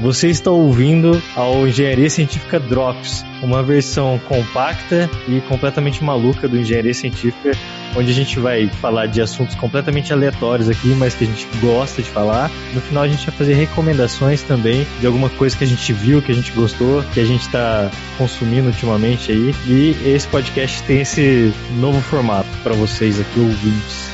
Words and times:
Você 0.00 0.28
está 0.28 0.50
ouvindo 0.50 1.22
ao 1.36 1.66
Engenharia 1.66 2.10
Científica 2.10 2.58
Drops, 2.58 3.24
uma 3.42 3.62
versão 3.62 4.20
compacta 4.28 5.08
e 5.28 5.40
completamente 5.42 6.02
maluca 6.02 6.48
do 6.48 6.58
Engenharia 6.58 6.92
Científica, 6.92 7.52
onde 7.96 8.10
a 8.10 8.14
gente 8.14 8.38
vai 8.38 8.66
falar 8.66 9.06
de 9.06 9.22
assuntos 9.22 9.54
completamente 9.54 10.12
aleatórios 10.12 10.68
aqui, 10.68 10.88
mas 10.88 11.14
que 11.14 11.24
a 11.24 11.26
gente 11.26 11.46
gosta 11.60 12.02
de 12.02 12.10
falar. 12.10 12.50
No 12.74 12.80
final 12.80 13.04
a 13.04 13.08
gente 13.08 13.24
vai 13.24 13.34
fazer 13.34 13.54
recomendações 13.54 14.42
também 14.42 14.86
de 15.00 15.06
alguma 15.06 15.30
coisa 15.30 15.56
que 15.56 15.64
a 15.64 15.66
gente 15.66 15.92
viu, 15.92 16.20
que 16.20 16.32
a 16.32 16.34
gente 16.34 16.50
gostou, 16.52 17.02
que 17.14 17.20
a 17.20 17.24
gente 17.24 17.42
está 17.42 17.90
consumindo 18.18 18.68
ultimamente 18.68 19.30
aí. 19.30 19.54
E 19.66 19.96
esse 20.04 20.26
podcast 20.28 20.82
tem 20.82 21.00
esse 21.00 21.52
novo 21.78 22.00
formato 22.00 22.48
para 22.62 22.74
vocês 22.74 23.20
aqui, 23.20 23.38
ouvintes. 23.38 24.10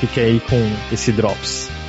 Fique 0.00 0.18
aí 0.18 0.40
com 0.40 0.70
esse 0.92 1.12
Drops. 1.12 1.79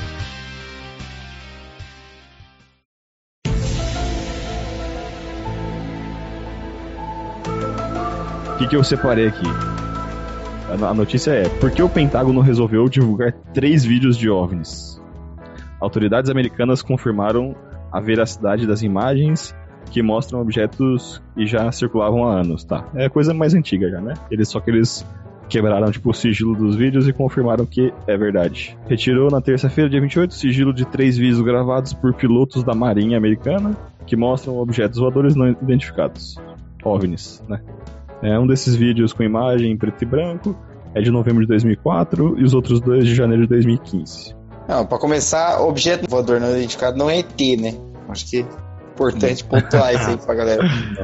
Que, 8.62 8.68
que 8.68 8.76
eu 8.76 8.84
separei 8.84 9.28
aqui? 9.28 9.46
A 10.70 10.94
notícia 10.94 11.32
é: 11.32 11.50
por 11.50 11.72
que 11.72 11.82
o 11.82 11.90
Pentágono 11.90 12.42
resolveu 12.42 12.88
divulgar 12.88 13.34
três 13.54 13.84
vídeos 13.84 14.18
de 14.18 14.30
OVNIs? 14.30 15.02
Autoridades 15.80 16.30
americanas 16.30 16.82
confirmaram 16.82 17.56
a 17.92 18.00
veracidade 18.00 18.68
das 18.68 18.84
imagens 18.84 19.56
que 19.90 20.02
mostram 20.02 20.40
objetos 20.40 21.22
que 21.34 21.46
já 21.46 21.72
circulavam 21.72 22.24
há 22.24 22.40
anos, 22.40 22.64
tá? 22.64 22.86
É 22.94 23.10
coisa 23.10 23.34
mais 23.34 23.54
antiga 23.54 23.90
já, 23.90 24.00
né? 24.00 24.14
Eles 24.30 24.48
só 24.48 24.60
que 24.60 24.70
eles 24.70 25.06
quebraram 25.50 25.92
tipo 25.92 26.12
o 26.12 26.14
sigilo 26.14 26.56
dos 26.56 26.76
vídeos 26.76 27.08
e 27.08 27.14
confirmaram 27.14 27.66
que 27.66 27.92
é 28.08 28.16
verdade. 28.16 28.78
Retirou 28.88 29.30
na 29.30 29.42
terça-feira, 29.42 29.90
dia 29.90 30.00
28, 30.00 30.30
o 30.30 30.34
sigilo 30.34 30.74
de 30.74 30.86
três 30.86 31.18
vídeos 31.18 31.42
gravados 31.42 31.94
por 31.94 32.14
pilotos 32.14 32.64
da 32.64 32.74
Marinha 32.74 33.18
Americana 33.18 33.76
que 34.06 34.16
mostram 34.16 34.58
objetos 34.58 35.00
voadores 35.00 35.36
não 35.36 35.50
identificados, 35.50 36.38
OVNIs, 36.84 37.44
né? 37.50 37.60
É 38.22 38.38
um 38.40 38.46
desses 38.46 38.76
vídeos 38.76 39.14
com 39.14 39.24
imagem 39.24 39.72
em 39.72 39.78
preto 39.78 40.02
e 40.02 40.06
branco 40.06 40.56
é 40.94 41.02
de 41.02 41.10
novembro 41.10 41.42
de 41.42 41.48
2004 41.48 42.40
e 42.40 42.44
os 42.44 42.54
outros 42.54 42.80
dois 42.80 43.06
de 43.06 43.16
janeiro 43.16 43.44
de 43.44 43.50
2015. 43.50 44.36
Não, 44.68 44.86
pra 44.86 44.98
começar, 44.98 45.62
objeto 45.62 46.10
voador 46.10 46.40
não 46.40 46.52
identificado 46.52 46.98
não 46.98 47.10
é 47.10 47.20
ET, 47.20 47.40
né? 47.60 47.74
Acho 48.10 48.30
que 48.30 48.40
é 48.40 48.46
importante 48.94 49.44
pontuar 49.44 49.94
isso 49.94 50.10
aí 50.10 50.18
pra 50.18 50.36
galera. 50.36 50.64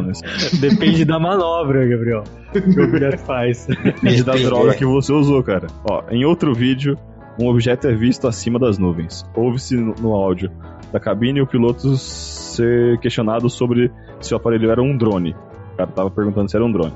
Depende 0.59 1.05
da 1.05 1.19
manobra, 1.19 1.87
Gabriel. 1.87 2.23
Que 2.53 2.79
o 2.79 2.83
objeto 2.83 3.17
faz. 3.19 3.65
Depende 3.65 4.23
da 4.23 4.33
droga 4.33 4.71
é. 4.71 4.75
que 4.75 4.85
você 4.85 5.11
usou, 5.11 5.41
cara. 5.43 5.67
Ó, 5.89 6.03
em 6.11 6.25
outro 6.25 6.53
vídeo, 6.53 6.97
um 7.39 7.47
objeto 7.47 7.87
é 7.87 7.93
visto 7.93 8.27
acima 8.27 8.59
das 8.59 8.77
nuvens. 8.77 9.25
Ouve-se 9.35 9.75
no, 9.75 9.95
no 9.95 10.13
áudio 10.13 10.51
da 10.91 10.99
cabine 10.99 11.41
o 11.41 11.47
piloto 11.47 11.97
ser 11.97 12.99
questionado 12.99 13.49
sobre 13.49 13.91
se 14.19 14.33
o 14.33 14.37
aparelho 14.37 14.71
era 14.71 14.81
um 14.81 14.97
drone. 14.97 15.35
O 15.77 15.85
cara 15.85 15.91
tava 15.91 16.09
perguntando 16.09 16.49
se 16.49 16.55
era 16.55 16.65
um 16.65 16.71
drone. 16.71 16.93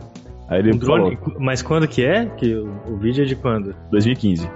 Aí 0.50 0.60
ele 0.60 0.74
Um 0.74 0.78
drone, 0.78 1.16
falou, 1.18 1.40
mas 1.40 1.62
quando 1.62 1.88
que 1.88 2.04
é? 2.04 2.26
Que 2.26 2.56
o, 2.56 2.70
o 2.88 2.98
vídeo 2.98 3.24
é 3.24 3.26
de 3.28 3.36
quando? 3.36 3.76
2015. 3.92 4.50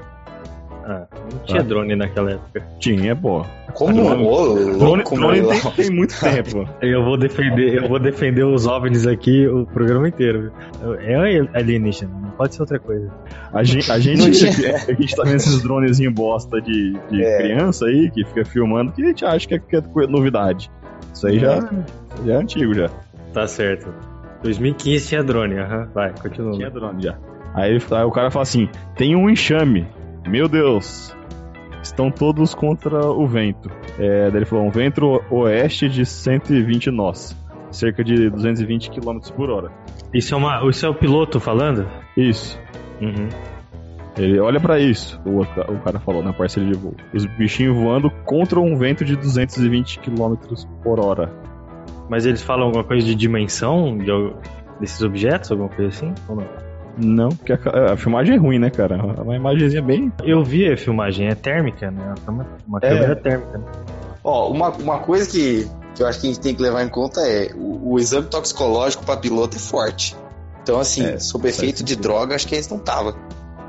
Ah, 0.87 1.05
não 1.31 1.39
tinha 1.45 1.61
Ah. 1.61 1.63
drone 1.63 1.95
naquela 1.95 2.31
época. 2.31 2.63
Tinha, 2.79 3.15
pô. 3.15 3.43
Como? 3.73 3.93
Drone- 3.93 4.77
Drone, 4.77 5.03
drone 5.03 5.41
tem, 5.61 5.71
tem 5.71 5.89
muito 5.91 6.19
tempo. 6.19 6.67
Eu 6.81 7.03
vou 7.03 7.17
defender, 7.17 7.83
eu 7.83 7.87
vou 7.89 7.97
defender 7.99 8.43
os 8.43 8.67
OVNIs 8.67 9.07
aqui 9.07 9.47
o 9.47 9.65
programa 9.65 10.07
inteiro. 10.07 10.51
viu? 10.81 10.93
É 10.95 11.47
alienígena, 11.57 12.11
não 12.21 12.29
pode 12.31 12.53
ser 12.55 12.61
outra 12.61 12.77
coisa. 12.79 13.09
A 13.53 13.63
gente, 13.63 13.91
a 13.91 13.97
gente, 13.99 14.21
a 14.27 14.93
gente 14.93 15.15
tá 15.15 15.23
vendo 15.23 15.35
esses 15.37 15.61
dronezinhos 15.63 16.13
bosta 16.13 16.61
de, 16.61 16.93
de 17.09 17.23
É. 17.23 17.37
criança 17.37 17.85
aí, 17.85 18.09
que 18.11 18.23
fica 18.25 18.45
filmando, 18.45 18.91
que 18.91 19.01
a 19.03 19.07
gente 19.07 19.25
acha 19.25 19.47
que 19.47 19.55
é, 19.55 19.59
que 19.59 19.75
é 19.77 19.81
novidade. 20.07 20.69
Isso 21.13 21.25
aí 21.27 21.39
já, 21.39 21.59
já 22.25 22.33
é 22.33 22.35
antigo 22.37 22.73
já. 22.73 22.89
Tá 23.33 23.47
certo. 23.47 23.89
2015 24.45 25.07
tinha 25.07 25.23
drone, 25.23 25.57
aham. 25.57 25.89
Vai, 25.93 26.13
continua. 26.13 26.53
Tinha 26.53 26.69
drone 26.69 27.01
já. 27.01 27.17
Aí, 27.53 27.77
aí 27.91 28.03
o 28.03 28.11
cara 28.11 28.29
fala 28.29 28.43
assim: 28.43 28.69
tem 28.95 29.15
um 29.15 29.29
enxame. 29.29 29.87
Meu 30.27 30.47
Deus. 30.47 31.15
Estão 31.81 32.09
todos 32.09 32.55
contra 32.55 33.05
o 33.05 33.27
vento. 33.27 33.69
É, 33.99 34.29
daí 34.29 34.37
ele 34.37 34.45
falou: 34.45 34.65
um 34.65 34.71
vento 34.71 35.21
oeste 35.29 35.89
de 35.89 36.05
120 36.05 36.91
nós. 36.91 37.35
Cerca 37.71 38.03
de 38.03 38.29
220 38.29 38.89
km 38.91 39.19
por 39.35 39.49
hora. 39.49 39.71
Isso 40.13 40.33
é, 40.33 40.37
uma, 40.37 40.69
isso 40.69 40.85
é 40.85 40.89
o 40.89 40.95
piloto 40.95 41.39
falando? 41.39 41.87
Isso. 42.15 42.59
Uhum. 43.01 43.27
Ele 44.17 44.39
olha 44.39 44.61
pra 44.61 44.79
isso, 44.79 45.19
o, 45.25 45.41
o 45.41 45.79
cara 45.81 45.99
falou 45.99 46.23
na 46.23 46.31
parceria 46.31 46.71
de 46.71 46.79
voo. 46.79 46.95
Os 47.13 47.25
bichinhos 47.25 47.75
voando 47.75 48.09
contra 48.23 48.61
um 48.61 48.77
vento 48.77 49.03
de 49.03 49.13
220 49.17 49.99
km 49.99 50.35
por 50.81 51.01
hora. 51.01 51.33
Mas 52.09 52.25
eles 52.25 52.41
falam 52.41 52.65
alguma 52.67 52.83
coisa 52.83 53.05
de 53.05 53.15
dimensão 53.15 53.97
de 53.97 54.11
desses 54.79 55.01
objetos, 55.01 55.51
alguma 55.51 55.69
coisa 55.69 55.89
assim? 55.89 56.13
Ou 56.27 56.35
não? 56.35 56.45
Não, 56.97 57.29
porque 57.29 57.53
a, 57.53 57.93
a 57.93 57.97
filmagem 57.97 58.35
é 58.35 58.37
ruim, 58.37 58.57
né, 58.59 58.69
cara? 58.69 58.95
É 58.95 59.21
Uma 59.21 59.35
imagenzinha 59.35 59.81
bem. 59.81 60.11
Eu 60.23 60.43
vi 60.43 60.71
a 60.71 60.77
filmagem, 60.77 61.27
é 61.27 61.35
térmica, 61.35 61.91
né? 61.91 62.13
Uma, 62.27 62.45
uma 62.67 62.79
É. 62.81 62.89
câmera 62.89 63.15
térmica. 63.15 63.57
né? 63.57 63.65
Ó, 64.23 64.49
uma, 64.49 64.69
uma 64.69 64.99
coisa 64.99 65.29
que, 65.29 65.69
que 65.93 66.01
eu 66.03 66.07
acho 66.07 66.19
que 66.21 66.27
a 66.27 66.29
gente 66.29 66.41
tem 66.41 66.55
que 66.55 66.61
levar 66.61 66.83
em 66.83 66.89
conta 66.89 67.19
é 67.21 67.51
o, 67.53 67.93
o 67.93 67.99
exame 67.99 68.27
toxicológico 68.27 69.03
para 69.05 69.17
piloto 69.17 69.57
é 69.57 69.59
forte. 69.59 70.15
Então, 70.63 70.79
assim, 70.79 71.05
É, 71.05 71.19
sob 71.19 71.47
efeito 71.47 71.83
de 71.83 71.95
droga, 71.95 72.33
acho 72.35 72.47
que 72.47 72.55
eles 72.55 72.69
não 72.69 72.77
estavam. 72.77 73.13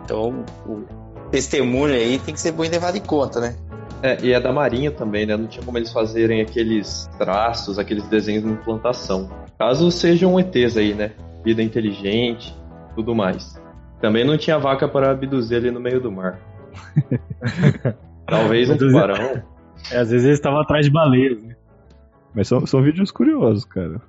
Então, 0.04 0.44
o 0.66 0.84
testemunho 1.30 1.94
aí 1.94 2.18
tem 2.20 2.32
que 2.32 2.40
ser 2.40 2.52
bem 2.52 2.70
levado 2.70 2.96
em 2.96 3.00
conta, 3.00 3.40
né? 3.40 3.54
É, 4.02 4.18
e 4.22 4.32
é 4.32 4.40
da 4.40 4.52
Marinha 4.52 4.90
também, 4.90 5.26
né? 5.26 5.36
Não 5.36 5.46
tinha 5.46 5.64
como 5.64 5.78
eles 5.78 5.92
fazerem 5.92 6.40
aqueles 6.40 7.08
traços, 7.18 7.78
aqueles 7.78 8.06
desenhos 8.08 8.44
de 8.44 8.50
implantação. 8.50 9.30
Caso 9.58 9.90
sejam 9.90 10.38
ETs 10.38 10.76
aí, 10.76 10.94
né? 10.94 11.12
Vida 11.44 11.62
inteligente, 11.62 12.54
tudo 12.94 13.14
mais. 13.14 13.60
Também 14.00 14.24
não 14.24 14.36
tinha 14.36 14.58
vaca 14.58 14.86
para 14.86 15.10
abduzir 15.10 15.56
ali 15.56 15.70
no 15.70 15.80
meio 15.80 16.00
do 16.00 16.12
mar. 16.12 16.38
Talvez 18.26 18.68
um 18.68 18.76
tubarão. 18.76 19.42
É, 19.90 19.98
às 19.98 20.10
vezes 20.10 20.26
eles 20.26 20.38
estavam 20.38 20.60
atrás 20.60 20.84
de 20.84 20.92
baleias, 20.92 21.42
né? 21.42 21.56
Mas 22.34 22.48
são, 22.48 22.66
são 22.66 22.82
vídeos 22.82 23.10
curiosos, 23.10 23.64
cara. 23.64 24.00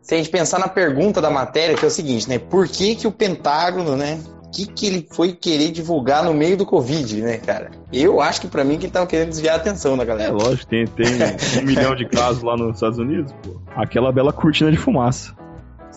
Se 0.00 0.14
a 0.14 0.18
gente 0.18 0.30
pensar 0.30 0.60
na 0.60 0.68
pergunta 0.68 1.20
da 1.20 1.30
matéria, 1.30 1.74
que 1.74 1.84
é 1.84 1.88
o 1.88 1.90
seguinte, 1.90 2.28
né? 2.28 2.38
Por 2.38 2.68
que, 2.68 2.94
que 2.94 3.06
o 3.06 3.12
Pentágono, 3.12 3.96
né? 3.96 4.20
O 4.48 4.50
que, 4.50 4.66
que 4.66 4.86
ele 4.86 5.06
foi 5.12 5.32
querer 5.32 5.70
divulgar 5.70 6.24
no 6.24 6.32
meio 6.32 6.56
do 6.56 6.64
Covid, 6.64 7.20
né, 7.20 7.36
cara? 7.36 7.70
Eu 7.92 8.20
acho 8.20 8.40
que 8.40 8.48
pra 8.48 8.64
mim 8.64 8.78
que 8.78 8.86
ele 8.86 8.92
tava 8.92 9.06
querendo 9.06 9.28
desviar 9.28 9.54
a 9.54 9.58
atenção 9.58 9.94
da 9.96 10.02
É 10.02 10.06
galera. 10.06 10.32
lógico, 10.32 10.66
tem, 10.66 10.86
tem 10.86 11.06
um 11.62 11.66
milhão 11.66 11.94
de 11.94 12.06
casos 12.08 12.42
lá 12.42 12.56
nos 12.56 12.74
Estados 12.76 12.98
Unidos, 12.98 13.32
pô. 13.42 13.60
Aquela 13.76 14.10
bela 14.10 14.32
cortina 14.32 14.70
de 14.70 14.78
fumaça. 14.78 15.34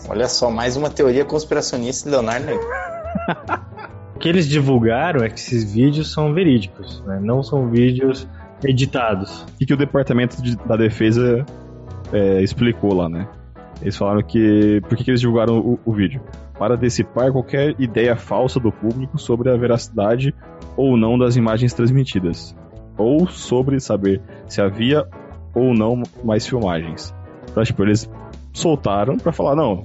Olha 0.08 0.28
só, 0.28 0.50
mais 0.50 0.76
uma 0.76 0.90
teoria 0.90 1.24
conspiracionista 1.24 2.08
de 2.08 2.14
Leonardo. 2.14 2.46
O 4.14 4.18
que 4.18 4.28
eles 4.28 4.46
divulgaram 4.46 5.24
é 5.24 5.28
que 5.28 5.38
esses 5.40 5.72
vídeos 5.72 6.12
são 6.12 6.32
verídicos, 6.34 7.02
né? 7.06 7.18
Não 7.22 7.42
são 7.42 7.68
vídeos 7.68 8.28
editados. 8.62 9.42
O 9.42 9.46
que, 9.58 9.66
que 9.66 9.74
o 9.74 9.76
Departamento 9.76 10.40
de- 10.42 10.56
da 10.56 10.76
Defesa 10.76 11.44
é, 12.12 12.42
explicou 12.42 12.94
lá, 12.94 13.08
né? 13.08 13.26
Eles 13.82 13.96
falaram 13.96 14.22
que. 14.22 14.80
Por 14.88 14.96
que, 14.96 15.04
que 15.04 15.10
eles 15.10 15.20
divulgaram 15.20 15.58
o, 15.58 15.78
o 15.84 15.92
vídeo? 15.92 16.20
Para 16.58 16.76
dissipar 16.76 17.30
qualquer 17.32 17.74
ideia 17.78 18.16
falsa 18.16 18.58
do 18.58 18.72
público 18.72 19.18
sobre 19.18 19.50
a 19.50 19.56
veracidade 19.56 20.34
ou 20.76 20.96
não 20.96 21.18
das 21.18 21.36
imagens 21.36 21.74
transmitidas. 21.74 22.56
Ou 22.96 23.26
sobre 23.26 23.78
saber 23.80 24.20
se 24.46 24.60
havia 24.62 25.04
ou 25.54 25.74
não 25.74 26.02
mais 26.24 26.46
filmagens. 26.46 27.14
Então, 27.50 27.62
tipo, 27.64 27.82
eles 27.82 28.08
soltaram 28.52 29.16
pra 29.18 29.32
falar: 29.32 29.56
não, 29.56 29.84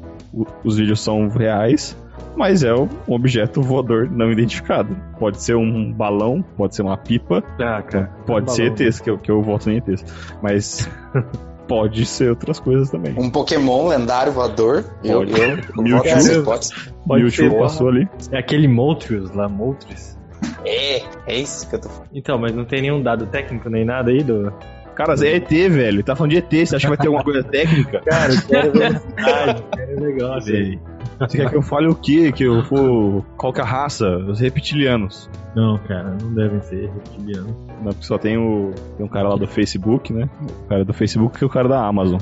os 0.64 0.78
vídeos 0.78 1.02
são 1.02 1.28
reais, 1.30 1.98
mas 2.36 2.64
é 2.64 2.74
um 2.76 2.88
objeto 3.08 3.62
voador 3.62 4.10
não 4.12 4.32
identificado. 4.32 4.96
Pode 5.20 5.42
ser 5.42 5.56
um 5.56 5.92
balão, 5.92 6.44
pode 6.56 6.76
ser 6.76 6.84
uma 6.84 6.98
pipa, 6.98 7.44
Ah, 7.60 7.82
cara. 7.82 8.12
Pode 8.28 8.52
Um 8.52 8.54
ser. 8.54 8.72
ETs, 8.80 9.00
que 9.00 9.10
eu, 9.10 9.18
que 9.18 9.32
eu 9.32 9.42
voto 9.42 9.70
em 9.72 9.78
ETs. 9.78 10.06
Mas 10.44 10.88
pode 11.68 12.06
ser 12.06 12.30
outras 12.30 12.60
coisas 12.60 12.90
também. 12.90 13.14
Um 13.18 13.30
Pokémon 13.30 13.88
lendário 13.88 14.32
voador. 14.32 14.84
Pode. 15.02 15.32
eu, 15.32 15.58
eu 15.78 15.84
Mewtwo. 15.84 16.44
Pode 16.44 16.70
Mewtwo 17.06 17.32
ser. 17.32 17.58
passou 17.58 17.90
ali. 17.90 18.08
É 18.32 18.40
aquele 18.40 18.68
Moltres 18.68 19.32
lá, 19.32 19.48
Moltres. 19.48 20.18
É, 20.66 21.04
é 21.26 21.36
isso 21.40 21.68
que 21.70 21.76
eu 21.76 21.82
tô 21.82 21.90
falando. 21.90 22.10
Então, 22.14 22.38
mas 22.38 22.54
não 22.54 22.66
tem 22.66 22.82
nenhum 22.82 23.02
dado 23.02 23.26
técnico 23.28 23.70
nem 23.70 23.86
nada 23.86 24.12
aí 24.12 24.24
do. 24.24 24.52
Cara, 24.98 25.14
é 25.26 25.36
ET, 25.36 25.50
velho. 25.50 25.80
Ele 25.96 26.04
tá 26.04 26.16
falando 26.16 26.32
de 26.32 26.38
ET. 26.38 26.52
Você 26.68 26.76
acha 26.76 26.86
que 26.86 26.88
vai 26.90 26.98
ter 26.98 27.08
alguma 27.08 27.24
coisa 27.24 27.44
técnica? 27.44 28.02
Cara, 28.06 28.34
eu 28.34 28.42
quero 28.48 28.72
velocidade, 28.72 29.64
quero 29.76 30.00
negócio. 30.02 30.42
Sei. 30.54 30.80
Você 31.20 31.38
quer 31.38 31.50
que 31.50 31.56
eu 31.56 31.62
fale 31.64 31.88
o 31.88 31.96
quê? 31.96 32.32
Que 32.32 32.44
eu 32.44 32.64
for. 32.64 33.26
Qual 33.38 33.52
que 33.52 33.60
é 33.60 33.64
a 33.64 33.66
raça? 33.66 34.08
Os 34.08 34.40
reptilianos. 34.40 35.30
Não, 35.56 35.78
cara, 35.80 36.16
não 36.22 36.32
devem 36.34 36.62
ser 36.62 36.92
reptilianos. 36.94 37.56
Não, 37.82 37.92
porque 37.92 38.04
só 38.04 38.18
tem 38.20 38.38
o. 38.38 38.72
Tem 38.98 39.06
um 39.06 39.10
cara 39.10 39.30
lá 39.30 39.36
do 39.36 39.48
Facebook, 39.48 40.14
né? 40.14 40.30
O 40.66 40.68
cara 40.70 40.86
do 40.86 40.94
Facebook 40.94 41.38
que 41.38 41.44
é 41.44 41.48
o 41.48 41.50
cara 41.50 41.68
da 41.68 41.84
Amazon. 41.84 42.20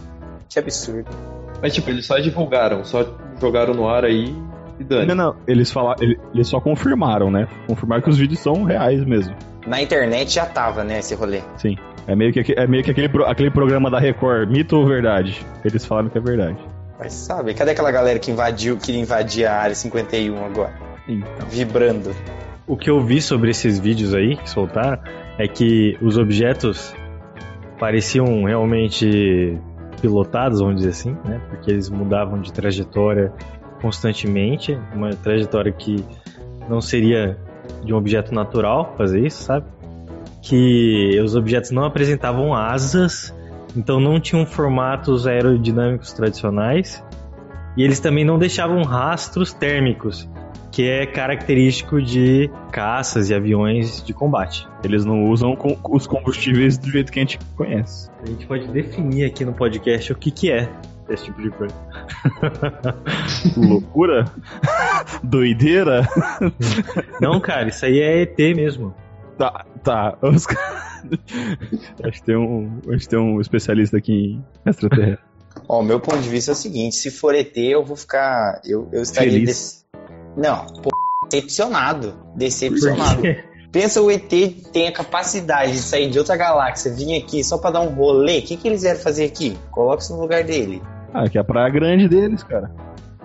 Que 0.49 0.59
absurdo. 0.59 1.09
Mas 1.61 1.73
tipo, 1.73 1.89
eles 1.89 2.05
só 2.05 2.17
divulgaram, 2.19 2.85
só 2.85 3.05
jogaram 3.41 3.73
no 3.73 3.87
ar 3.89 4.05
aí 4.05 4.33
e 4.79 4.83
dane. 4.85 5.07
Não, 5.07 5.15
não. 5.15 5.35
Eles 5.45 5.69
falaram. 5.71 6.01
ele- 6.01 6.17
Eles 6.33 6.47
só 6.47 6.61
confirmaram, 6.61 7.29
né? 7.29 7.47
Confirmaram 7.67 8.01
que 8.01 8.09
os 8.09 8.17
vídeos 8.17 8.39
são 8.39 8.63
reais 8.63 9.03
mesmo. 9.03 9.35
Na 9.67 9.81
internet 9.81 10.31
já 10.31 10.45
tava, 10.45 10.83
né, 10.85 10.99
esse 10.99 11.15
rolê. 11.15 11.41
Sim. 11.57 11.75
É 12.07 12.15
meio 12.15 12.31
que, 12.31 12.53
é 12.55 12.67
meio 12.67 12.83
que 12.83 12.91
aquele, 12.91 13.09
aquele 13.25 13.49
programa 13.49 13.89
da 13.89 13.99
Record, 13.99 14.49
mito 14.49 14.77
ou 14.77 14.85
verdade? 14.85 15.43
Eles 15.63 15.85
falaram 15.85 16.09
que 16.09 16.17
é 16.17 16.21
verdade. 16.21 16.57
Mas 16.99 17.13
sabe, 17.13 17.53
cadê 17.53 17.71
aquela 17.71 17.91
galera 17.91 18.19
que 18.19 18.31
invadiu, 18.31 18.77
queria 18.77 19.01
invadir 19.01 19.45
a 19.45 19.55
área 19.55 19.75
51 19.75 20.45
agora? 20.45 20.73
Então. 21.07 21.47
Vibrando. 21.49 22.15
O 22.67 22.77
que 22.77 22.89
eu 22.89 22.99
vi 23.01 23.21
sobre 23.21 23.51
esses 23.51 23.79
vídeos 23.79 24.13
aí 24.13 24.37
que 24.37 24.49
soltaram 24.49 25.01
é 25.37 25.47
que 25.47 25.97
os 26.01 26.17
objetos 26.17 26.95
pareciam 27.79 28.43
realmente 28.43 29.59
pilotados, 30.01 30.59
vamos 30.59 30.77
dizer 30.77 30.89
assim, 30.89 31.17
né? 31.25 31.41
Porque 31.49 31.71
eles 31.71 31.89
mudavam 31.89 32.39
de 32.39 32.51
trajetória 32.53 33.33
constantemente, 33.81 34.77
uma 34.93 35.11
trajetória 35.11 35.71
que 35.71 36.03
não 36.69 36.81
seria 36.81 37.37
de 37.83 37.93
um 37.93 37.97
objeto 37.97 38.33
natural 38.33 38.95
fazer 38.97 39.25
isso, 39.25 39.43
sabe? 39.43 39.65
Que 40.47 41.19
os 41.23 41.35
objetos 41.35 41.71
não 41.71 41.85
apresentavam 41.85 42.53
asas, 42.53 43.33
então 43.75 43.99
não 43.99 44.19
tinham 44.19 44.45
formatos 44.45 45.25
aerodinâmicos 45.25 46.13
tradicionais, 46.13 47.03
e 47.75 47.83
eles 47.83 47.99
também 47.99 48.23
não 48.23 48.37
deixavam 48.37 48.83
rastros 48.83 49.51
térmicos, 49.51 50.29
que 50.71 50.87
é 50.87 51.05
característico 51.05 51.99
de 51.99 52.49
caças 52.71 53.29
e 53.29 53.33
aviões 53.33 54.03
de 54.05 54.13
combate. 54.13 54.67
Eles 54.83 55.03
não 55.03 55.29
usam 55.29 55.57
os 55.89 56.05
combustíveis 56.05 56.77
do 56.77 56.91
jeito 56.91 57.11
que 57.11 57.19
a 57.19 57.23
gente 57.23 57.39
conhece. 57.57 58.09
A 58.21 58.27
gente 58.27 58.45
pode 58.45 58.67
definir 58.67 59.25
aqui 59.25 59.43
no 59.43 59.53
podcast 59.53 60.13
o 60.13 60.15
que, 60.15 60.29
que 60.29 60.51
é 60.51 60.69
esse 61.09 61.25
tipo 61.25 61.41
de 61.41 61.49
coisa. 61.49 61.75
Loucura? 63.57 64.25
Doideira? 65.23 66.07
Não, 67.19 67.39
cara, 67.39 67.69
isso 67.69 67.85
aí 67.85 67.99
é 67.99 68.21
ET 68.21 68.37
mesmo. 68.55 68.93
Tá, 69.37 69.65
tá. 69.83 70.17
Os 70.21 70.45
que 70.45 72.23
tem 72.23 72.37
um, 72.37 72.79
que 72.81 73.07
tem 73.07 73.19
um 73.19 73.41
especialista 73.41 73.97
aqui 73.97 74.13
em 74.13 74.69
extraterrestre. 74.69 75.25
Ó, 75.67 75.79
o 75.79 75.83
meu 75.83 75.99
ponto 75.99 76.19
de 76.19 76.29
vista 76.29 76.51
é 76.51 76.53
o 76.53 76.55
seguinte: 76.55 76.95
se 76.95 77.09
for 77.11 77.33
ET, 77.33 77.55
eu 77.57 77.83
vou 77.83 77.95
ficar. 77.95 78.61
Eu, 78.65 78.89
eu 78.91 79.01
estaria. 79.01 79.31
Feliz. 79.31 79.85
Não, 80.35 80.65
pô, 80.65 80.89
decepcionado. 81.29 82.13
Decepcionado. 82.35 83.21
Pensa 83.71 84.01
o 84.01 84.09
ET 84.09 84.29
tem 84.71 84.87
a 84.87 84.91
capacidade 84.91 85.73
de 85.73 85.79
sair 85.79 86.09
de 86.09 86.17
outra 86.17 86.37
galáxia, 86.37 86.93
vir 86.93 87.17
aqui 87.17 87.43
só 87.43 87.57
pra 87.57 87.71
dar 87.71 87.81
um 87.81 87.89
rolê. 87.89 88.39
O 88.39 88.41
que, 88.41 88.55
que 88.55 88.67
eles 88.69 88.83
vieram 88.83 88.99
fazer 88.99 89.25
aqui? 89.25 89.57
Coloque-se 89.69 90.13
no 90.13 90.21
lugar 90.21 90.45
dele. 90.45 90.81
Ah, 91.13 91.27
que 91.27 91.37
é 91.37 91.41
a 91.41 91.43
praia 91.43 91.69
grande 91.69 92.07
deles, 92.07 92.41
cara. 92.41 92.71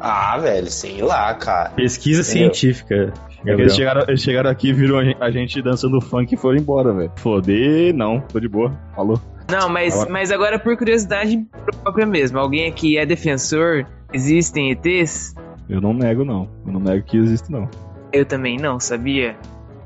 Ah, 0.00 0.36
velho, 0.38 0.70
sei 0.70 1.02
lá, 1.02 1.32
cara. 1.34 1.70
pesquisa 1.70 2.22
Entendeu? 2.22 2.52
científica. 2.52 3.12
Eles, 3.44 3.74
chegaram, 3.74 4.04
eles 4.06 4.20
chegaram 4.22 4.50
aqui, 4.50 4.72
viram 4.72 4.98
a 4.98 5.04
gen- 5.04 5.16
a 5.20 5.30
gente 5.30 5.62
dançando 5.62 6.00
funk 6.00 6.34
e 6.34 6.36
foram 6.36 6.58
embora, 6.58 6.92
velho. 6.92 7.12
Foder, 7.16 7.94
não, 7.94 8.20
tô 8.20 8.38
de 8.38 8.48
boa. 8.48 8.72
Falou. 8.94 9.20
Não, 9.50 9.68
mas, 9.68 9.94
Agora- 9.94 10.10
mas 10.10 10.30
agora 10.30 10.58
por 10.58 10.76
curiosidade 10.76 11.44
própria 11.82 12.06
mesmo. 12.06 12.38
Alguém 12.38 12.68
aqui 12.68 12.96
é 12.98 13.04
defensor? 13.06 13.86
Existem 14.12 14.70
ETs? 14.70 15.34
Eu 15.68 15.80
não 15.80 15.92
nego, 15.94 16.24
não. 16.24 16.48
Eu 16.66 16.72
não 16.72 16.80
nego 16.80 17.04
que 17.04 17.16
existe, 17.16 17.50
não. 17.50 17.68
Eu 18.12 18.24
também 18.26 18.58
não, 18.58 18.78
sabia? 18.78 19.36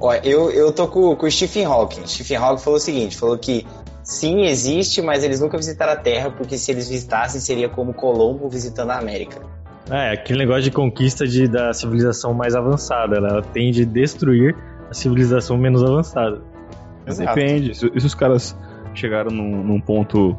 Ó, 0.00 0.12
eu, 0.24 0.50
eu 0.50 0.72
tô 0.72 0.88
com, 0.88 1.14
com 1.14 1.26
o 1.26 1.30
Stephen 1.30 1.64
Hawking. 1.66 2.06
Stephen 2.06 2.36
Hawking 2.38 2.62
falou 2.62 2.76
o 2.78 2.80
seguinte: 2.80 3.16
falou 3.16 3.38
que 3.38 3.64
sim, 4.02 4.44
existe, 4.46 5.00
mas 5.00 5.22
eles 5.24 5.40
nunca 5.40 5.56
visitaram 5.56 5.92
a 5.92 5.96
Terra, 5.96 6.30
porque 6.30 6.58
se 6.58 6.70
eles 6.72 6.88
visitassem, 6.88 7.40
seria 7.40 7.68
como 7.68 7.94
Colombo 7.94 8.48
visitando 8.48 8.90
a 8.90 8.98
América. 8.98 9.40
É, 9.90 10.12
aquele 10.12 10.38
negócio 10.38 10.62
de 10.62 10.70
conquista 10.70 11.26
de, 11.26 11.46
da 11.46 11.72
civilização 11.72 12.32
mais 12.32 12.54
avançada. 12.54 13.16
Ela 13.16 13.42
tende 13.42 13.82
a 13.82 13.84
destruir 13.84 14.56
a 14.90 14.94
civilização 14.94 15.58
menos 15.58 15.82
avançada. 15.82 16.40
Exato. 17.06 17.34
Depende. 17.34 17.74
Se, 17.74 17.90
se 18.00 18.06
os 18.06 18.14
caras 18.14 18.58
chegaram 18.94 19.30
num, 19.30 19.62
num 19.62 19.80
ponto 19.80 20.36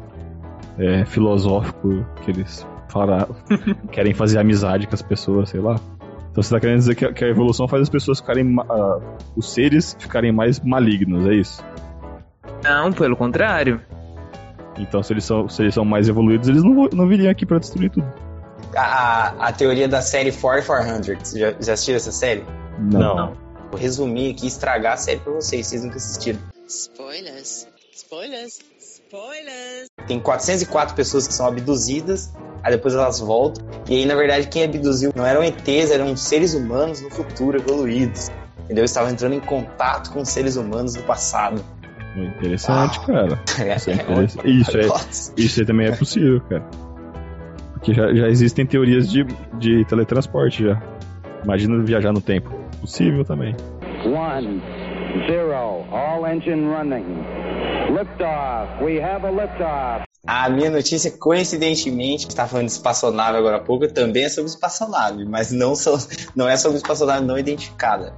é, 0.78 1.04
filosófico 1.04 2.04
que 2.22 2.30
eles 2.30 2.66
falaram, 2.88 3.36
querem 3.92 4.14
fazer 4.14 4.38
amizade 4.38 4.86
com 4.86 4.94
as 4.94 5.02
pessoas, 5.02 5.50
sei 5.50 5.60
lá. 5.60 5.76
Então 6.30 6.42
você 6.42 6.54
tá 6.54 6.60
querendo 6.60 6.78
dizer 6.78 6.94
que 6.94 7.04
a, 7.04 7.12
que 7.12 7.24
a 7.24 7.28
evolução 7.28 7.68
faz 7.68 7.82
as 7.82 7.88
pessoas 7.88 8.20
ficarem. 8.20 8.56
ah, 8.68 8.98
os 9.36 9.52
seres 9.52 9.96
ficarem 9.98 10.32
mais 10.32 10.60
malignos, 10.60 11.26
é 11.26 11.34
isso? 11.34 11.64
Não, 12.62 12.92
pelo 12.92 13.16
contrário. 13.16 13.80
Então 14.76 15.02
se 15.02 15.12
eles 15.12 15.24
são, 15.24 15.48
se 15.48 15.62
eles 15.62 15.72
são 15.72 15.84
mais 15.84 16.08
evoluídos, 16.08 16.48
eles 16.48 16.62
não, 16.62 16.88
não 16.92 17.08
viriam 17.08 17.30
aqui 17.30 17.46
pra 17.46 17.58
destruir 17.58 17.90
tudo. 17.90 18.06
A, 18.74 18.80
a, 18.80 19.48
a 19.48 19.52
teoria 19.52 19.88
da 19.88 20.00
série 20.02 20.32
4400. 20.32 21.32
Já, 21.32 21.54
já 21.60 21.72
assistiram 21.74 21.96
essa 21.96 22.12
série? 22.12 22.44
Não. 22.78 23.34
Vou 23.70 23.80
resumir 23.80 24.32
aqui 24.32 24.44
e 24.44 24.48
estragar 24.48 24.94
a 24.94 24.96
série 24.96 25.20
pra 25.20 25.32
vocês, 25.32 25.66
vocês 25.66 25.82
nunca 25.84 25.96
assistiram. 25.96 26.38
Spoilers. 26.66 27.66
Spoilers. 27.92 28.58
Spoilers. 28.78 29.88
Tem 30.06 30.20
404 30.20 30.94
pessoas 30.94 31.26
que 31.26 31.34
são 31.34 31.46
abduzidas, 31.46 32.32
aí 32.62 32.72
depois 32.72 32.94
elas 32.94 33.18
voltam. 33.20 33.64
E 33.88 33.96
aí, 33.96 34.06
na 34.06 34.14
verdade, 34.14 34.46
quem 34.48 34.64
abduziu 34.64 35.12
não 35.14 35.24
eram 35.26 35.42
ETs, 35.42 35.90
eram 35.90 36.16
seres 36.16 36.54
humanos 36.54 37.00
no 37.00 37.10
futuro 37.10 37.58
evoluídos. 37.58 38.28
Entendeu? 38.64 38.82
Eles 38.82 38.90
estavam 38.90 39.10
entrando 39.10 39.34
em 39.34 39.40
contato 39.40 40.10
com 40.12 40.24
seres 40.24 40.56
humanos 40.56 40.94
do 40.94 41.02
passado. 41.04 41.64
Interessante, 42.16 42.98
Ah. 43.02 43.06
cara. 43.06 43.42
Isso 43.76 43.90
é 43.90 43.94
interessante. 43.94 44.50
Isso 44.60 44.76
é. 44.76 45.40
Isso 45.44 45.60
aí 45.60 45.66
também 45.66 45.86
é 45.88 45.92
possível, 45.96 46.40
cara. 46.48 46.64
Porque 47.86 47.94
já, 47.94 48.12
já 48.12 48.26
existem 48.26 48.66
teorias 48.66 49.08
de, 49.08 49.24
de 49.60 49.84
teletransporte 49.84 50.64
já. 50.64 50.82
Imagina 51.44 51.80
viajar 51.84 52.12
no 52.12 52.20
tempo. 52.20 52.50
Possível 52.80 53.24
também. 53.24 53.54
One, 54.04 54.60
zero, 55.28 55.54
all 55.92 56.26
engine 56.26 56.66
running. 56.66 57.06
Liftoff. 57.96 58.82
We 58.82 59.00
have 59.00 59.24
a 59.24 59.30
liftoff. 59.30 60.04
A 60.26 60.50
minha 60.50 60.68
notícia, 60.68 61.12
coincidentemente, 61.12 62.26
estava 62.26 62.48
falando 62.48 62.66
de 62.66 62.72
espaçonave 62.72 63.38
agora 63.38 63.58
há 63.58 63.60
pouco, 63.60 63.86
também 63.86 64.24
é 64.24 64.28
sobre 64.28 64.50
espaçonave, 64.50 65.24
mas 65.24 65.52
não, 65.52 65.76
são, 65.76 65.96
não 66.34 66.48
é 66.48 66.56
sobre 66.56 66.78
espaçonave 66.78 67.24
não 67.24 67.38
identificada. 67.38 68.12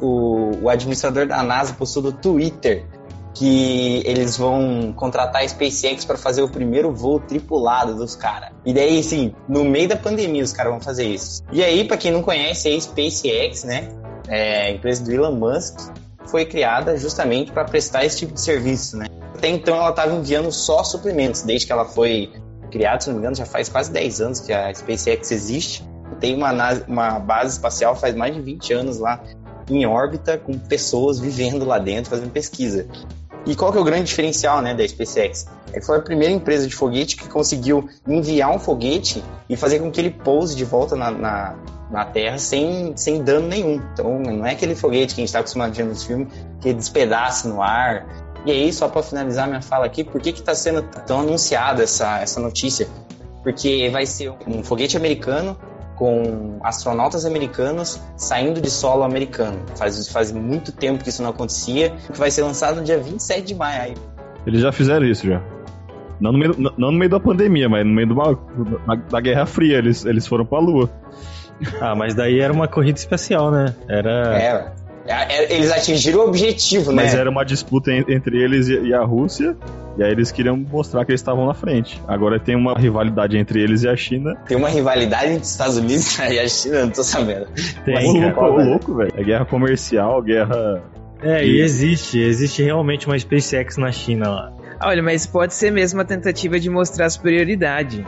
O, 0.00 0.52
o 0.62 0.68
administrador 0.68 1.26
da 1.26 1.42
NASA 1.42 1.74
postou 1.74 2.04
no 2.04 2.12
Twitter 2.12 2.86
que 3.34 4.02
eles 4.04 4.36
vão 4.36 4.92
contratar 4.94 5.42
a 5.42 5.48
SpaceX 5.48 6.04
para 6.04 6.18
fazer 6.18 6.42
o 6.42 6.48
primeiro 6.48 6.92
voo 6.92 7.20
tripulado 7.20 7.94
dos 7.94 8.16
caras. 8.16 8.50
E 8.64 8.72
daí, 8.72 8.98
assim, 8.98 9.32
no 9.48 9.64
meio 9.64 9.88
da 9.88 9.96
pandemia 9.96 10.42
os 10.42 10.52
caras 10.52 10.72
vão 10.72 10.80
fazer 10.80 11.04
isso. 11.04 11.42
E 11.52 11.62
aí, 11.62 11.84
para 11.84 11.96
quem 11.96 12.10
não 12.10 12.22
conhece, 12.22 12.68
a 12.68 12.80
SpaceX, 12.80 13.64
né, 13.64 13.88
é 14.28 14.66
a 14.66 14.70
empresa 14.70 15.04
do 15.04 15.12
Elon 15.12 15.32
Musk, 15.32 15.78
foi 16.26 16.44
criada 16.44 16.96
justamente 16.96 17.50
para 17.50 17.64
prestar 17.64 18.04
esse 18.04 18.18
tipo 18.18 18.34
de 18.34 18.40
serviço, 18.40 18.96
né? 18.96 19.06
Até 19.34 19.48
então 19.48 19.76
ela 19.76 19.90
estava 19.90 20.12
enviando 20.12 20.52
só 20.52 20.84
suprimentos, 20.84 21.42
desde 21.42 21.66
que 21.66 21.72
ela 21.72 21.84
foi 21.84 22.30
criada, 22.70 23.00
se 23.00 23.08
não 23.08 23.14
me 23.14 23.20
engano, 23.20 23.34
já 23.34 23.46
faz 23.46 23.68
quase 23.68 23.90
10 23.90 24.20
anos 24.20 24.40
que 24.40 24.52
a 24.52 24.72
SpaceX 24.72 25.30
existe. 25.30 25.84
Tem 26.20 26.36
uma, 26.36 26.52
uma 26.86 27.18
base 27.18 27.54
espacial 27.54 27.96
faz 27.96 28.14
mais 28.14 28.34
de 28.34 28.40
20 28.40 28.72
anos 28.72 28.98
lá 28.98 29.20
em 29.68 29.86
órbita, 29.86 30.36
com 30.36 30.58
pessoas 30.58 31.18
vivendo 31.18 31.64
lá 31.64 31.78
dentro, 31.78 32.10
fazendo 32.10 32.30
pesquisa. 32.30 32.86
E 33.46 33.56
qual 33.56 33.72
que 33.72 33.78
é 33.78 33.80
o 33.80 33.84
grande 33.84 34.04
diferencial 34.04 34.60
né, 34.60 34.74
da 34.74 34.86
SpaceX? 34.86 35.46
É 35.72 35.80
que 35.80 35.86
foi 35.86 35.98
a 35.98 36.00
primeira 36.00 36.32
empresa 36.32 36.66
de 36.66 36.74
foguete 36.74 37.16
que 37.16 37.28
conseguiu 37.28 37.88
enviar 38.06 38.50
um 38.50 38.58
foguete 38.58 39.22
e 39.48 39.56
fazer 39.56 39.78
com 39.78 39.90
que 39.90 40.00
ele 40.00 40.10
pouse 40.10 40.54
de 40.54 40.64
volta 40.64 40.94
na, 40.94 41.10
na, 41.10 41.56
na 41.90 42.04
Terra 42.04 42.38
sem, 42.38 42.92
sem 42.96 43.22
dano 43.22 43.48
nenhum. 43.48 43.80
Então 43.92 44.18
não 44.18 44.44
é 44.44 44.52
aquele 44.52 44.74
foguete 44.74 45.14
que 45.14 45.20
a 45.20 45.22
gente 45.22 45.28
está 45.28 45.38
acostumado 45.40 45.70
a 45.70 45.74
ver 45.74 45.84
nos 45.84 46.04
filmes 46.04 46.28
que 46.60 46.72
despedaça 46.72 47.48
no 47.48 47.62
ar. 47.62 48.06
E 48.44 48.50
aí, 48.50 48.72
só 48.72 48.88
para 48.88 49.02
finalizar 49.02 49.46
minha 49.46 49.60
fala 49.60 49.86
aqui, 49.86 50.02
por 50.02 50.20
que 50.20 50.30
está 50.30 50.54
sendo 50.54 50.82
tão 50.82 51.20
anunciada 51.20 51.82
essa, 51.82 52.20
essa 52.20 52.40
notícia? 52.40 52.88
Porque 53.42 53.88
vai 53.90 54.06
ser 54.06 54.32
um 54.46 54.62
foguete 54.62 54.96
americano 54.96 55.56
com 56.00 56.58
astronautas 56.64 57.26
americanos 57.26 58.00
saindo 58.16 58.58
de 58.58 58.70
solo 58.70 59.02
americano. 59.02 59.58
Faz, 59.76 60.08
faz 60.08 60.32
muito 60.32 60.72
tempo 60.72 61.04
que 61.04 61.10
isso 61.10 61.22
não 61.22 61.28
acontecia, 61.28 61.90
que 62.10 62.18
vai 62.18 62.30
ser 62.30 62.42
lançado 62.42 62.76
no 62.76 62.82
dia 62.82 62.98
27 62.98 63.42
de 63.48 63.54
maio. 63.54 63.82
Aí, 63.82 63.94
Eles 64.46 64.62
já 64.62 64.72
fizeram 64.72 65.04
isso 65.04 65.26
já. 65.26 65.42
Não 66.18 66.32
no 66.32 66.38
meio, 66.38 66.54
não- 66.58 66.72
no 66.78 66.92
meio 66.92 67.10
da 67.10 67.20
pandemia, 67.20 67.68
mas 67.68 67.84
no 67.86 67.92
meio 67.92 68.06
de 68.06 68.12
uma, 68.14 68.32
da, 68.86 68.94
da 68.94 69.20
Guerra 69.20 69.44
Fria. 69.44 69.76
Eles, 69.76 70.06
eles 70.06 70.26
foram 70.26 70.46
pra 70.46 70.58
Lua. 70.58 70.90
Ah, 71.82 71.94
mas 71.94 72.14
daí 72.14 72.40
era 72.40 72.50
uma 72.52 72.66
corrida 72.66 72.98
espacial, 72.98 73.50
né? 73.50 73.74
Era. 73.86 74.72
É, 75.06 75.14
é, 75.34 75.54
eles 75.54 75.70
atingiram 75.70 76.20
o 76.20 76.28
objetivo, 76.28 76.92
né? 76.92 77.02
Mas 77.02 77.14
era 77.14 77.28
uma 77.28 77.44
disputa 77.44 77.90
en- 77.92 78.06
entre 78.08 78.42
eles 78.42 78.68
e, 78.68 78.80
e 78.86 78.94
a 78.94 79.02
Rússia. 79.04 79.54
E 79.98 80.02
aí 80.02 80.10
eles 80.12 80.30
queriam 80.30 80.56
mostrar 80.56 81.04
que 81.04 81.10
eles 81.10 81.20
estavam 81.20 81.46
na 81.46 81.54
frente. 81.54 82.00
Agora 82.06 82.38
tem 82.38 82.56
uma 82.56 82.74
rivalidade 82.74 83.36
entre 83.36 83.60
eles 83.60 83.82
e 83.82 83.88
a 83.88 83.96
China. 83.96 84.36
Tem 84.46 84.56
uma 84.56 84.68
rivalidade 84.68 85.26
entre 85.26 85.42
os 85.42 85.50
Estados 85.50 85.76
Unidos 85.76 86.18
e 86.20 86.38
a 86.38 86.48
China, 86.48 86.76
eu 86.76 86.86
não 86.86 86.92
tô 86.92 87.02
sabendo. 87.02 87.46
Tem, 87.84 87.94
Mas, 87.94 88.12
cara. 88.12 88.26
louco, 88.26 88.40
ô, 88.40 88.64
louco, 88.64 88.94
velho. 88.96 89.12
É 89.14 89.22
guerra 89.22 89.44
comercial, 89.44 90.22
guerra. 90.22 90.82
É, 91.22 91.44
e 91.44 91.60
existe. 91.60 92.18
Existe 92.18 92.62
realmente 92.62 93.06
uma 93.06 93.18
SpaceX 93.18 93.76
na 93.76 93.92
China 93.92 94.28
lá. 94.30 94.52
Olha, 94.82 95.02
mas 95.02 95.26
pode 95.26 95.52
ser 95.52 95.70
mesmo 95.70 95.98
uma 95.98 96.04
tentativa 96.06 96.58
de 96.58 96.70
mostrar 96.70 97.10
superioridade. 97.10 98.06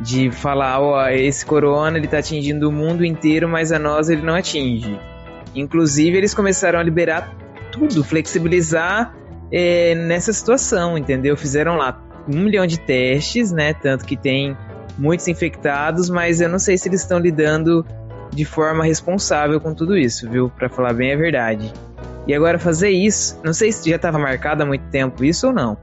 De 0.00 0.32
falar, 0.32 0.80
ó, 0.80 1.08
esse 1.10 1.46
corona 1.46 1.96
ele 1.96 2.08
tá 2.08 2.18
atingindo 2.18 2.68
o 2.68 2.72
mundo 2.72 3.04
inteiro, 3.04 3.48
mas 3.48 3.70
a 3.70 3.78
nós 3.78 4.08
ele 4.08 4.22
não 4.22 4.34
atinge. 4.34 4.98
Inclusive, 5.54 6.16
eles 6.16 6.34
começaram 6.34 6.80
a 6.80 6.82
liberar 6.82 7.32
tudo, 7.70 8.02
flexibilizar 8.02 9.14
é, 9.52 9.94
nessa 9.94 10.32
situação, 10.32 10.96
entendeu? 10.96 11.36
Fizeram 11.36 11.76
lá 11.76 12.00
um 12.28 12.40
milhão 12.40 12.66
de 12.66 12.78
testes, 12.80 13.52
né? 13.52 13.74
Tanto 13.74 14.04
que 14.04 14.16
tem 14.16 14.56
muitos 14.98 15.28
infectados, 15.28 16.08
mas 16.08 16.40
eu 16.40 16.48
não 16.48 16.58
sei 16.58 16.78
se 16.78 16.88
eles 16.88 17.00
estão 17.02 17.18
lidando 17.18 17.84
de 18.32 18.44
forma 18.44 18.84
responsável 18.84 19.60
com 19.60 19.74
tudo 19.74 19.96
isso, 19.96 20.28
viu? 20.30 20.50
Para 20.50 20.68
falar 20.68 20.94
bem 20.94 21.12
a 21.12 21.16
verdade. 21.16 21.72
E 22.26 22.32
agora 22.34 22.58
fazer 22.58 22.90
isso, 22.90 23.38
não 23.44 23.52
sei 23.52 23.72
se 23.72 23.88
já 23.90 23.96
estava 23.96 24.18
marcado 24.18 24.62
há 24.62 24.66
muito 24.66 24.84
tempo 24.90 25.24
isso 25.24 25.48
ou 25.48 25.52
não. 25.52 25.76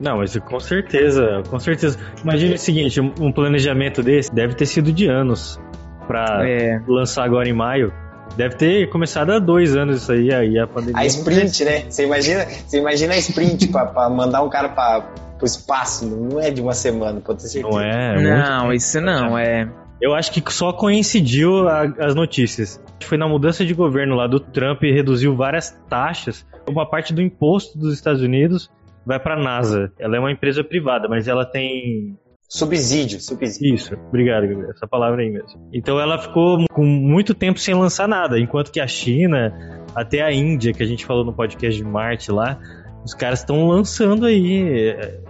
Não, 0.00 0.16
mas 0.16 0.36
com 0.36 0.58
certeza, 0.58 1.42
com 1.48 1.60
certeza. 1.60 1.96
Imagine 2.24 2.54
o 2.54 2.58
seguinte, 2.58 3.00
um 3.00 3.30
planejamento 3.30 4.02
desse 4.02 4.34
deve 4.34 4.54
ter 4.54 4.66
sido 4.66 4.90
de 4.90 5.06
anos 5.06 5.60
para 6.08 6.48
É. 6.48 6.80
lançar 6.88 7.24
agora 7.24 7.48
em 7.48 7.52
maio. 7.52 7.92
Deve 8.36 8.56
ter 8.56 8.88
começado 8.88 9.30
há 9.30 9.38
dois 9.38 9.76
anos 9.76 10.02
isso 10.02 10.12
aí, 10.12 10.32
aí 10.32 10.58
a 10.58 10.66
pandemia. 10.66 10.98
A 11.00 11.04
sprint, 11.06 11.64
né? 11.64 11.84
Você 11.88 12.04
imagina, 12.04 12.44
você 12.46 12.78
imagina 12.78 13.12
a 13.14 13.18
sprint 13.18 13.68
pra, 13.68 13.86
pra 13.86 14.08
mandar 14.08 14.42
um 14.42 14.48
cara 14.48 14.68
pra, 14.70 15.02
pro 15.36 15.44
espaço. 15.46 16.06
Não 16.06 16.40
é 16.40 16.50
de 16.50 16.60
uma 16.62 16.72
semana, 16.72 17.20
pode 17.20 17.42
ter 17.42 17.48
certeza. 17.48 17.74
Não 17.76 17.80
é? 17.80 18.14
muito 18.14 18.28
não, 18.28 18.72
isso 18.72 19.00
não, 19.00 19.38
é. 19.38 19.68
Eu 20.00 20.14
acho 20.14 20.32
que 20.32 20.42
só 20.52 20.72
coincidiu 20.72 21.68
a- 21.68 21.82
as 22.00 22.14
notícias. 22.14 22.82
Foi 23.04 23.18
na 23.18 23.28
mudança 23.28 23.64
de 23.64 23.74
governo 23.74 24.14
lá 24.16 24.26
do 24.26 24.40
Trump 24.40 24.82
e 24.82 24.92
reduziu 24.92 25.36
várias 25.36 25.70
taxas. 25.88 26.44
Uma 26.68 26.88
parte 26.88 27.12
do 27.12 27.20
imposto 27.22 27.78
dos 27.78 27.92
Estados 27.94 28.22
Unidos 28.22 28.70
vai 29.06 29.20
para 29.20 29.34
a 29.34 29.42
NASA. 29.42 29.92
Ela 29.98 30.16
é 30.16 30.20
uma 30.20 30.32
empresa 30.32 30.64
privada, 30.64 31.06
mas 31.08 31.28
ela 31.28 31.44
tem 31.44 32.16
Subsídio, 32.52 33.18
subsídio. 33.18 33.74
isso. 33.74 33.94
Obrigado, 34.08 34.46
Gabriel. 34.46 34.70
Essa 34.70 34.86
palavra 34.86 35.22
aí 35.22 35.30
mesmo. 35.30 35.70
Então 35.72 35.98
ela 35.98 36.18
ficou 36.18 36.66
com 36.70 36.84
muito 36.84 37.34
tempo 37.34 37.58
sem 37.58 37.74
lançar 37.74 38.06
nada, 38.06 38.38
enquanto 38.38 38.70
que 38.70 38.78
a 38.78 38.86
China, 38.86 39.54
até 39.94 40.20
a 40.20 40.30
Índia, 40.30 40.74
que 40.74 40.82
a 40.82 40.86
gente 40.86 41.06
falou 41.06 41.24
no 41.24 41.32
podcast 41.32 41.82
de 41.82 41.88
Marte 41.88 42.30
lá, 42.30 42.58
os 43.02 43.14
caras 43.14 43.38
estão 43.38 43.68
lançando 43.68 44.26
aí 44.26 44.68
é, 44.68 45.20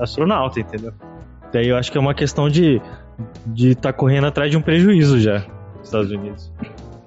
astronauta, 0.00 0.58
entendeu? 0.58 0.94
Daí 1.52 1.68
eu 1.68 1.76
acho 1.76 1.92
que 1.92 1.98
é 1.98 2.00
uma 2.00 2.14
questão 2.14 2.48
de 2.48 2.80
de 3.46 3.70
estar 3.70 3.92
correndo 3.92 4.26
atrás 4.26 4.50
de 4.50 4.56
um 4.56 4.62
prejuízo 4.62 5.18
já, 5.18 5.44
nos 5.78 5.88
Estados 5.88 6.10
Unidos. 6.10 6.52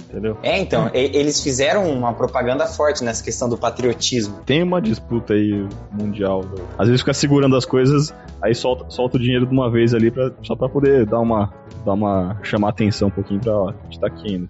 Entendeu? 0.10 0.38
É, 0.42 0.58
então, 0.58 0.90
eles 0.92 1.44
fizeram 1.44 1.88
uma 1.92 2.12
propaganda 2.14 2.66
forte 2.66 3.04
nessa 3.04 3.24
questão 3.24 3.48
do 3.48 3.56
patriotismo. 3.56 4.40
Tem 4.44 4.64
uma 4.64 4.82
disputa 4.82 5.36
aí 5.36 5.68
mundial. 5.92 6.44
Às 6.80 6.88
vezes 6.88 7.02
fica 7.02 7.14
segurando 7.14 7.56
as 7.56 7.64
coisas, 7.64 8.12
aí 8.42 8.56
solta, 8.56 8.90
solta 8.90 9.18
o 9.18 9.20
dinheiro 9.20 9.46
de 9.46 9.54
uma 9.54 9.70
vez 9.70 9.94
ali 9.94 10.10
pra, 10.10 10.32
só 10.42 10.56
pra 10.56 10.68
poder 10.68 11.06
dar 11.06 11.20
uma, 11.20 11.54
dar 11.86 11.94
uma. 11.94 12.40
chamar 12.42 12.70
atenção 12.70 13.10
um 13.10 13.12
pouquinho 13.12 13.40
pra 13.40 13.56
ó, 13.56 13.70
a 13.70 13.74
gente 13.84 14.00
tá 14.00 14.08
aqui 14.08 14.34
ainda. 14.34 14.50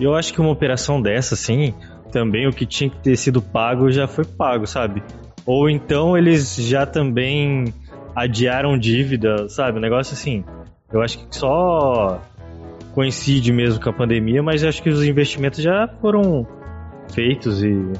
E 0.00 0.02
eu 0.02 0.14
acho 0.14 0.32
que 0.32 0.40
uma 0.40 0.50
operação 0.50 1.00
dessa, 1.00 1.34
assim, 1.34 1.72
também 2.10 2.48
o 2.48 2.52
que 2.52 2.66
tinha 2.66 2.90
que 2.90 2.96
ter 2.96 3.16
sido 3.16 3.40
pago 3.40 3.92
já 3.92 4.08
foi 4.08 4.24
pago, 4.24 4.66
sabe? 4.66 5.04
Ou 5.46 5.70
então 5.70 6.18
eles 6.18 6.56
já 6.56 6.84
também 6.84 7.72
adiaram 8.14 8.76
dívida, 8.76 9.48
sabe? 9.48 9.78
Um 9.78 9.80
negócio 9.80 10.14
assim. 10.14 10.44
Eu 10.92 11.00
acho 11.00 11.18
que 11.18 11.36
só 11.36 12.20
coincide 12.94 13.52
mesmo 13.52 13.82
com 13.82 13.90
a 13.90 13.92
pandemia, 13.92 14.42
mas 14.42 14.62
eu 14.62 14.68
acho 14.68 14.82
que 14.82 14.88
os 14.88 15.02
investimentos 15.04 15.62
já 15.62 15.88
foram 16.00 16.46
feitos 17.12 17.62
e 17.62 17.92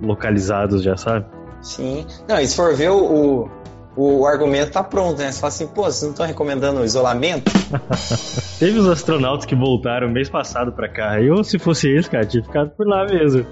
localizados 0.00 0.82
já, 0.82 0.96
sabe? 0.96 1.26
Sim. 1.60 2.04
Não, 2.28 2.40
e 2.40 2.46
se 2.46 2.56
for 2.56 2.74
ver 2.74 2.90
o, 2.90 3.48
o, 3.96 4.20
o 4.20 4.26
argumento 4.26 4.72
tá 4.72 4.82
pronto, 4.82 5.18
né? 5.18 5.30
Você 5.30 5.40
fala 5.40 5.48
assim, 5.48 5.66
pô, 5.68 5.82
vocês 5.84 6.02
não 6.02 6.10
estão 6.10 6.26
recomendando 6.26 6.84
isolamento? 6.84 7.52
Teve 8.58 8.78
os 8.78 8.88
astronautas 8.88 9.46
que 9.46 9.54
voltaram 9.54 10.08
mês 10.08 10.28
passado 10.28 10.72
pra 10.72 10.88
cá. 10.88 11.20
Eu, 11.20 11.44
se 11.44 11.58
fosse 11.58 11.88
eles, 11.88 12.08
cara, 12.08 12.24
tinha 12.26 12.42
ficado 12.42 12.70
por 12.70 12.86
lá 12.86 13.04
mesmo. 13.04 13.46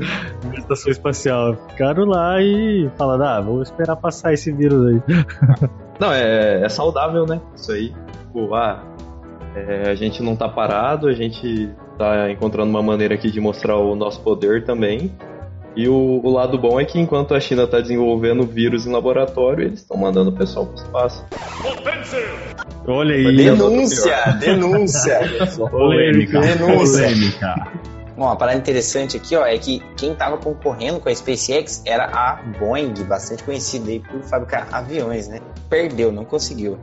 Na 0.45 0.55
estação 0.55 0.91
espacial. 0.91 1.57
Ficaram 1.69 2.05
lá 2.05 2.41
e 2.41 2.91
falaram, 2.97 3.25
ah, 3.25 3.41
vou 3.41 3.63
esperar 3.63 3.97
passar 3.97 4.33
esse 4.33 4.53
vírus 4.53 4.87
aí. 4.87 5.03
Não, 6.01 6.13
é, 6.13 6.65
é 6.65 6.69
saudável, 6.69 7.27
né? 7.27 7.41
Isso 7.55 7.73
aí. 7.73 7.95
Tipo, 8.23 8.55
ah, 8.55 8.83
é, 9.55 9.91
a 9.91 9.95
gente 9.95 10.23
não 10.23 10.37
tá 10.37 10.49
parado, 10.49 11.09
a 11.09 11.13
gente 11.13 11.71
tá 11.99 12.31
encontrando 12.31 12.71
uma 12.71 12.83
maneira 12.83 13.15
aqui 13.15 13.31
de 13.31 13.41
mostrar 13.41 13.77
o 13.77 13.95
nosso 13.95 14.21
poder 14.21 14.65
também. 14.65 15.13
E 15.77 15.89
o, 15.89 16.21
o 16.25 16.31
lado 16.31 16.59
bom 16.59 16.81
é 16.81 16.85
que 16.85 16.99
enquanto 16.99 17.35
a 17.35 17.41
China 17.41 17.67
tá 17.67 17.81
desenvolvendo 17.81 18.45
vírus 18.45 18.87
em 18.87 18.93
laboratório, 18.93 19.65
eles 19.65 19.81
estão 19.81 19.97
mandando 19.97 20.31
o 20.31 20.33
pessoal 20.33 20.67
pro 20.67 20.75
espaço. 20.75 21.25
Olha 22.87 23.15
aí. 23.15 23.37
Denúncia, 23.37 24.33
denúncia. 24.41 25.21
Polêmica. 25.71 26.41
Denúncia. 26.41 27.07
Polêmica. 27.07 27.73
Bom, 28.17 28.27
uma 28.27 28.37
parada 28.37 28.59
interessante 28.59 29.17
aqui, 29.17 29.35
ó, 29.35 29.47
é 29.47 29.57
que 29.57 29.81
quem 29.97 30.15
tava 30.15 30.37
concorrendo 30.37 31.01
com 31.01 31.09
a 31.09 31.15
SpaceX 31.15 31.83
era 31.87 32.05
a 32.05 32.43
Boeing, 32.59 32.93
bastante 33.09 33.43
conhecida 33.43 33.91
aí 33.91 34.01
por 34.01 34.21
fabricar 34.25 34.69
aviões, 34.73 35.29
né? 35.29 35.41
Perdeu, 35.71 36.13
não 36.13 36.25
conseguiu. 36.25 36.79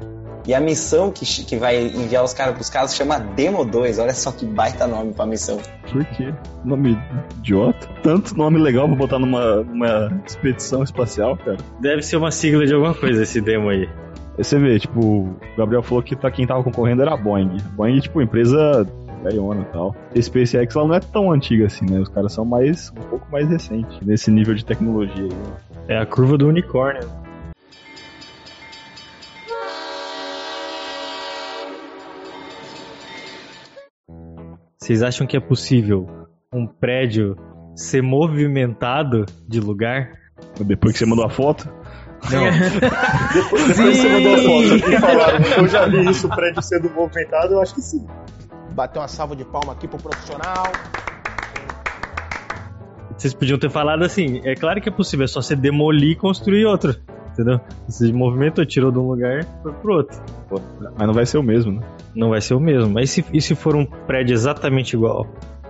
E 0.48 0.54
a 0.54 0.62
missão 0.62 1.12
que, 1.12 1.26
que 1.26 1.58
vai 1.58 1.88
enviar 1.88 2.24
os 2.24 2.34
caras 2.34 2.56
pros 2.56 2.70
caras 2.70 2.96
chama 2.96 3.20
Demo 3.20 3.66
2. 3.66 4.00
Olha 4.00 4.14
só 4.14 4.32
que 4.32 4.46
baita 4.46 4.88
nome 4.88 5.14
pra 5.14 5.26
missão. 5.26 5.60
Por 5.92 6.06
quê? 6.06 6.34
Nome 6.64 6.98
idiota? 7.40 7.86
Tanto 8.02 8.36
nome 8.38 8.58
legal 8.58 8.88
pra 8.88 8.96
botar 8.96 9.20
numa, 9.20 9.58
numa 9.58 10.10
expedição 10.26 10.84
espacial, 10.84 11.36
cara. 11.36 11.58
Deve 11.82 12.02
ser 12.02 12.16
uma 12.16 12.32
sigla 12.32 12.66
de 12.66 12.74
alguma 12.74 12.94
coisa 12.94 13.24
esse 13.24 13.42
demo 13.42 13.68
aí. 13.68 13.90
Você 14.38 14.58
vê, 14.58 14.80
tipo, 14.80 15.02
o 15.02 15.36
Gabriel 15.58 15.84
falou 15.84 16.02
que 16.02 16.16
tá, 16.16 16.32
quem 16.32 16.48
tava 16.48 16.64
concorrendo 16.64 17.02
era 17.02 17.14
a 17.14 17.18
Boeing. 17.18 17.58
Boeing, 17.76 18.00
tipo, 18.00 18.22
empresa 18.22 18.88
velhona 19.24 19.62
e 19.62 19.74
tal. 19.74 19.96
A 20.16 20.22
SpaceX 20.22 20.76
ela 20.76 20.88
não 20.88 20.96
é 20.96 21.00
tão 21.00 21.32
antiga 21.32 21.66
assim, 21.66 21.86
né? 21.86 22.00
Os 22.00 22.08
caras 22.08 22.32
são 22.32 22.46
mais 22.46 22.90
um 22.92 23.02
pouco 23.10 23.28
mais 23.32 23.50
recentes 23.50 24.00
nesse 24.02 24.32
nível 24.32 24.54
de 24.54 24.64
tecnologia 24.64 25.26
aí. 25.26 25.32
É 25.90 25.98
a 25.98 26.06
curva 26.06 26.38
do 26.38 26.48
unicórnio. 26.48 27.10
Vocês 34.88 35.04
acham 35.04 35.28
que 35.28 35.36
é 35.36 35.40
possível 35.42 36.08
um 36.54 36.66
prédio 36.66 37.36
ser 37.76 38.02
movimentado 38.02 39.26
de 39.46 39.60
lugar? 39.60 40.14
Depois 40.62 40.94
que 40.94 41.00
você 41.00 41.06
mandou 41.06 41.26
a 41.26 41.30
foto, 41.30 41.70
Depois 43.34 43.64
você 43.64 44.08
mandou 44.08 44.34
a 44.34 44.38
foto 44.38 44.90
e 44.90 44.98
falaram, 44.98 45.46
eu 45.58 45.68
já 45.68 45.88
vi 45.90 46.10
isso, 46.10 46.28
o 46.28 46.30
prédio 46.34 46.62
sendo 46.62 46.90
movimentado, 46.92 47.56
eu 47.56 47.62
acho 47.62 47.76
que 47.76 47.82
sim. 47.82 48.08
Bater 48.72 49.00
uma 49.00 49.10
salva 49.10 49.36
de 49.36 49.44
palma 49.44 49.74
aqui 49.74 49.90
pro 49.90 49.98
profissional. 49.98 50.72
Vocês 53.18 53.34
podiam 53.34 53.60
ter 53.60 53.70
falado 53.70 54.06
assim: 54.06 54.40
é 54.46 54.56
claro 54.56 54.80
que 54.80 54.88
é 54.88 54.92
possível, 54.92 55.26
é 55.26 55.28
só 55.28 55.42
você 55.42 55.54
demolir 55.54 56.12
e 56.12 56.16
construir 56.16 56.66
outro. 56.66 56.96
Entendeu? 57.38 57.62
Você 57.88 58.12
movimentou, 58.12 58.66
tirou 58.66 58.92
de 58.92 58.98
um 58.98 59.08
lugar 59.08 59.42
e 59.42 59.46
foi 59.62 59.72
pro 59.74 59.94
outro. 59.94 60.20
mas 60.98 61.08
não 61.08 61.14
vai 61.14 61.24
ser 61.24 61.38
o 61.38 61.44
mesmo, 61.44 61.74
né? 61.74 61.82
Não 62.16 62.30
vai 62.30 62.42
ser 62.42 62.56
o 62.56 62.60
mesmo. 62.60 62.90
Mas 62.92 63.12
e 63.12 63.14
se, 63.14 63.26
e 63.32 63.40
se 63.40 63.54
for 63.54 63.76
um 63.76 63.86
prédio 63.86 64.34
exatamente 64.34 64.96
igual? 64.96 65.28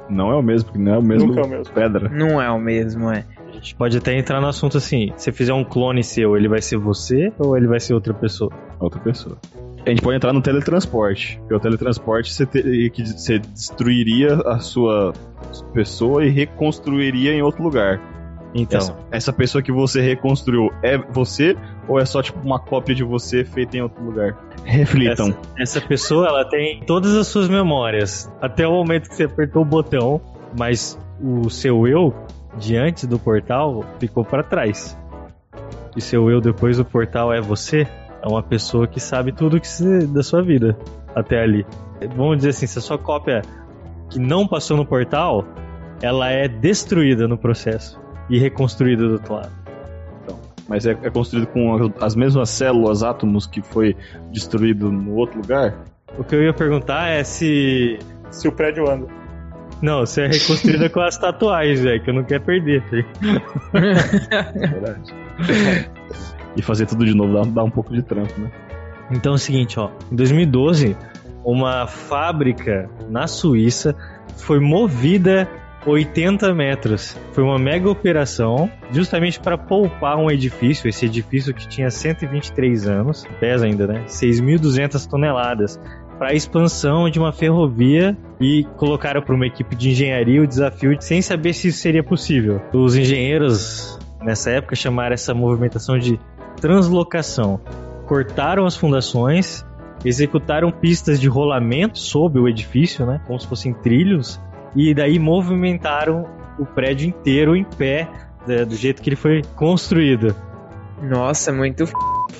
Não 0.09 0.31
é 0.31 0.35
o 0.35 0.41
mesmo, 0.41 0.69
porque 0.69 0.81
não 0.81 0.93
é 0.93 0.97
o 0.97 1.03
mesmo, 1.03 1.27
Nunca 1.27 1.41
é 1.41 1.43
o 1.43 1.49
mesmo. 1.49 1.73
pedra. 1.73 2.07
Não 2.07 2.41
é 2.41 2.49
o 2.49 2.57
mesmo, 2.57 3.11
é. 3.11 3.25
A 3.49 3.51
gente 3.51 3.75
pode 3.75 3.97
até 3.97 4.17
entrar 4.17 4.39
no 4.39 4.47
assunto 4.47 4.77
assim: 4.77 5.11
se 5.17 5.29
fizer 5.33 5.53
um 5.53 5.65
clone 5.65 6.01
seu, 6.03 6.37
ele 6.37 6.47
vai 6.47 6.61
ser 6.61 6.77
você 6.77 7.33
ou 7.37 7.57
ele 7.57 7.67
vai 7.67 7.81
ser 7.81 7.93
outra 7.93 8.13
pessoa? 8.13 8.49
Outra 8.79 9.01
pessoa. 9.01 9.37
A 9.85 9.89
gente 9.89 10.01
pode 10.01 10.15
entrar 10.15 10.31
no 10.31 10.41
teletransporte. 10.41 11.37
Porque 11.39 11.53
o 11.55 11.59
teletransporte 11.59 12.33
você, 12.33 12.45
teria 12.45 12.89
que, 12.89 13.05
você 13.05 13.39
destruiria 13.39 14.35
a 14.45 14.59
sua 14.59 15.13
pessoa 15.73 16.25
e 16.25 16.29
reconstruiria 16.29 17.33
em 17.33 17.41
outro 17.41 17.63
lugar. 17.63 17.99
Então, 18.53 18.79
Essa, 18.79 18.95
essa 19.11 19.33
pessoa 19.33 19.61
que 19.61 19.71
você 19.71 20.01
reconstruiu 20.01 20.71
é 20.81 20.97
você 20.97 21.55
ou 21.87 21.99
é 21.99 22.05
só 22.05 22.21
tipo 22.21 22.39
uma 22.39 22.59
cópia 22.59 22.95
de 22.95 23.03
você 23.03 23.43
feita 23.43 23.77
em 23.77 23.81
outro 23.81 24.03
lugar? 24.03 24.35
Reflitam. 24.63 25.35
essa 25.57 25.79
pessoa 25.81 26.27
ela 26.27 26.45
tem 26.45 26.81
todas 26.81 27.15
as 27.15 27.27
suas 27.27 27.47
memórias 27.49 28.31
até 28.41 28.67
o 28.67 28.71
momento 28.71 29.09
que 29.09 29.15
você 29.15 29.25
apertou 29.25 29.61
o 29.61 29.65
botão, 29.65 30.19
mas 30.57 30.97
o 31.21 31.49
seu 31.49 31.87
eu 31.87 32.13
diante 32.57 33.05
do 33.05 33.19
portal 33.19 33.83
ficou 33.99 34.23
para 34.25 34.43
trás. 34.43 34.97
E 35.95 36.01
seu 36.01 36.29
eu 36.29 36.39
depois 36.41 36.77
do 36.77 36.85
portal 36.85 37.33
é 37.33 37.41
você? 37.41 37.87
É 38.21 38.27
uma 38.27 38.41
pessoa 38.41 38.87
que 38.87 38.99
sabe 38.99 39.31
tudo 39.31 39.59
que 39.59 39.67
você- 39.67 40.07
da 40.07 40.23
sua 40.23 40.41
vida 40.41 40.77
até 41.15 41.41
ali. 41.41 41.65
Vamos 42.15 42.37
dizer 42.37 42.49
assim, 42.49 42.67
se 42.67 42.79
a 42.79 42.81
sua 42.81 42.97
cópia 42.97 43.41
que 44.09 44.19
não 44.19 44.47
passou 44.47 44.77
no 44.77 44.85
portal, 44.85 45.45
ela 46.01 46.29
é 46.29 46.47
destruída 46.47 47.27
no 47.27 47.37
processo 47.37 47.99
e 48.29 48.39
reconstruída 48.39 49.07
do 49.07 49.13
outro 49.13 49.35
lado. 49.35 49.67
Mas 50.67 50.85
é, 50.85 50.91
é 50.91 51.09
construído 51.09 51.47
com 51.47 51.75
as, 51.75 52.03
as 52.03 52.15
mesmas 52.15 52.49
células, 52.49 53.01
átomos 53.03 53.47
que 53.47 53.61
foi 53.61 53.95
destruído 54.31 54.91
no 54.91 55.15
outro 55.15 55.39
lugar? 55.39 55.77
O 56.17 56.23
que 56.23 56.35
eu 56.35 56.43
ia 56.43 56.53
perguntar 56.53 57.07
é 57.09 57.23
se 57.23 57.99
Se 58.29 58.47
o 58.47 58.51
prédio 58.51 58.89
anda. 58.89 59.07
Não, 59.81 59.99
você 59.99 60.23
é 60.23 60.27
reconstruída 60.27 60.89
com 60.91 60.99
as 60.99 61.17
tatuagens, 61.17 61.81
velho, 61.81 62.03
que 62.03 62.09
eu 62.09 62.13
não 62.13 62.23
quero 62.23 62.43
perder, 62.43 62.83
filho. 62.89 63.05
É 63.73 64.67
verdade. 64.67 65.13
e 66.55 66.61
fazer 66.61 66.87
tudo 66.87 67.05
de 67.05 67.13
novo 67.13 67.33
dá, 67.33 67.43
dá 67.43 67.63
um 67.63 67.69
pouco 67.69 67.93
de 67.93 68.01
trampo, 68.01 68.33
né? 68.41 68.51
Então 69.11 69.33
é 69.33 69.35
o 69.35 69.39
seguinte, 69.39 69.79
ó. 69.79 69.89
Em 70.11 70.15
2012, 70.15 70.97
uma 71.45 71.87
fábrica 71.87 72.89
na 73.09 73.27
Suíça 73.27 73.95
foi 74.35 74.59
movida 74.59 75.47
80 75.85 76.53
metros. 76.53 77.17
Foi 77.31 77.43
uma 77.43 77.57
mega 77.57 77.89
operação, 77.89 78.69
justamente 78.91 79.39
para 79.39 79.57
poupar 79.57 80.17
um 80.17 80.29
edifício, 80.29 80.89
esse 80.89 81.05
edifício 81.05 81.53
que 81.53 81.67
tinha 81.67 81.89
123 81.89 82.87
anos, 82.87 83.25
pesa 83.39 83.65
ainda, 83.65 83.87
né? 83.87 84.03
6.200 84.07 85.07
toneladas, 85.07 85.79
para 86.17 86.31
a 86.31 86.33
expansão 86.33 87.09
de 87.09 87.19
uma 87.19 87.31
ferrovia 87.31 88.17
e 88.41 88.65
colocaram 88.75 89.21
para 89.21 89.35
uma 89.35 89.45
equipe 89.45 89.75
de 89.75 89.91
engenharia 89.91 90.41
o 90.41 90.47
desafio 90.47 90.97
sem 90.99 91.21
saber 91.21 91.53
se 91.53 91.67
isso 91.67 91.79
seria 91.79 92.03
possível. 92.03 92.59
Os 92.73 92.95
engenheiros 92.95 93.99
nessa 94.21 94.49
época 94.51 94.75
chamaram 94.75 95.13
essa 95.13 95.33
movimentação 95.33 95.97
de 95.97 96.19
translocação. 96.59 97.59
Cortaram 98.07 98.65
as 98.65 98.75
fundações, 98.75 99.65
executaram 100.03 100.71
pistas 100.71 101.19
de 101.19 101.27
rolamento 101.27 101.99
sob 101.99 102.39
o 102.39 102.47
edifício, 102.47 103.05
né, 103.05 103.21
como 103.27 103.39
se 103.39 103.47
fossem 103.47 103.73
trilhos, 103.73 104.39
e 104.75 104.93
daí 104.93 105.17
movimentaram 105.19 106.25
o 106.59 106.65
prédio 106.65 107.07
inteiro 107.07 107.55
em 107.55 107.63
pé, 107.63 108.07
né, 108.47 108.65
do 108.65 108.75
jeito 108.75 109.01
que 109.01 109.09
ele 109.09 109.15
foi 109.15 109.41
construído. 109.55 110.35
Nossa, 111.01 111.51
muito 111.51 111.83
f... 111.83 111.93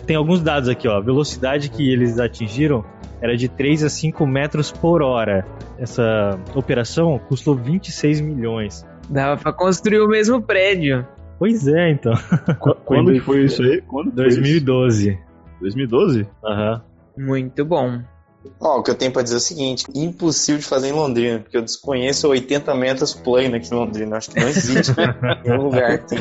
Tem 0.06 0.16
alguns 0.16 0.42
dados 0.42 0.68
aqui, 0.70 0.88
ó. 0.88 0.98
A 0.98 1.02
velocidade 1.02 1.70
que 1.70 1.92
eles 1.92 2.20
atingiram 2.20 2.84
era 3.22 3.36
de 3.36 3.48
3 3.48 3.84
a 3.84 3.90
5 3.90 4.26
metros 4.26 4.72
por 4.72 5.02
hora. 5.02 5.46
Essa 5.78 6.40
operação 6.56 7.20
custou 7.28 7.56
26 7.56 8.22
milhões. 8.22 8.86
Dava 9.10 9.40
pra 9.42 9.54
construir 9.54 10.00
o 10.00 10.08
mesmo 10.08 10.42
prédio. 10.42 11.06
Pois 11.38 11.68
é, 11.68 11.92
então. 11.92 12.14
Qu- 12.60 12.76
Quando 12.84 13.12
que 13.14 13.20
foi 13.20 13.44
isso 13.44 13.62
aí? 13.62 13.82
Quando 13.82 14.12
foi 14.14 14.28
isso? 14.28 14.40
2012. 14.42 15.20
2012? 15.62 16.28
Aham. 16.44 16.82
Muito 17.18 17.64
bom. 17.66 18.00
Ó, 18.60 18.80
o 18.80 18.84
que 18.84 18.92
eu 18.92 18.96
tenho 18.96 19.12
pra 19.12 19.22
dizer 19.22 19.36
é 19.36 19.38
o 19.38 19.42
seguinte: 19.42 19.86
impossível 19.94 20.60
de 20.60 20.66
fazer 20.66 20.90
em 20.90 20.94
Londrina, 20.94 21.40
porque 21.40 21.58
eu 21.58 21.62
desconheço 21.62 22.28
80 22.28 22.74
metros 22.76 23.14
plano 23.14 23.56
aqui 23.56 23.74
em 23.74 23.78
Londrina. 23.78 24.18
Acho 24.18 24.32
que 24.32 24.40
não 24.40 24.48
existe 24.48 24.92
em 24.92 25.50
nenhum 25.50 25.64
lugar 25.64 25.98
que 26.00 26.16
tem. 26.16 26.20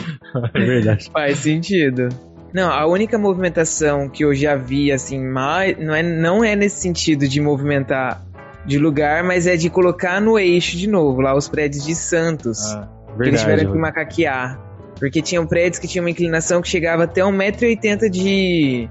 É 0.54 0.60
verdade. 0.60 1.10
Faz 1.12 1.38
sentido. 1.38 2.08
Não, 2.52 2.70
a 2.70 2.86
única 2.86 3.18
movimentação 3.18 4.08
que 4.08 4.24
eu 4.24 4.34
já 4.34 4.56
vi, 4.56 4.90
assim, 4.90 5.20
mais, 5.20 5.76
não, 5.78 5.94
é, 5.94 6.02
não 6.02 6.44
é 6.44 6.56
nesse 6.56 6.80
sentido 6.80 7.28
de 7.28 7.40
movimentar 7.40 8.24
de 8.64 8.78
lugar, 8.78 9.22
mas 9.22 9.46
é 9.46 9.56
de 9.56 9.68
colocar 9.68 10.20
no 10.20 10.38
eixo 10.38 10.76
de 10.76 10.86
novo, 10.86 11.20
lá 11.20 11.36
os 11.36 11.48
prédios 11.48 11.84
de 11.84 11.94
Santos. 11.94 12.58
Ah, 12.72 12.88
que 13.16 13.28
eles 13.28 13.40
tiveram 13.40 13.58
que 13.58 13.72
verdade. 13.72 13.80
macaquear. 13.80 14.60
Porque 14.98 15.20
tinham 15.20 15.46
prédios 15.46 15.78
que 15.78 15.86
tinham 15.86 16.04
uma 16.04 16.10
inclinação 16.10 16.62
que 16.62 16.68
chegava 16.68 17.04
até 17.04 17.20
1,80m 17.20 18.08
de, 18.08 18.88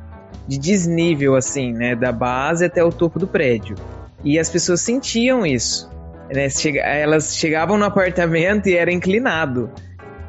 de 0.47 0.57
desnível, 0.57 1.35
assim, 1.35 1.71
né? 1.73 1.95
Da 1.95 2.11
base 2.11 2.65
até 2.65 2.83
o 2.83 2.91
topo 2.91 3.19
do 3.19 3.27
prédio. 3.27 3.75
E 4.23 4.39
as 4.39 4.49
pessoas 4.49 4.81
sentiam 4.81 5.45
isso. 5.45 5.89
Né? 6.33 6.49
Chega- 6.49 6.81
elas 6.81 7.35
chegavam 7.37 7.77
no 7.77 7.85
apartamento 7.85 8.67
e 8.67 8.75
era 8.75 8.91
inclinado. 8.91 9.69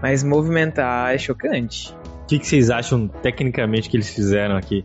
Mas 0.02 0.22
movimentar 0.22 1.14
é 1.14 1.18
chocante. 1.18 1.94
O 2.22 2.26
que, 2.26 2.38
que 2.38 2.46
vocês 2.46 2.70
acham 2.70 3.08
tecnicamente 3.08 3.88
que 3.88 3.96
eles 3.96 4.10
fizeram 4.10 4.56
aqui? 4.56 4.84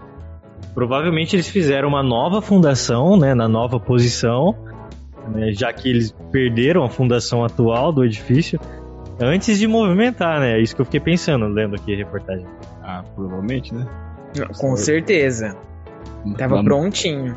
Provavelmente 0.73 1.35
eles 1.35 1.47
fizeram 1.47 1.89
uma 1.89 2.03
nova 2.03 2.41
fundação, 2.41 3.17
né, 3.17 3.33
na 3.33 3.47
nova 3.47 3.79
posição, 3.79 4.55
né, 5.33 5.51
já 5.51 5.73
que 5.73 5.89
eles 5.89 6.15
perderam 6.31 6.83
a 6.83 6.89
fundação 6.89 7.43
atual 7.43 7.91
do 7.91 8.05
edifício 8.05 8.59
antes 9.19 9.59
de 9.59 9.67
movimentar, 9.67 10.39
né? 10.39 10.53
É 10.57 10.61
isso 10.61 10.75
que 10.75 10.81
eu 10.81 10.85
fiquei 10.85 10.99
pensando 10.99 11.47
lendo 11.47 11.75
aqui 11.75 11.93
a 11.93 11.97
reportagem. 11.97 12.45
Ah, 12.81 13.03
provavelmente, 13.15 13.73
né? 13.73 13.85
Com 14.59 14.75
certeza. 14.75 15.55
Tava 16.37 16.57
Já- 16.57 16.63
prontinho. 16.63 17.35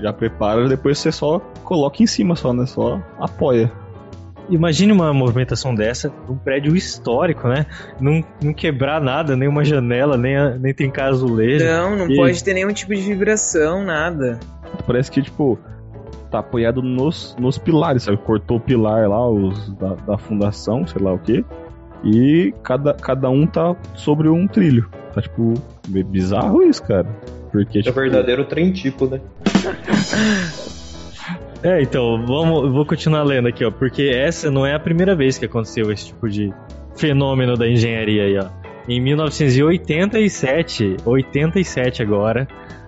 Já 0.00 0.12
prepara, 0.12 0.68
depois 0.68 0.98
você 0.98 1.10
só 1.10 1.40
coloca 1.64 2.02
em 2.02 2.06
cima 2.06 2.36
só, 2.36 2.52
né? 2.52 2.66
Só 2.66 3.00
apoia. 3.18 3.70
Imagine 4.48 4.92
uma 4.92 5.12
movimentação 5.12 5.74
dessa, 5.74 6.10
um 6.28 6.36
prédio 6.36 6.74
histórico, 6.74 7.48
né? 7.48 7.66
Não, 8.00 8.24
não 8.42 8.54
quebrar 8.54 9.00
nada, 9.00 9.36
nem 9.36 9.46
uma 9.48 9.62
janela, 9.64 10.16
nem, 10.16 10.36
a- 10.36 10.56
nem 10.56 10.72
trincar 10.72 11.08
azulejo. 11.10 11.66
Não, 11.66 11.96
não 11.96 12.10
E- 12.10 12.16
pode 12.16 12.42
ter 12.42 12.54
nenhum 12.54 12.72
tipo 12.72 12.94
de 12.94 13.02
vibração, 13.02 13.84
nada. 13.84 14.38
Parece 14.86 15.10
que, 15.10 15.20
tipo, 15.20 15.58
tá 16.30 16.38
apoiado 16.38 16.80
nos, 16.80 17.36
nos 17.38 17.58
pilares, 17.58 18.04
sabe? 18.04 18.16
Cortou 18.18 18.56
o 18.56 18.60
pilar 18.60 19.06
lá, 19.08 19.28
os 19.28 19.70
da, 19.74 19.94
da 19.94 20.16
fundação, 20.16 20.86
sei 20.86 21.02
lá 21.02 21.12
o 21.12 21.18
quê. 21.18 21.44
E 22.04 22.54
cada, 22.62 22.94
cada 22.94 23.28
um 23.28 23.46
tá 23.46 23.74
sobre 23.94 24.28
um 24.28 24.46
trilho. 24.46 24.88
Tá, 25.12 25.20
tipo, 25.22 25.54
meio 25.88 26.06
bizarro 26.06 26.62
isso, 26.62 26.82
cara. 26.82 27.06
Porque, 27.50 27.78
É 27.78 27.82
tipo, 27.82 27.98
verdadeiro 27.98 28.44
trem 28.44 28.72
tipo, 28.72 29.06
né? 29.06 29.20
É, 31.62 31.82
então, 31.82 32.24
vamos, 32.24 32.72
vou 32.72 32.86
continuar 32.86 33.24
lendo 33.24 33.48
aqui, 33.48 33.64
ó, 33.64 33.70
porque 33.70 34.02
essa 34.14 34.48
não 34.50 34.64
é 34.64 34.74
a 34.74 34.78
primeira 34.78 35.16
vez 35.16 35.38
que 35.38 35.46
aconteceu 35.46 35.90
esse 35.90 36.06
tipo 36.06 36.28
de 36.28 36.52
fenômeno 36.96 37.56
da 37.56 37.68
engenharia 37.68 38.22
aí, 38.24 38.38
ó. 38.38 38.46
Em 38.88 39.00
1987, 39.00 40.98
87 41.04 42.02
agora, 42.02 42.46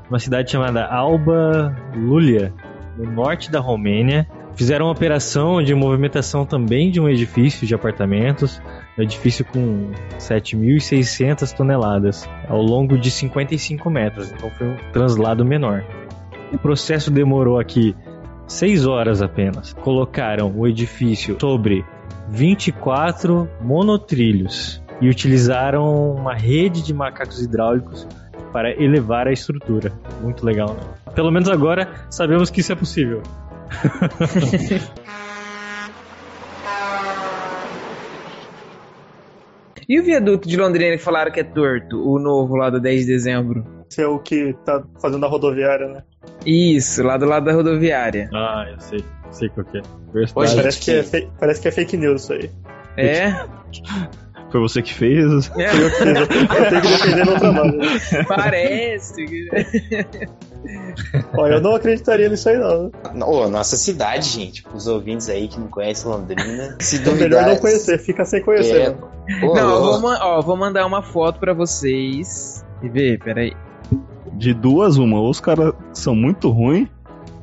uma 0.09 0.19
cidade 0.21 0.51
chamada 0.53 0.87
Alba 0.87 1.77
Lulia, 1.97 2.55
no 2.97 3.11
norte 3.11 3.51
da 3.51 3.61
Romênia, 3.61 4.27
fizeram 4.55 4.87
uma 4.87 4.93
operação 4.93 5.63
de 5.63 5.75
movimentação 5.75 6.47
também 6.47 6.91
de 6.91 7.01
um 7.01 7.09
edifício 7.09 7.67
de 7.67 7.75
apartamentos, 7.75 8.63
um 8.99 9.03
edifício 9.03 9.45
com 9.45 9.91
7.600 10.19 11.53
toneladas, 11.53 12.29
ao 12.49 12.61
longo 12.61 12.99
de 12.99 13.11
55 13.11 13.89
metros, 13.91 14.31
então 14.33 14.51
foi 14.51 14.69
um 14.69 14.77
translado 14.93 15.45
menor. 15.45 15.85
O 16.53 16.59
processo 16.59 17.11
demorou 17.11 17.59
aqui 17.59 17.95
seis 18.47 18.87
horas 18.87 19.23
apenas. 19.23 19.73
Colocaram 19.73 20.53
o 20.57 20.67
edifício 20.67 21.37
sobre 21.41 21.85
24 22.29 23.49
monotrilhos 23.61 24.83
e 25.01 25.09
utilizaram 25.09 26.15
uma 26.15 26.35
rede 26.35 26.83
de 26.83 26.93
macacos 26.93 27.43
hidráulicos 27.43 28.07
para 28.53 28.71
elevar 28.83 29.29
a 29.29 29.33
estrutura. 29.33 29.93
Muito 30.21 30.45
legal, 30.45 30.75
né? 30.75 30.81
Pelo 31.15 31.31
menos 31.31 31.49
agora 31.49 31.89
sabemos 32.11 32.51
que 32.51 32.61
isso 32.61 32.73
é 32.73 32.77
possível. 32.77 33.23
E 39.93 39.99
o 39.99 40.05
viaduto 40.05 40.49
de 40.49 40.57
Londrina 40.57 40.97
que 40.97 41.03
falaram 41.03 41.33
que 41.33 41.41
é 41.41 41.43
torto, 41.43 42.01
o 42.09 42.17
novo 42.21 42.55
lá 42.55 42.71
do 42.71 42.79
10 42.81 43.01
de 43.01 43.07
dezembro? 43.09 43.67
Esse 43.91 44.01
é 44.03 44.07
o 44.07 44.21
que 44.21 44.55
tá 44.65 44.85
fazendo 45.03 45.27
a 45.27 45.29
rodoviária, 45.29 45.89
né? 45.89 46.03
Isso, 46.47 47.03
lá 47.03 47.17
do 47.17 47.27
lado 47.27 47.47
da 47.47 47.53
rodoviária. 47.53 48.31
Ah, 48.33 48.67
eu 48.71 48.79
sei. 48.79 49.05
Sei 49.33 49.49
qual 49.49 49.67
que 49.67 49.79
é. 49.79 49.83
Verdade. 50.13 50.33
Hoje- 50.37 50.55
Parece 50.55 50.81
que, 50.81 50.91
é 50.93 51.03
fe- 51.03 51.29
parece 51.41 51.61
que 51.61 51.67
é 51.67 51.73
fake 51.73 51.97
news 51.97 52.23
isso 52.23 52.33
aí. 52.35 52.51
É? 52.97 53.31
Foi 54.51 54.61
você 54.61 54.83
que 54.83 54.93
fez. 54.93 55.51
É, 55.57 55.67
Eu, 55.67 55.91
fiz, 55.91 56.01
eu 56.07 56.27
tenho 56.27 56.49
que 56.83 56.89
defender 56.89 57.25
meu 57.27 57.39
trabalho. 57.39 57.79
parece. 58.27 59.25
Ó, 61.37 61.47
eu 61.47 61.61
não 61.61 61.75
acreditaria 61.75 62.29
nisso 62.29 62.49
aí, 62.49 62.59
não. 62.59 62.91
Ô, 63.27 63.49
nossa 63.49 63.77
cidade, 63.77 64.29
gente. 64.29 64.65
Os 64.75 64.87
ouvintes 64.87 65.29
aí 65.29 65.49
que 65.49 65.59
não 65.59 65.69
conhecem 65.69 66.11
Londrina. 66.11 66.77
Se 66.81 66.97
É 66.97 66.99
duvidar. 66.99 67.29
melhor 67.43 67.47
não 67.47 67.57
conhecer, 67.57 67.99
fica 67.99 68.25
sem 68.25 68.43
conhecer. 68.43 68.81
É. 68.81 68.91
né? 68.91 68.97
Ô, 69.43 69.55
Não, 69.55 69.71
eu 69.71 69.83
ô, 69.95 70.01
vou, 70.01 70.11
ó, 70.13 70.41
vou 70.43 70.57
mandar 70.57 70.85
uma 70.87 71.03
foto 71.03 71.39
pra 71.39 71.53
vocês. 71.55 72.65
E 72.83 72.89
ver, 72.89 73.19
peraí. 73.21 73.53
De 74.33 74.53
duas, 74.55 74.97
uma. 74.97 75.21
Ou 75.21 75.31
os 75.31 75.41
caras 75.41 75.73
são 75.93 76.15
muito 76.15 76.51
ruins, 76.51 76.89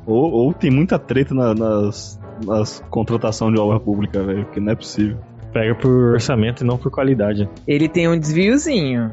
ou, 0.06 0.30
ou 0.30 0.52
tem 0.54 0.70
muita 0.70 0.98
treta 0.98 1.34
na- 1.34 1.54
nas, 1.54 2.18
nas 2.44 2.82
contratação 2.90 3.52
de 3.52 3.58
obra 3.58 3.78
pública, 3.80 4.22
velho. 4.22 4.44
Porque 4.44 4.60
não 4.60 4.72
é 4.72 4.76
possível. 4.76 5.18
Pega 5.58 5.74
por 5.74 6.12
orçamento 6.12 6.62
e 6.62 6.66
não 6.66 6.78
por 6.78 6.88
qualidade. 6.88 7.48
Ele 7.66 7.88
tem 7.88 8.06
um 8.08 8.16
desviozinho. 8.16 9.10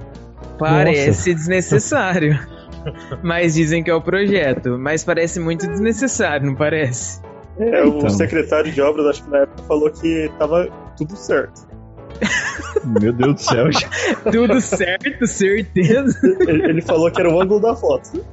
Parece 0.60 1.34
desnecessário. 1.34 2.38
Mas 3.24 3.56
dizem 3.56 3.84
que 3.84 3.90
é 3.90 3.96
o 3.96 4.02
projeto. 4.02 4.78
Mas 4.78 5.04
parece 5.04 5.40
muito 5.40 5.66
desnecessário, 5.68 6.46
não 6.46 6.54
parece? 6.54 7.20
É, 7.58 7.84
Então. 7.84 7.98
o 7.98 8.10
secretário 8.12 8.72
de 8.72 8.80
obras, 8.80 9.08
acho 9.08 9.24
que 9.24 9.32
na 9.32 9.40
época, 9.40 9.64
falou 9.64 9.90
que 9.90 10.30
tava 10.38 10.70
tudo 10.96 11.16
certo. 11.16 11.66
Meu 12.86 13.12
Deus 13.14 13.36
do 13.36 13.42
céu. 13.42 13.66
Tudo 14.32 14.62
certo, 14.62 15.26
certeza. 15.28 16.18
Ele, 16.48 16.64
ele 16.70 16.82
falou 16.82 17.10
que 17.12 17.20
era 17.20 17.30
o 17.34 17.42
ângulo 17.42 17.60
da 17.60 17.76
foto. 17.76 18.24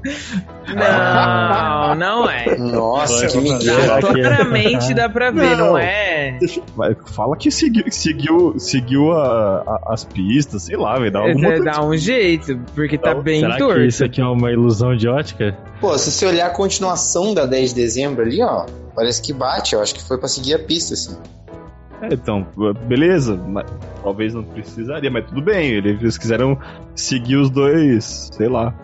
Não, 0.69 1.95
não 1.95 2.31
é. 2.31 2.57
Nossa, 2.57 3.27
que 3.27 3.41
Vai, 3.41 3.57
é? 3.59 4.01
Claramente 4.01 4.95
dá 4.95 5.09
pra 5.09 5.31
ver, 5.31 5.57
não, 5.57 5.67
Não. 5.73 5.79
é? 5.79 6.38
Vai, 6.77 6.95
fala 7.07 7.37
que 7.37 7.51
seguiu, 7.51 7.85
seguiu, 7.91 8.55
seguiu 8.59 9.12
a- 9.12 9.62
a- 9.67 9.93
as 9.95 10.05
pistas, 10.05 10.62
sei 10.65 10.77
lá, 10.77 10.99
velho. 10.99 11.11
Dá 11.12 11.21
alguma 11.21 11.47
É, 11.47 11.57
outra- 11.59 11.73
dá 11.73 11.85
um 11.85 11.97
jeito, 11.97 12.59
porque 12.75 12.97
tá 12.99 13.15
Não, 13.15 13.23
bem 13.23 13.41
Será 13.41 13.57
torto. 13.57 13.81
que 13.81 13.87
isso 13.87 14.05
aqui 14.05 14.21
é 14.21 14.25
uma 14.27 14.51
ilusão 14.51 14.97
de 14.97 15.09
ótica? 15.09 15.57
Pô, 15.81 15.97
se 15.99 16.11
você 16.11 16.27
olhar 16.27 16.47
a 16.47 16.51
continuação 16.51 17.35
da 17.35 17.45
10 17.47 17.71
de 17.71 17.77
dezembro 17.81 18.23
ali, 18.23 18.43
ó, 18.43 18.67
parece 18.95 19.21
que 19.23 19.33
bate. 19.33 19.75
Eu 19.75 19.83
acho 19.83 19.95
que 19.95 20.03
foi 20.03 20.19
pra 20.19 20.29
seguir 20.29 20.55
a 20.55 20.59
pista, 20.59 20.95
assim. 20.95 21.17
É, 22.03 22.12
então, 22.12 22.47
beleza. 22.87 23.37
mas 23.37 23.65
talvez 24.03 24.35
não 24.35 24.43
precisaria, 24.43 25.11
mas 25.11 25.25
tudo 25.27 25.41
bem. 25.41 25.71
Eles 25.71 26.19
quiseram 26.19 26.59
seguir 26.95 27.37
os 27.37 27.49
dois, 27.49 28.29
sei 28.33 28.49
lá. 28.49 28.75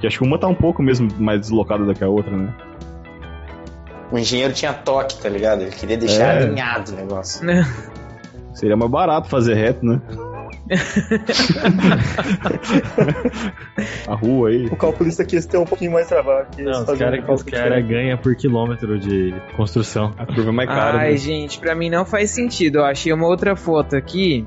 Que 0.00 0.06
acho 0.06 0.18
que 0.18 0.24
uma 0.24 0.38
tá 0.38 0.46
um 0.46 0.54
pouco 0.54 0.82
mesmo 0.82 1.08
mais 1.18 1.40
deslocada 1.40 1.84
do 1.84 1.94
que 1.94 2.04
a 2.04 2.08
outra, 2.08 2.36
né? 2.36 2.54
O 4.12 4.18
engenheiro 4.18 4.52
tinha 4.52 4.72
toque, 4.72 5.16
tá 5.20 5.28
ligado? 5.28 5.62
Ele 5.62 5.70
queria 5.70 5.96
deixar 5.96 6.34
É. 6.34 6.42
alinhado 6.44 6.92
o 6.92 6.94
negócio. 6.96 7.46
Seria 8.52 8.76
mais 8.76 8.90
barato 8.90 9.28
fazer 9.28 9.54
reto, 9.54 9.84
né? 9.84 10.00
A 14.06 14.14
rua 14.14 14.48
aí. 14.48 14.66
O 14.66 14.76
calculista 14.76 15.24
quis 15.24 15.46
ter 15.46 15.58
um 15.58 15.64
pouquinho 15.64 15.92
mais 15.92 16.08
trabalho. 16.08 16.46
quis 16.54 16.64
Não, 16.64 16.84
os 16.84 16.98
caras 16.98 17.24
um 17.28 17.44
cara 17.44 17.80
ganham 17.80 18.16
por 18.18 18.34
quilômetro 18.34 18.98
de 18.98 19.34
construção. 19.56 20.12
A 20.16 20.26
curva 20.26 20.50
é 20.50 20.52
mais 20.52 20.68
cara. 20.68 20.98
Ai, 20.98 21.10
né? 21.12 21.16
gente, 21.16 21.58
pra 21.58 21.74
mim 21.74 21.90
não 21.90 22.04
faz 22.04 22.30
sentido. 22.30 22.78
Eu 22.78 22.84
achei 22.84 23.12
uma 23.12 23.26
outra 23.26 23.56
foto 23.56 23.96
aqui, 23.96 24.44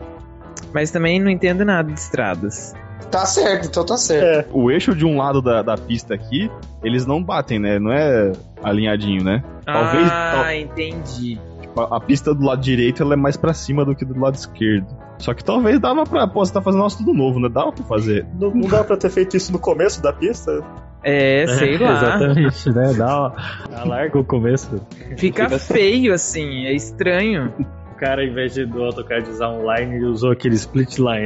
mas 0.73 0.91
também 0.91 1.19
não 1.19 1.29
entendo 1.29 1.63
nada 1.63 1.91
de 1.91 1.99
estradas. 1.99 2.73
Tá 3.11 3.25
certo, 3.25 3.67
então 3.67 3.85
tá 3.85 3.95
certo. 3.95 4.49
É, 4.49 4.51
O 4.51 4.69
eixo 4.71 4.93
de 4.95 5.05
um 5.05 5.17
lado 5.17 5.41
da, 5.41 5.61
da 5.61 5.77
pista 5.77 6.13
aqui, 6.13 6.51
eles 6.83 7.05
não 7.05 7.23
batem, 7.23 7.57
né? 7.59 7.79
Não 7.79 7.91
é 7.91 8.31
alinhadinho, 8.61 9.23
né? 9.23 9.43
Talvez 9.65 10.07
ah, 10.11 10.31
tal- 10.35 10.51
entendi. 10.53 11.39
tipo, 11.61 11.79
a, 11.79 11.97
a 11.97 11.99
pista 12.01 12.33
do 12.33 12.43
lado 12.43 12.61
direito 12.61 13.03
ela 13.03 13.13
é 13.13 13.15
mais 13.15 13.37
pra 13.37 13.53
cima 13.53 13.85
do 13.85 13.95
que 13.95 14.03
do 14.03 14.19
lado 14.19 14.35
esquerdo. 14.35 14.87
Só 15.17 15.33
que 15.33 15.43
talvez 15.43 15.79
dava 15.79 16.03
pra. 16.03 16.27
Pô, 16.27 16.45
você 16.45 16.53
tá 16.53 16.61
fazendo 16.61 16.81
nosso 16.81 16.99
tudo 16.99 17.13
novo, 17.13 17.39
né? 17.39 17.49
Dava 17.49 17.71
pra 17.71 17.83
fazer. 17.85 18.25
não, 18.39 18.51
não 18.51 18.67
dá 18.67 18.83
pra 18.83 18.95
ter 18.97 19.09
feito 19.09 19.35
isso 19.35 19.51
no 19.51 19.59
começo 19.59 20.01
da 20.01 20.13
pista? 20.13 20.63
É, 21.03 21.45
sei 21.47 21.77
lá. 21.79 21.97
Exatamente, 21.97 22.69
né? 22.71 22.93
Dá 22.93 23.19
uma, 23.19 23.35
alarga 23.75 24.19
o 24.19 24.23
começo. 24.23 24.79
Fica 25.17 25.49
feio 25.57 26.13
assim, 26.13 26.65
é 26.65 26.73
estranho. 26.73 27.53
O 27.91 27.95
cara, 27.99 28.21
ao 28.21 28.27
invés 28.27 28.53
de, 28.53 28.65
do 28.65 28.83
AutoCAD 28.83 29.29
usar 29.29 29.49
um 29.49 29.73
line, 29.73 29.95
ele 29.95 30.05
usou 30.05 30.31
aquele 30.31 30.53
split 30.53 30.99
line. 30.99 31.25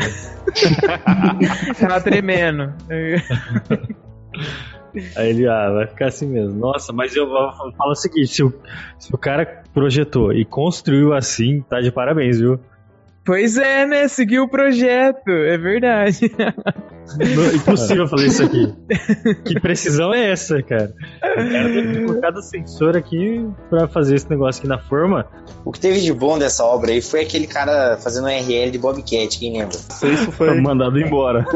Tava 1.78 2.00
tremendo. 2.00 2.72
Aí 5.16 5.30
ele, 5.30 5.48
ah, 5.48 5.70
vai 5.70 5.88
ficar 5.88 6.08
assim 6.08 6.28
mesmo. 6.28 6.60
Nossa, 6.60 6.92
mas 6.92 7.16
eu 7.16 7.28
vou 7.28 7.52
falar 7.78 7.92
o 7.92 7.96
seguinte: 7.96 8.28
se 8.28 8.44
o, 8.44 8.54
se 9.00 9.14
o 9.14 9.18
cara 9.18 9.64
projetou 9.74 10.34
e 10.34 10.44
construiu 10.44 11.14
assim, 11.14 11.62
tá 11.62 11.80
de 11.80 11.92
parabéns, 11.92 12.40
viu? 12.40 12.60
Pois 13.24 13.56
é, 13.58 13.86
né? 13.86 14.08
Seguiu 14.08 14.44
o 14.44 14.50
projeto, 14.50 15.30
é 15.30 15.58
verdade. 15.58 16.32
Não- 16.38 17.54
Impossível 17.56 18.08
fazer 18.08 18.28
isso 18.28 18.44
aqui. 18.44 18.74
Que 19.46 19.60
precisão 19.60 20.14
é 20.14 20.32
essa, 20.32 20.62
cara? 20.64 20.94
O 21.22 21.36
cara 21.52 21.70
teve 21.70 21.94
que 21.94 22.06
colocar 22.06 22.34
o 22.34 22.42
sensor 22.42 22.98
aqui 22.98 23.46
pra 23.70 23.88
fazer 23.88 24.16
esse 24.16 24.30
negócio 24.30 24.60
aqui 24.60 24.68
na 24.68 24.80
forma. 24.80 25.26
O 25.64 25.72
que 25.72 25.80
teve 25.80 26.00
de 26.02 26.14
bom 26.14 26.40
dessa 26.40 26.64
obra 26.64 26.92
aí 26.92 27.02
foi 27.02 27.22
aquele 27.22 27.48
cara 27.48 27.98
fazendo 27.98 28.26
um 28.26 28.30
RL 28.30 28.72
de 28.72 28.78
Bobcat, 28.80 29.38
quem 29.38 29.54
lembra? 29.58 29.76
Isso 29.78 30.32
foi. 30.32 30.60
Mandado 30.60 31.00
embora. 31.00 31.46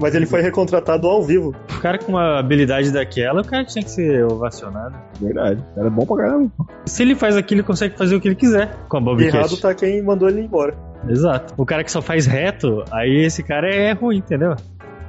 Mas 0.00 0.14
ele 0.14 0.26
foi 0.26 0.40
recontratado 0.40 1.06
ao 1.06 1.22
vivo. 1.22 1.54
O 1.76 1.80
cara 1.80 1.98
com 1.98 2.12
uma 2.12 2.38
habilidade 2.40 2.90
daquela, 2.90 3.42
o 3.42 3.44
cara 3.44 3.64
tinha 3.64 3.84
que 3.84 3.90
ser 3.90 4.24
ovacionado. 4.24 4.96
Verdade. 5.20 5.60
O 5.72 5.74
cara 5.76 5.86
é 5.86 5.90
bom 5.90 6.04
pra 6.04 6.16
caramba. 6.16 6.50
Se 6.86 7.02
ele 7.02 7.14
faz 7.14 7.36
aquilo, 7.36 7.60
ele 7.60 7.66
consegue 7.66 7.96
fazer 7.96 8.16
o 8.16 8.20
que 8.20 8.26
ele 8.28 8.34
quiser 8.34 8.74
com 8.88 8.96
a 8.96 9.00
Bobcat. 9.00 9.36
Errado 9.36 9.56
tá 9.56 9.72
quem 9.74 10.02
mandou 10.02 10.28
ele 10.28 10.40
embora. 10.40 10.74
Exato. 11.08 11.54
O 11.56 11.64
cara 11.64 11.84
que 11.84 11.92
só 11.92 12.02
faz 12.02 12.26
reto, 12.26 12.82
aí 12.90 13.24
esse 13.24 13.42
cara 13.42 13.68
é 13.72 13.92
ruim, 13.92 14.16
entendeu? 14.18 14.56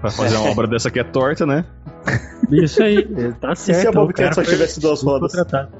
Pra 0.02 0.12
fazer 0.12 0.36
uma 0.38 0.52
obra 0.52 0.68
dessa 0.68 0.92
que 0.92 1.00
é 1.00 1.04
torta, 1.04 1.46
né? 1.48 1.66
Isso 2.52 2.84
aí, 2.84 2.98
ele 2.98 3.34
tá 3.34 3.54
E 3.54 3.56
certo. 3.56 3.82
se 3.82 3.88
a 3.88 3.90
o 3.90 3.94
Bobcat 3.94 4.36
só 4.36 4.44
tivesse 4.44 4.80
duas 4.80 5.02
rodas? 5.02 5.32
contratado. 5.32 5.72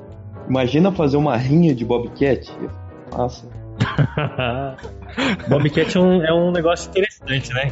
Imagina 0.50 0.92
fazer 0.92 1.18
uma 1.18 1.38
rinha 1.38 1.76
de 1.76 1.86
Bobcat. 1.86 2.52
Nossa. 3.16 3.46
Bobcat 5.48 5.98
é 5.98 6.00
um, 6.00 6.24
é 6.24 6.34
um 6.34 6.52
negócio 6.52 6.90
interessante, 6.90 7.54
né? 7.54 7.72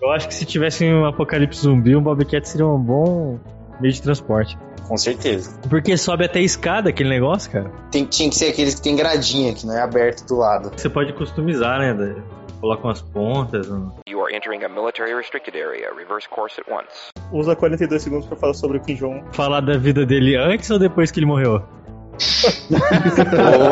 Eu 0.00 0.10
acho 0.10 0.28
que 0.28 0.34
se 0.34 0.44
tivesse 0.44 0.84
um 0.84 1.04
apocalipse 1.06 1.60
zumbi, 1.62 1.94
um 1.96 2.02
Bobcat 2.02 2.46
seria 2.48 2.66
um 2.66 2.78
bom 2.78 3.38
meio 3.80 3.92
de 3.92 4.02
transporte. 4.02 4.56
Com 4.86 4.96
certeza. 4.96 5.58
Porque 5.70 5.96
sobe 5.96 6.24
até 6.24 6.40
escada 6.40 6.90
aquele 6.90 7.08
negócio, 7.08 7.50
cara. 7.50 7.70
Tem, 7.90 8.04
tinha 8.04 8.28
que 8.28 8.34
ser 8.34 8.46
aqueles 8.50 8.74
que 8.74 8.82
tem 8.82 8.96
gradinha, 8.96 9.54
que 9.54 9.64
não 9.66 9.74
é 9.76 9.80
aberto 9.80 10.26
do 10.26 10.36
lado. 10.36 10.70
Você 10.76 10.88
pode 10.88 11.12
customizar, 11.14 11.78
né? 11.78 12.14
Coloca 12.60 12.86
umas 12.86 13.00
pontas. 13.02 13.68
um- 13.70 13.90
You 14.08 14.20
are 14.24 14.34
entering 14.36 14.62
a 14.64 14.68
military 14.68 15.14
restricted 15.14 15.56
area. 15.56 15.88
Reverse 15.96 16.28
course 16.28 16.60
at 16.60 16.66
once. 16.70 17.10
Usa 17.32 17.56
42 17.56 18.02
segundos 18.02 18.26
pra 18.26 18.36
falar 18.36 18.54
sobre 18.54 18.78
o 18.78 18.80
Kim 18.80 18.94
Jong. 18.94 19.22
Falar 19.32 19.60
da 19.60 19.76
vida 19.78 20.04
dele 20.04 20.36
antes 20.36 20.68
ou 20.70 20.78
depois 20.78 21.10
que 21.10 21.18
ele 21.20 21.26
morreu? 21.26 21.62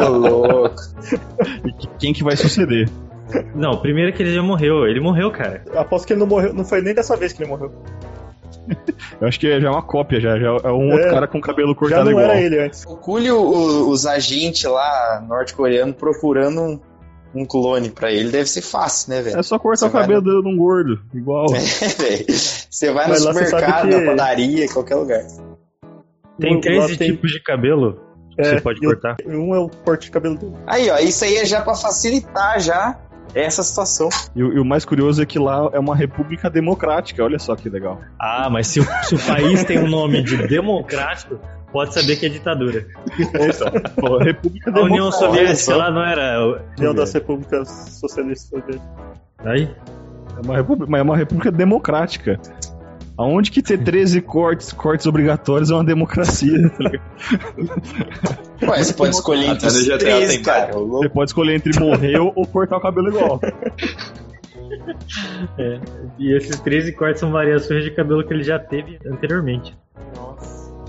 Ô, 0.05 0.09
louco. 0.09 0.77
E 1.67 1.73
que- 1.73 1.89
quem 1.99 2.13
que 2.13 2.23
vai 2.25 2.37
suceder? 2.37 2.89
Não, 3.55 3.77
primeiro 3.81 4.13
que 4.13 4.23
ele 4.23 4.35
já 4.35 4.43
morreu. 4.43 4.87
Ele 4.87 5.01
morreu, 5.01 5.31
cara. 5.31 5.63
Aposto 5.75 6.07
que 6.07 6.13
ele 6.13 6.21
não 6.21 6.27
morreu. 6.27 6.53
Não 6.53 6.65
foi 6.65 6.81
nem 6.83 6.95
dessa 6.95 7.17
vez 7.17 7.33
que 7.33 7.43
ele 7.43 7.51
morreu. 7.51 7.73
Eu 9.21 9.27
acho 9.29 9.39
que 9.39 9.61
já 9.61 9.69
é 9.69 9.71
uma 9.71 9.83
cópia, 9.83 10.21
já, 10.21 10.39
já 10.39 10.47
é 10.47 10.71
um 10.73 10.91
outro 10.93 11.07
É. 11.09 11.11
cara 11.11 11.27
com 11.27 11.41
cabelo 11.41 11.71
Já 11.71 11.75
cortado 11.75 12.05
não 12.05 12.11
igual. 12.13 12.25
era 12.27 12.41
ele 12.41 12.59
antes. 12.59 12.85
O- 12.87 12.99
o- 12.99 13.89
os 13.91 14.07
agentes 14.07 14.65
lá 14.65 15.25
norte-coreanos 15.27 15.97
procurando 15.97 16.61
um, 16.61 16.81
um 17.35 17.45
clone 17.47 17.91
pra 17.91 18.13
ele. 18.13 18.31
Deve 18.31 18.47
ser 18.49 18.63
fácil, 18.63 19.11
né, 19.15 19.23
velho? 19.23 19.39
É 19.39 19.43
só 19.43 19.59
cortar 19.59 19.87
o 19.87 19.91
cabelo 19.91 20.23
vai 20.23 20.33
dele 20.33 20.43
num 20.45 20.57
gordo, 20.57 21.01
igual. 21.15 21.47
É, 21.55 21.59
velho. 21.89 22.27
Você 22.29 22.93
vai 22.93 23.05
no 23.07 23.11
Mas 23.13 23.23
supermercado, 23.23 23.89
que- 23.89 23.97
na 23.97 24.07
padaria, 24.11 24.69
qualquer 24.69 24.95
lugar. 24.97 25.23
Tem 26.39 26.57
Um- 26.57 26.61
13 26.61 26.93
lá 26.93 26.99
tem- 26.99 27.11
tipos 27.13 27.31
de 27.31 27.43
cabelo 27.43 28.01
que 28.43 28.49
É, 28.49 28.55
você 28.57 28.61
pode 28.61 28.79
e 28.83 28.87
o- 28.87 28.91
cortar. 28.91 29.17
Um 29.27 29.55
é 29.55 29.59
o 29.59 29.69
corte 29.69 30.05
de 30.07 30.11
cabelo 30.11 30.37
dele. 30.37 30.55
Aí, 30.67 30.91
ó, 30.91 30.99
isso 30.99 31.25
aí 31.25 31.37
é 31.37 31.45
já 31.45 31.61
pra 31.63 31.75
facilitar 31.75 32.61
já 32.61 32.97
essa 33.35 33.63
situação. 33.63 34.09
E, 34.35 34.43
o- 34.43 34.53
e 34.55 34.59
o 34.61 34.65
mais 34.65 34.85
curioso 34.85 35.23
é 35.23 35.27
que 35.27 35.39
lá 35.39 35.69
é 35.73 35.79
uma 35.79 35.95
república 35.95 36.51
democrática, 36.51 37.23
olha 37.23 37.39
só 37.39 37.55
que 37.55 37.69
legal. 37.69 38.01
Ah, 38.19 38.49
mas 38.51 38.67
se 38.67 38.81
o, 38.81 38.85
se 39.05 39.15
o 39.15 39.19
país 39.19 39.63
tem 39.65 39.79
um 39.79 39.89
nome 39.89 40.23
de 40.23 40.37
democrático, 40.49 41.39
pode 41.73 41.95
saber 41.95 42.17
que 42.17 42.27
é 42.27 42.29
ditadura. 42.29 42.85
Pô, 44.01 44.19
república 44.19 44.71
A 44.75 44.83
União. 44.83 45.13
Soviética 45.13 45.77
lá 45.77 45.91
não 45.91 46.03
era. 46.03 46.61
União 46.79 46.95
das 46.95 47.13
Repúblicas 47.13 47.69
Socialistas 48.01 48.63
dele. 48.65 48.81
Aí? 49.45 49.71
É 50.37 50.45
uma 50.45 50.57
república, 50.57 50.91
mas 50.91 51.01
é 51.01 51.03
uma 51.05 51.17
república 51.17 51.53
democrática. 51.53 52.41
Aonde 53.21 53.51
que 53.51 53.61
ter 53.61 53.77
13 53.77 54.23
cortes, 54.23 54.73
cortes 54.73 55.05
obrigatórios 55.05 55.71
é 55.71 55.75
uma 55.75 55.85
democracia, 55.85 56.71
tá 56.71 56.79
ligado? 56.79 57.03
Ué, 58.63 58.83
você 58.83 58.95
pode 58.95 59.15
escolher 59.15 59.47
entre 59.51 59.67
os 59.67 59.87
três, 59.99 60.31
tem 60.31 60.43
cara. 60.43 60.79
ô 60.79 60.87
Você 60.89 61.11
pode 61.11 61.29
escolher 61.29 61.57
entre 61.57 61.79
morrer 61.79 62.19
ou 62.19 62.47
cortar 62.47 62.79
o 62.79 62.81
cabelo 62.81 63.09
igual. 63.09 63.39
É. 65.59 65.81
E 66.19 66.35
esses 66.35 66.59
13 66.61 66.93
cortes 66.93 67.21
são 67.21 67.31
variações 67.31 67.85
de 67.85 67.91
cabelo 67.91 68.27
que 68.27 68.33
ele 68.33 68.43
já 68.43 68.59
teve 68.59 68.99
anteriormente. 69.05 69.77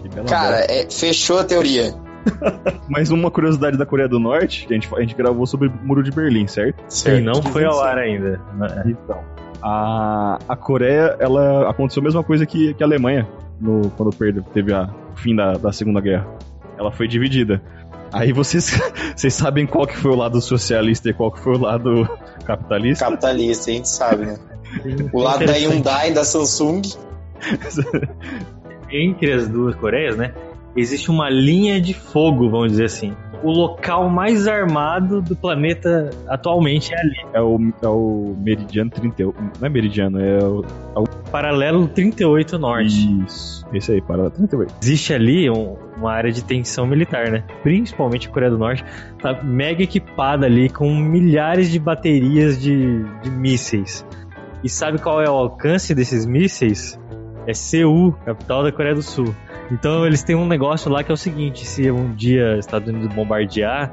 Que 0.02 0.08
bela 0.08 0.26
Cara, 0.26 0.66
é, 0.70 0.90
fechou 0.90 1.38
a 1.38 1.44
teoria. 1.44 1.94
Mas 2.88 3.10
uma 3.10 3.30
curiosidade 3.30 3.78
da 3.78 3.86
Coreia 3.86 4.08
do 4.08 4.20
Norte, 4.20 4.68
que 4.68 4.74
a 4.74 4.78
gente, 4.78 4.88
a 4.96 5.02
gente 5.02 5.16
gravou 5.16 5.46
sobre 5.46 5.68
o 5.68 5.74
Muro 5.84 6.02
de 6.02 6.12
Berlim, 6.12 6.48
certo? 6.48 6.82
Sim, 6.88 7.20
não 7.20 7.42
foi 7.44 7.66
ao 7.66 7.82
ar 7.82 7.98
ainda. 7.98 8.40
Então, 8.86 9.22
a, 9.62 10.40
a 10.48 10.56
Coreia, 10.56 11.16
ela 11.20 11.70
aconteceu 11.70 12.02
a 12.02 12.04
mesma 12.04 12.24
coisa 12.24 12.46
que, 12.46 12.74
que 12.74 12.84
a 12.84 12.86
Alemanha 12.86 13.28
no, 13.60 13.90
quando 13.92 14.16
perdeu, 14.16 14.44
teve 14.54 14.74
a, 14.74 14.90
o 15.14 15.18
fim 15.18 15.36
da, 15.36 15.54
da 15.54 15.72
Segunda 15.72 16.02
Guerra. 16.02 16.28
Ela 16.78 16.92
foi 16.92 17.08
dividida. 17.08 17.62
Aí 18.12 18.34
vocês, 18.34 18.80
vocês 19.16 19.34
sabem 19.34 19.68
qual 19.68 19.86
que 19.86 19.96
foi 19.96 20.12
o 20.12 20.16
lado 20.16 20.42
socialista 20.42 21.10
e 21.10 21.14
qual 21.14 21.32
que 21.32 21.40
foi 21.40 21.56
o 21.56 21.60
lado 21.60 22.10
capitalista? 22.46 23.06
Capitalista, 23.06 23.70
a 23.70 23.74
gente 23.74 23.90
sabe, 23.90 24.26
né? 24.26 24.38
O 25.14 25.22
lado 25.22 25.46
da. 25.46 25.54
Hyundai, 25.54 26.12
da 26.12 26.24
Samsung. 26.24 26.82
Entre 28.90 29.32
as 29.32 29.48
duas 29.48 29.76
Coreias, 29.76 30.18
né? 30.18 30.34
Existe 30.76 31.10
uma 31.10 31.30
linha 31.30 31.80
de 31.82 31.94
fogo, 31.94 32.50
vamos 32.50 32.72
dizer 32.72 32.86
assim. 32.86 33.14
O 33.44 33.50
local 33.52 34.08
mais 34.10 34.48
armado 34.48 35.22
do 35.22 35.36
planeta 35.36 36.12
atualmente 36.28 36.94
é 36.94 37.00
ali. 37.00 37.16
É 37.34 37.42
o, 37.42 37.60
é 37.82 37.88
o 37.88 38.36
Meridiano 38.40 38.92
38. 38.92 39.36
Não 39.60 39.66
é 39.66 39.70
Meridiano, 39.70 40.20
é 40.22 40.38
o. 40.44 40.64
Paralelo 41.32 41.88
38 41.88 42.60
Norte. 42.60 43.24
Isso. 43.26 43.66
Esse 43.74 43.94
aí, 43.94 44.02
para 44.02 44.30
38. 44.30 44.74
Existe 44.82 45.14
ali 45.14 45.50
um- 45.50 45.76
uma 45.98 46.12
área 46.12 46.32
de 46.32 46.44
tensão 46.44 46.86
militar, 46.86 47.32
né? 47.32 47.44
Principalmente 47.64 48.28
a 48.28 48.32
Coreia 48.32 48.52
do 48.52 48.58
Norte 48.60 48.84
tá 49.22 49.42
mega 49.42 49.82
equipada 49.82 50.46
ali 50.46 50.70
com 50.70 50.94
milhares 50.94 51.72
de 51.72 51.80
baterias 51.80 52.62
de, 52.62 53.04
de 53.24 53.30
mísseis. 53.32 54.06
E 54.64 54.70
sabe 54.70 55.00
qual 55.00 55.20
é 55.22 55.28
o 55.30 55.34
alcance 55.34 55.96
desses 55.96 56.26
mísseis? 56.28 57.00
É 57.48 57.54
Seul, 57.54 58.14
capital 58.26 58.64
da 58.64 58.72
Coreia 58.72 58.94
do 58.96 59.02
Sul. 59.02 59.34
Então 59.72 60.06
eles 60.06 60.22
têm 60.24 60.36
um 60.36 60.46
negócio 60.48 60.92
lá 60.92 61.04
que 61.04 61.12
é 61.12 61.14
o 61.14 61.18
seguinte: 61.18 61.66
se 61.66 61.90
um 61.90 62.14
dia 62.14 62.54
os 62.54 62.60
Estados 62.66 62.88
Unidos 62.90 63.14
bombardear 63.16 63.92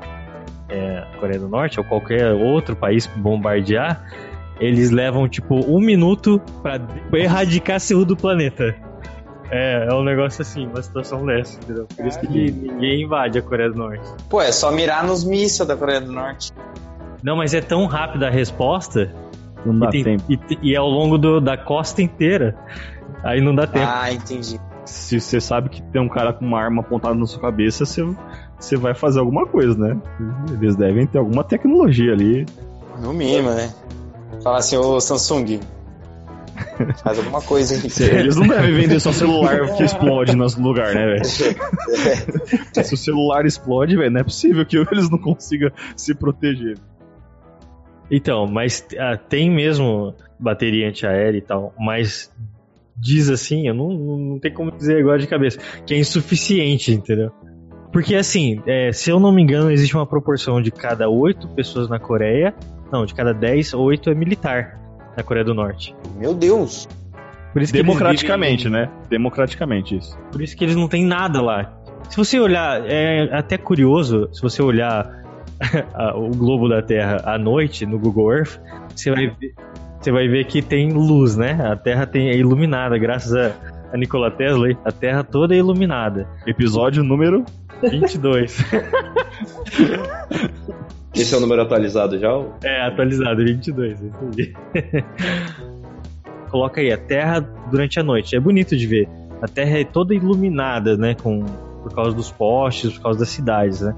é, 0.68 0.98
a 1.14 1.18
Coreia 1.18 1.40
do 1.40 1.48
Norte 1.48 1.78
ou 1.80 1.84
qualquer 1.84 2.32
outro 2.34 2.76
país 2.76 3.06
bombardear, 3.06 4.04
eles 4.60 4.90
levam 4.90 5.28
tipo 5.28 5.54
um 5.54 5.80
minuto 5.80 6.40
pra 6.62 6.78
erradicar 7.18 7.80
Seul 7.80 8.04
do 8.04 8.16
planeta. 8.16 8.74
É, 9.50 9.86
é 9.90 9.94
um 9.94 10.04
negócio 10.04 10.42
assim, 10.42 10.66
uma 10.66 10.82
situação 10.82 11.24
dessa, 11.24 11.58
entendeu? 11.58 11.86
Por 11.96 12.04
isso 12.06 12.20
que 12.20 12.50
ninguém 12.50 13.02
invade 13.04 13.38
a 13.38 13.42
Coreia 13.42 13.70
do 13.70 13.78
Norte. 13.78 14.04
Pô, 14.28 14.42
é 14.42 14.52
só 14.52 14.70
mirar 14.70 15.02
nos 15.06 15.24
mísseis 15.24 15.66
da 15.66 15.74
Coreia 15.74 16.02
do 16.02 16.12
Norte. 16.12 16.52
Não, 17.22 17.34
mas 17.34 17.54
é 17.54 17.62
tão 17.62 17.86
rápida 17.86 18.26
a 18.26 18.30
resposta 18.30 19.10
Não 19.64 19.78
dá 19.78 19.88
e, 19.88 19.90
tem- 19.90 20.04
tempo. 20.18 20.24
e 20.28 20.58
e 20.70 20.74
é 20.74 20.76
ao 20.76 20.90
longo 20.90 21.16
do- 21.16 21.40
da 21.40 21.56
costa 21.56 22.02
inteira. 22.02 22.54
Aí 23.24 23.40
não 23.40 23.54
dá 23.54 23.66
tempo. 23.66 23.86
Ah, 23.88 24.12
entendi. 24.12 24.60
se 24.84 25.20
você 25.20 25.40
sabe 25.40 25.68
que 25.68 25.82
tem 25.82 26.00
um 26.00 26.08
cara 26.08 26.32
com 26.32 26.44
uma 26.44 26.60
arma 26.60 26.82
apontada 26.82 27.14
na 27.14 27.26
sua 27.26 27.40
cabeça, 27.40 27.84
você, 27.84 28.02
você 28.58 28.76
vai 28.76 28.94
fazer 28.94 29.20
alguma 29.20 29.46
coisa, 29.46 29.76
né? 29.76 30.00
Eles 30.52 30.76
devem 30.76 31.06
ter 31.06 31.18
alguma 31.18 31.44
tecnologia 31.44 32.12
ali. 32.12 32.46
No 33.00 33.12
mínimo, 33.12 33.50
né? 33.50 33.72
Falar 34.42 34.58
assim, 34.58 34.76
ô 34.76 35.00
Samsung, 35.00 35.60
faz 37.02 37.18
alguma 37.18 37.40
coisa 37.42 37.74
aí. 37.74 38.18
Eles 38.18 38.36
não 38.36 38.46
devem 38.46 38.74
vender 38.74 39.00
só 39.00 39.12
celular 39.12 39.60
que 39.76 39.82
explode 39.82 40.34
no 40.34 40.46
lugar, 40.58 40.94
né, 40.94 41.06
velho? 41.06 41.24
Se 41.24 42.94
o 42.94 42.96
celular 42.96 43.46
explode, 43.46 43.96
velho, 43.96 44.10
não 44.10 44.20
é 44.20 44.24
possível 44.24 44.64
que 44.64 44.76
eles 44.76 45.10
não 45.10 45.18
consigam 45.18 45.70
se 45.96 46.14
proteger. 46.14 46.78
Então, 48.10 48.46
mas 48.46 48.86
ah, 48.98 49.16
tem 49.16 49.50
mesmo 49.50 50.14
bateria 50.38 50.88
antiaérea 50.88 51.36
e 51.36 51.42
tal, 51.42 51.74
mas 51.78 52.32
diz 53.00 53.28
assim, 53.30 53.68
eu 53.68 53.74
não, 53.74 53.88
não 53.90 54.38
tem 54.38 54.52
como 54.52 54.70
dizer 54.70 54.98
agora 54.98 55.18
de 55.18 55.26
cabeça, 55.26 55.58
que 55.86 55.94
é 55.94 55.98
insuficiente, 55.98 56.92
entendeu? 56.92 57.30
Porque 57.92 58.14
assim, 58.14 58.60
é, 58.66 58.92
se 58.92 59.10
eu 59.10 59.18
não 59.18 59.32
me 59.32 59.42
engano, 59.42 59.70
existe 59.70 59.96
uma 59.96 60.06
proporção 60.06 60.60
de 60.60 60.70
cada 60.70 61.08
oito 61.08 61.48
pessoas 61.48 61.88
na 61.88 61.98
Coreia, 61.98 62.54
não, 62.92 63.04
de 63.06 63.14
cada 63.14 63.32
dez, 63.32 63.72
oito 63.74 64.10
é 64.10 64.14
militar 64.14 64.78
na 65.16 65.22
Coreia 65.22 65.44
do 65.44 65.54
Norte. 65.54 65.94
Meu 66.16 66.34
Deus! 66.34 66.86
Por 67.52 67.62
isso 67.62 67.72
que 67.72 67.78
eles 67.78 67.86
Democraticamente, 67.86 68.64
vivem- 68.64 68.82
né? 68.82 68.90
Democraticamente 69.08 69.96
isso. 69.96 70.18
Por 70.30 70.42
isso 70.42 70.56
que 70.56 70.64
eles 70.64 70.76
não 70.76 70.86
têm 70.86 71.04
nada 71.04 71.40
lá. 71.40 71.74
Se 72.10 72.16
você 72.16 72.38
olhar, 72.38 72.82
é 72.86 73.28
até 73.32 73.56
curioso, 73.58 74.28
se 74.32 74.40
você 74.42 74.62
olhar 74.62 75.10
o 76.14 76.28
globo 76.28 76.68
da 76.68 76.82
Terra 76.82 77.22
à 77.24 77.38
noite 77.38 77.84
no 77.86 77.98
Google 77.98 78.32
Earth, 78.32 78.60
você 78.94 79.10
vai 79.10 79.26
ver, 79.28 79.54
você 80.00 80.12
vai 80.12 80.28
ver 80.28 80.44
que 80.46 80.62
tem 80.62 80.92
luz, 80.92 81.36
né? 81.36 81.52
A 81.70 81.76
Terra 81.76 82.06
tem, 82.06 82.28
é 82.30 82.36
iluminada, 82.36 82.96
graças 82.98 83.34
a, 83.34 83.52
a 83.92 83.96
Nikola 83.96 84.30
Tesla, 84.30 84.68
a 84.84 84.92
Terra 84.92 85.24
toda 85.24 85.54
é 85.54 85.58
iluminada. 85.58 86.26
Episódio 86.46 87.02
número 87.02 87.44
22. 87.82 88.64
Esse 91.14 91.34
é 91.34 91.36
o 91.36 91.40
número 91.40 91.62
atualizado 91.62 92.18
já? 92.18 92.32
ou- 92.32 92.54
é, 92.62 92.86
atualizado, 92.86 93.44
22. 93.44 94.00
isso 94.00 94.16
aí. 94.38 94.54
Coloca 96.50 96.80
aí, 96.80 96.92
a 96.92 96.98
Terra 96.98 97.40
durante 97.70 97.98
a 97.98 98.02
noite. 98.02 98.36
É 98.36 98.40
bonito 98.40 98.76
de 98.76 98.86
ver. 98.86 99.08
A 99.42 99.48
Terra 99.48 99.78
é 99.80 99.84
toda 99.84 100.14
iluminada, 100.14 100.96
né? 100.96 101.14
Com, 101.14 101.44
por 101.82 101.92
causa 101.94 102.14
dos 102.14 102.30
postes, 102.30 102.92
por 102.94 103.02
causa 103.02 103.18
das 103.20 103.28
cidades, 103.28 103.80
né? 103.80 103.94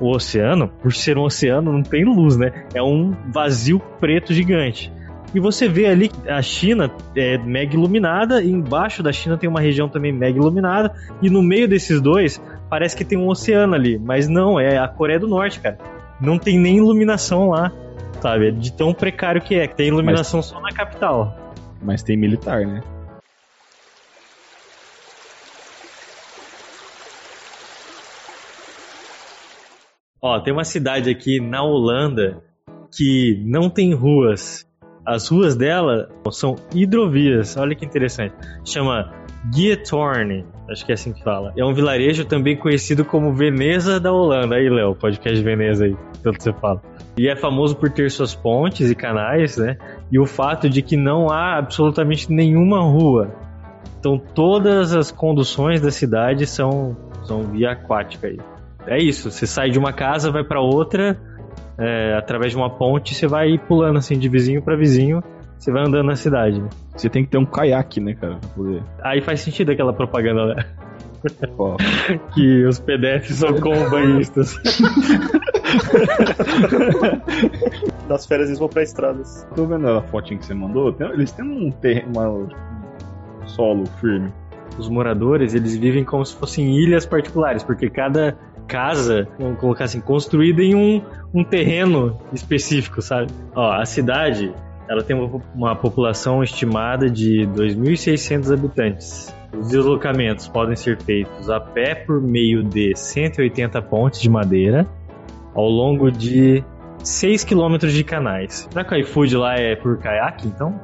O 0.00 0.14
oceano, 0.14 0.68
por 0.68 0.92
ser 0.94 1.18
um 1.18 1.22
oceano, 1.24 1.72
não 1.72 1.82
tem 1.82 2.04
luz, 2.04 2.36
né? 2.36 2.66
É 2.72 2.82
um 2.82 3.12
vazio 3.32 3.80
preto 4.00 4.32
gigante. 4.32 4.90
E 5.32 5.38
você 5.38 5.68
vê 5.68 5.86
ali 5.86 6.10
a 6.26 6.42
China 6.42 6.90
é 7.14 7.38
mega 7.38 7.74
iluminada, 7.74 8.42
e 8.42 8.50
embaixo 8.50 9.02
da 9.02 9.12
China 9.12 9.36
tem 9.38 9.48
uma 9.48 9.60
região 9.60 9.88
também 9.88 10.12
mega 10.12 10.36
iluminada, 10.36 10.92
e 11.22 11.30
no 11.30 11.42
meio 11.42 11.68
desses 11.68 12.00
dois 12.00 12.42
parece 12.68 12.96
que 12.96 13.04
tem 13.04 13.16
um 13.16 13.28
oceano 13.28 13.74
ali, 13.74 13.98
mas 13.98 14.28
não, 14.28 14.58
é 14.58 14.78
a 14.78 14.88
Coreia 14.88 15.20
do 15.20 15.28
Norte, 15.28 15.60
cara. 15.60 15.78
Não 16.20 16.38
tem 16.38 16.58
nem 16.58 16.78
iluminação 16.78 17.50
lá, 17.50 17.72
sabe? 18.20 18.50
De 18.52 18.72
tão 18.72 18.92
precário 18.92 19.40
que 19.40 19.54
é, 19.54 19.66
que 19.66 19.76
tem 19.76 19.88
iluminação 19.88 20.42
só 20.42 20.60
na 20.60 20.70
capital. 20.70 21.54
Mas 21.80 22.02
tem 22.02 22.16
militar, 22.16 22.66
né? 22.66 22.82
Ó, 30.22 30.38
tem 30.40 30.52
uma 30.52 30.64
cidade 30.64 31.08
aqui 31.08 31.40
na 31.40 31.62
Holanda 31.62 32.42
que 32.94 33.42
não 33.46 33.70
tem 33.70 33.94
ruas. 33.94 34.66
As 35.10 35.26
ruas 35.26 35.56
dela 35.56 36.08
são 36.30 36.54
hidrovias. 36.72 37.56
Olha 37.56 37.74
que 37.74 37.84
interessante. 37.84 38.32
Chama 38.64 39.12
Giethoorn, 39.52 40.44
acho 40.70 40.86
que 40.86 40.92
é 40.92 40.94
assim 40.94 41.12
que 41.12 41.20
fala. 41.24 41.52
É 41.56 41.64
um 41.64 41.74
vilarejo 41.74 42.24
também 42.24 42.56
conhecido 42.56 43.04
como 43.04 43.34
Veneza 43.34 43.98
da 43.98 44.12
Holanda. 44.12 44.54
Aí, 44.54 44.70
Léo, 44.70 44.94
podcast 44.94 45.42
Veneza 45.42 45.86
aí, 45.86 45.96
tanto 46.22 46.40
você 46.40 46.52
fala. 46.52 46.80
E 47.18 47.28
é 47.28 47.34
famoso 47.34 47.74
por 47.74 47.90
ter 47.90 48.08
suas 48.08 48.36
pontes 48.36 48.88
e 48.88 48.94
canais, 48.94 49.56
né? 49.56 49.76
E 50.12 50.18
o 50.20 50.26
fato 50.26 50.70
de 50.70 50.80
que 50.80 50.96
não 50.96 51.28
há 51.28 51.58
absolutamente 51.58 52.32
nenhuma 52.32 52.80
rua. 52.80 53.34
Então 53.98 54.16
todas 54.16 54.94
as 54.94 55.10
conduções 55.10 55.80
da 55.80 55.90
cidade 55.90 56.46
são, 56.46 56.96
são 57.24 57.42
via 57.48 57.72
aquática 57.72 58.28
aí. 58.28 58.38
É 58.86 58.96
isso, 58.96 59.28
você 59.28 59.44
sai 59.44 59.70
de 59.70 59.78
uma 59.78 59.92
casa, 59.92 60.30
vai 60.30 60.44
pra 60.44 60.60
outra, 60.60 61.20
é, 61.80 62.14
através 62.14 62.52
de 62.52 62.58
uma 62.58 62.68
ponte, 62.68 63.14
você 63.14 63.26
vai 63.26 63.56
pulando 63.56 63.96
assim 63.98 64.18
de 64.18 64.28
vizinho 64.28 64.60
pra 64.60 64.76
vizinho, 64.76 65.22
você 65.58 65.72
vai 65.72 65.82
andando 65.82 66.06
na 66.06 66.16
cidade. 66.16 66.62
Você 66.94 67.08
tem 67.08 67.24
que 67.24 67.30
ter 67.30 67.38
um 67.38 67.46
caiaque, 67.46 68.00
né, 68.00 68.14
cara? 68.14 68.36
Pra 68.36 68.48
poder. 68.50 68.82
Aí 69.02 69.22
faz 69.22 69.40
sentido 69.40 69.72
aquela 69.72 69.92
propaganda, 69.92 70.54
né? 70.54 70.64
Que 72.34 72.64
os 72.64 72.80
PDFs 72.80 73.36
são 73.36 73.52
como 73.60 73.90
banhistas. 73.90 74.56
Nas 78.08 78.24
férias 78.24 78.48
eles 78.48 78.58
vão 78.58 78.70
pra 78.70 78.82
estradas. 78.82 79.46
tô 79.54 79.66
vendo 79.66 79.86
a 79.86 80.00
fotinha 80.02 80.38
que 80.38 80.46
você 80.46 80.54
mandou. 80.54 80.96
eles 81.12 81.30
têm 81.32 81.44
um 81.44 81.70
terreno, 81.70 82.48
um 82.48 83.46
solo 83.46 83.84
firme. 84.00 84.32
Os 84.78 84.88
moradores, 84.88 85.52
eles 85.54 85.76
vivem 85.76 86.04
como 86.04 86.24
se 86.24 86.34
fossem 86.34 86.74
ilhas 86.78 87.04
particulares, 87.04 87.62
porque 87.62 87.90
cada 87.90 88.38
casa, 88.70 89.26
vamos 89.38 89.58
colocar 89.58 89.84
assim, 89.84 90.00
construída 90.00 90.62
em 90.62 90.74
um, 90.74 91.02
um 91.34 91.42
terreno 91.42 92.16
específico, 92.32 93.02
sabe? 93.02 93.26
Ó, 93.54 93.72
a 93.72 93.84
cidade, 93.84 94.52
ela 94.88 95.02
tem 95.02 95.16
uma, 95.16 95.42
uma 95.54 95.74
população 95.76 96.42
estimada 96.42 97.10
de 97.10 97.46
2.600 97.54 98.52
habitantes. 98.54 99.34
Os 99.58 99.68
deslocamentos 99.68 100.46
podem 100.46 100.76
ser 100.76 100.96
feitos 101.02 101.50
a 101.50 101.58
pé 101.58 101.94
por 101.96 102.20
meio 102.22 102.62
de 102.62 102.94
180 102.94 103.82
pontes 103.82 104.20
de 104.20 104.30
madeira, 104.30 104.86
ao 105.54 105.68
longo 105.68 106.10
de 106.10 106.62
6 107.02 107.42
quilômetros 107.42 107.92
de 107.92 108.04
canais. 108.04 108.68
Será 108.70 108.84
que 108.84 108.94
o 108.94 108.98
iFood 108.98 109.36
lá 109.36 109.56
é 109.56 109.74
por 109.74 109.98
caiaque, 109.98 110.46
então? 110.46 110.80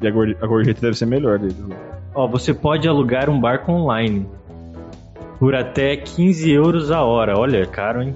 E 0.00 0.08
a, 0.08 0.10
gor- 0.10 0.34
a 0.40 0.46
gorjeta 0.46 0.80
deve 0.80 0.96
ser 0.96 1.04
melhor 1.04 1.38
deles. 1.38 1.58
né? 1.58 1.76
Ó, 2.14 2.26
você 2.26 2.54
pode 2.54 2.88
alugar 2.88 3.28
um 3.28 3.38
barco 3.38 3.70
online 3.70 4.26
por 5.40 5.54
até 5.54 5.96
15 5.96 6.52
euros 6.52 6.90
a 6.90 7.02
hora. 7.02 7.36
Olha, 7.36 7.56
é 7.62 7.66
caro, 7.66 8.02
hein? 8.02 8.14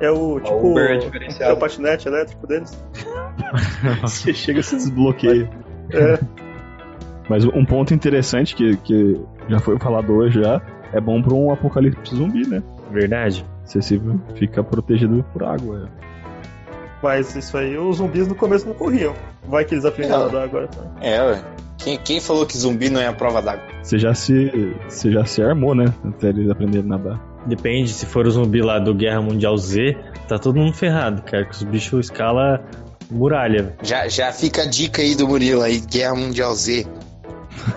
É 0.00 0.10
o 0.10 0.40
tipo. 0.40 0.72
Uber 0.72 1.00
é 1.40 1.44
é 1.44 1.52
o 1.52 1.56
patinete 1.56 2.08
elétrico 2.08 2.46
deles. 2.46 2.76
Você 4.02 4.34
chega 4.34 4.60
e 4.60 4.62
se 4.62 4.76
desbloqueia. 4.76 5.48
É. 5.92 6.18
Mas 7.28 7.44
um 7.44 7.64
ponto 7.64 7.94
interessante 7.94 8.54
que, 8.54 8.76
que 8.78 9.20
já 9.48 9.60
foi 9.60 9.78
falado 9.78 10.12
hoje 10.12 10.42
já 10.42 10.60
é 10.92 11.00
bom 11.00 11.22
pra 11.22 11.34
um 11.34 11.52
apocalipse 11.52 12.14
zumbi, 12.14 12.46
né? 12.46 12.62
Verdade? 12.90 13.46
Você 13.64 13.80
se 13.80 14.00
fica 14.34 14.62
protegido 14.62 15.24
por 15.32 15.44
água. 15.44 15.88
Mas 17.02 17.34
isso 17.36 17.56
aí, 17.56 17.76
os 17.78 17.96
zumbis 17.98 18.26
no 18.26 18.34
começo 18.34 18.66
não 18.66 18.74
corriam. 18.74 19.14
Vai 19.46 19.64
que 19.64 19.74
eles 19.74 19.84
aprendem 19.84 20.12
a 20.14 20.20
É. 20.20 20.24
nadar 20.24 20.42
agora. 20.44 20.66
Tá? 20.68 20.82
É, 21.00 21.22
ué. 21.22 21.42
Quem, 21.84 21.98
quem 21.98 22.20
falou 22.20 22.46
que 22.46 22.56
zumbi 22.56 22.88
não 22.88 23.00
é 23.00 23.06
a 23.06 23.12
prova 23.12 23.42
d'água? 23.42 23.64
Você 23.82 23.98
já 23.98 24.14
se, 24.14 24.50
você 24.88 25.12
já 25.12 25.24
se 25.24 25.42
armou, 25.42 25.74
né? 25.74 25.92
Até 26.04 26.28
eles 26.30 26.50
aprenderem 26.50 26.86
a 26.90 26.96
nadar. 26.96 27.20
Depende, 27.46 27.90
se 27.92 28.06
for 28.06 28.26
o 28.26 28.30
zumbi 28.30 28.62
lá 28.62 28.78
do 28.78 28.94
Guerra 28.94 29.20
Mundial 29.20 29.54
Z, 29.58 29.94
tá 30.26 30.38
todo 30.38 30.56
mundo 30.58 30.72
ferrado, 30.72 31.20
cara, 31.22 31.44
que 31.44 31.52
os 31.52 31.62
bichos 31.62 32.06
escala 32.06 32.64
muralha. 33.10 33.76
Já, 33.82 34.08
já 34.08 34.32
fica 34.32 34.62
a 34.62 34.66
dica 34.66 35.02
aí 35.02 35.14
do 35.14 35.28
Murilo 35.28 35.60
aí, 35.60 35.78
Guerra 35.80 36.14
Mundial 36.14 36.54
Z. 36.54 36.86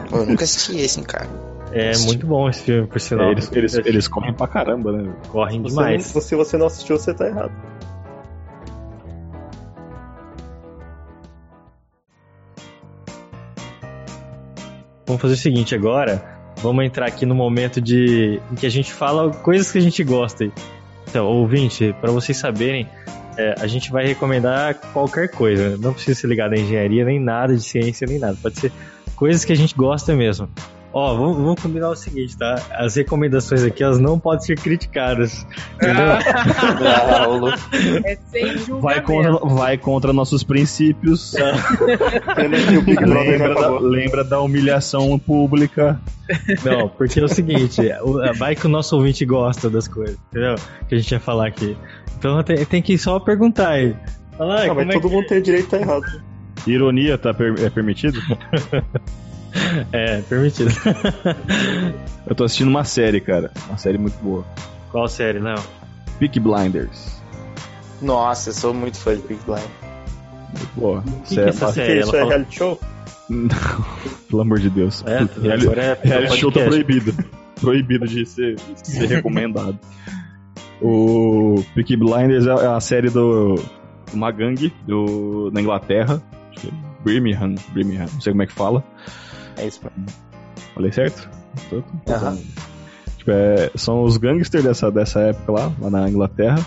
Pô, 0.10 0.20
eu 0.20 0.26
nunca 0.26 0.46
assisti 0.46 0.78
esse, 0.80 1.00
hein, 1.00 1.06
cara. 1.06 1.28
É 1.74 1.98
muito 1.98 2.26
bom 2.26 2.50
esse 2.50 2.63
filme, 2.63 2.88
por 2.88 3.00
sinal. 3.02 3.28
É, 3.28 3.32
eles, 3.32 3.52
eles, 3.52 3.74
eles 3.76 4.08
correm 4.08 4.34
pra 4.34 4.48
caramba, 4.48 4.93
né? 4.93 5.13
correm 5.28 5.62
Você 5.63 5.70
demais. 5.70 6.13
não- 6.15 6.22
se 6.22 6.34
você 6.36 6.58
não 6.58 6.67
assistiu, 6.67 6.98
você 6.98 7.13
tá 7.13 7.28
errado. 7.28 7.52
Vamos 15.08 15.22
fazer 15.22 15.34
o 15.36 15.38
seguinte 15.38 15.74
agora. 15.74 16.24
Vamos 16.58 16.84
entrar 16.84 17.08
aqui 17.08 17.26
no 17.26 17.34
momento 17.34 17.80
de 17.80 18.41
em 18.52 18.56
que 18.56 18.65
a 18.65 18.70
gente 18.70 18.91
fala 18.91 19.32
coisas 19.32 19.72
que 19.72 19.78
a 19.78 19.82
gente 19.82 20.04
gosta. 20.04 20.52
Então, 21.08 21.26
ouvinte, 21.26 21.96
para 22.02 22.12
vocês 22.12 22.38
saberem, 22.38 22.88
é, 23.38 23.56
a 23.60 23.67
gente 23.67 23.91
vai 23.91 24.06
recomendar 24.06 24.76
qualquer 24.91 25.30
coisa. 25.30 25.78
Não 25.78 25.93
precisa 25.93 26.20
ser 26.20 26.28
ligado 26.28 26.54
à 26.54 26.58
engenharia, 26.58 27.06
nem 27.06 27.20
nada 27.20 27.56
de 27.56 27.63
ciência, 27.63 28.06
nem 28.06 28.20
nada. 28.20 28.38
Pode 28.41 28.60
ser 28.60 28.72
coisas 29.15 29.46
que 29.46 29.54
a 29.54 29.56
gente 29.56 29.74
gosta 29.74 30.13
mesmo. 30.13 30.50
Ó, 31.00 31.16
vamos, 31.16 31.38
vamos 31.38 31.62
combinar 31.62 31.90
o 31.92 31.96
seguinte, 31.96 32.36
tá? 32.36 32.60
As 32.72 32.96
recomendações 32.96 33.64
aqui, 33.64 33.84
elas 33.84 34.00
não 34.00 34.18
podem 34.20 34.44
ser 34.44 34.60
criticadas. 34.60 35.46
Entendeu? 35.76 36.06
Ah. 36.10 37.56
É 38.04 38.18
sem 38.32 38.56
Vai 38.82 39.00
contra, 39.02 39.32
vai 39.34 39.78
contra 39.78 40.12
nossos 40.12 40.42
princípios. 40.44 41.34
Já 41.38 41.54
lembra, 43.06 43.54
da, 43.54 43.70
lembra 43.80 44.24
da 44.24 44.42
humilhação 44.42 45.20
pública. 45.20 46.00
Não, 46.66 46.90
porque 46.90 47.20
é 47.20 47.24
o 47.24 47.28
seguinte, 47.28 47.80
o- 48.02 48.34
vai 48.34 48.56
que 48.56 48.66
o 48.66 48.70
nosso 48.70 48.96
ouvinte 48.96 49.24
gosta 49.24 49.70
das 49.70 49.88
coisas, 49.88 50.18
entendeu? 50.32 50.56
Que 50.90 50.96
a 50.96 50.98
gente 50.98 51.12
ia 51.12 51.20
falar 51.20 51.48
aqui. 51.48 51.78
Então 52.18 52.42
tem, 52.42 52.66
tem 52.66 52.82
que 52.82 52.98
só 52.98 53.20
perguntar 53.20 53.70
aí. 53.70 53.96
Fala, 54.36 54.56
"Ai, 54.62 54.66
Ah, 54.66 54.70
como 54.70 54.82
mas 54.82 54.90
é 54.90 54.94
todo 54.94 55.10
que-" 55.10 55.16
mundo 55.16 55.28
tem 55.28 55.42
direito 55.44 55.76
a 55.76 55.78
estar 55.80 55.92
errado. 55.92 56.22
Ironia 56.66 57.18
tá 57.20 57.34
per- 57.36 57.56
é 57.64 57.70
permitido? 57.70 58.20
É, 59.91 60.22
permitido. 60.22 60.70
Eu 62.26 62.36
tô 62.36 62.43
assistindo 62.43 62.67
uma 62.67 62.84
série, 62.84 63.20
cara. 63.22 63.52
Uma 63.67 63.78
série 63.78 63.98
muito 63.98 64.17
boa. 64.22 64.46
Qual 64.91 65.08
série, 65.08 65.39
não? 65.39 65.56
Peak 66.20 66.39
Blinders. 66.39 67.22
Nossa, 68.02 68.50
eu 68.50 68.54
sou 68.54 68.74
muito 68.74 68.98
fã 68.98 69.15
de 69.15 69.22
Big 69.24 69.39
Blind. 69.46 69.62
Muito 70.50 70.70
boa. 70.76 71.00
O 71.00 71.22
que, 71.22 71.36
que 71.36 71.39
é 71.39 71.50
essa 71.50 71.67
Que 71.67 71.74
série? 71.74 72.00
isso 72.00 72.10
Ela 72.10 72.17
é 72.17 72.20
fala- 72.22 72.30
reality 72.34 72.56
show? 72.56 72.80
Não, 73.30 73.50
pelo 74.30 74.41
amor 74.41 74.60
de 74.60 74.70
Deus. 74.70 75.04
É, 75.06 75.20
Reali- 75.41 75.63
agora 75.65 75.82
é 75.84 76.00
reality 76.08 76.38
show 76.38 76.52
tá 76.52 76.63
proibido. 76.63 77.13
Proibido 77.60 78.06
de 78.08 78.24
ser, 78.24 78.56
de 78.56 78.88
ser 78.88 79.08
recomendado. 79.08 79.80
O 80.80 81.63
Peaky 81.74 81.98
Blinders 81.98 82.46
é 82.46 82.52
é 82.52 82.67
a 82.67 82.80
série 82.80 83.10
do 83.10 83.56
uma 84.13 84.30
gangue 84.32 84.72
do, 84.86 85.50
da 85.50 85.60
Inglaterra. 85.60 86.22
Acho 86.52 86.62
que 86.62 86.67
é 86.67 86.72
Birmingham, 87.04 87.56
Birmingham, 87.74 88.06
não 88.13 88.22
sei 88.22 88.32
como 88.32 88.43
é 88.43 88.46
que 88.46 88.54
fala. 88.54 88.84
É 89.58 89.65
isso. 89.65 89.80
pô. 89.82 89.89
Falei 90.74 90.91
certo? 90.91 91.30
Tô- 91.70 91.82
tô- 92.06 92.13
Aham. 92.13 92.38
Tipo, 93.17 93.32
é, 93.32 93.72
são 93.76 94.04
os 94.04 94.17
gangsters 94.17 94.63
dessa, 94.63 94.91
dessa 94.91 95.20
época 95.22 95.52
lá, 95.52 95.72
lá 95.82 95.89
na 95.89 96.10
Inglaterra. 96.10 96.65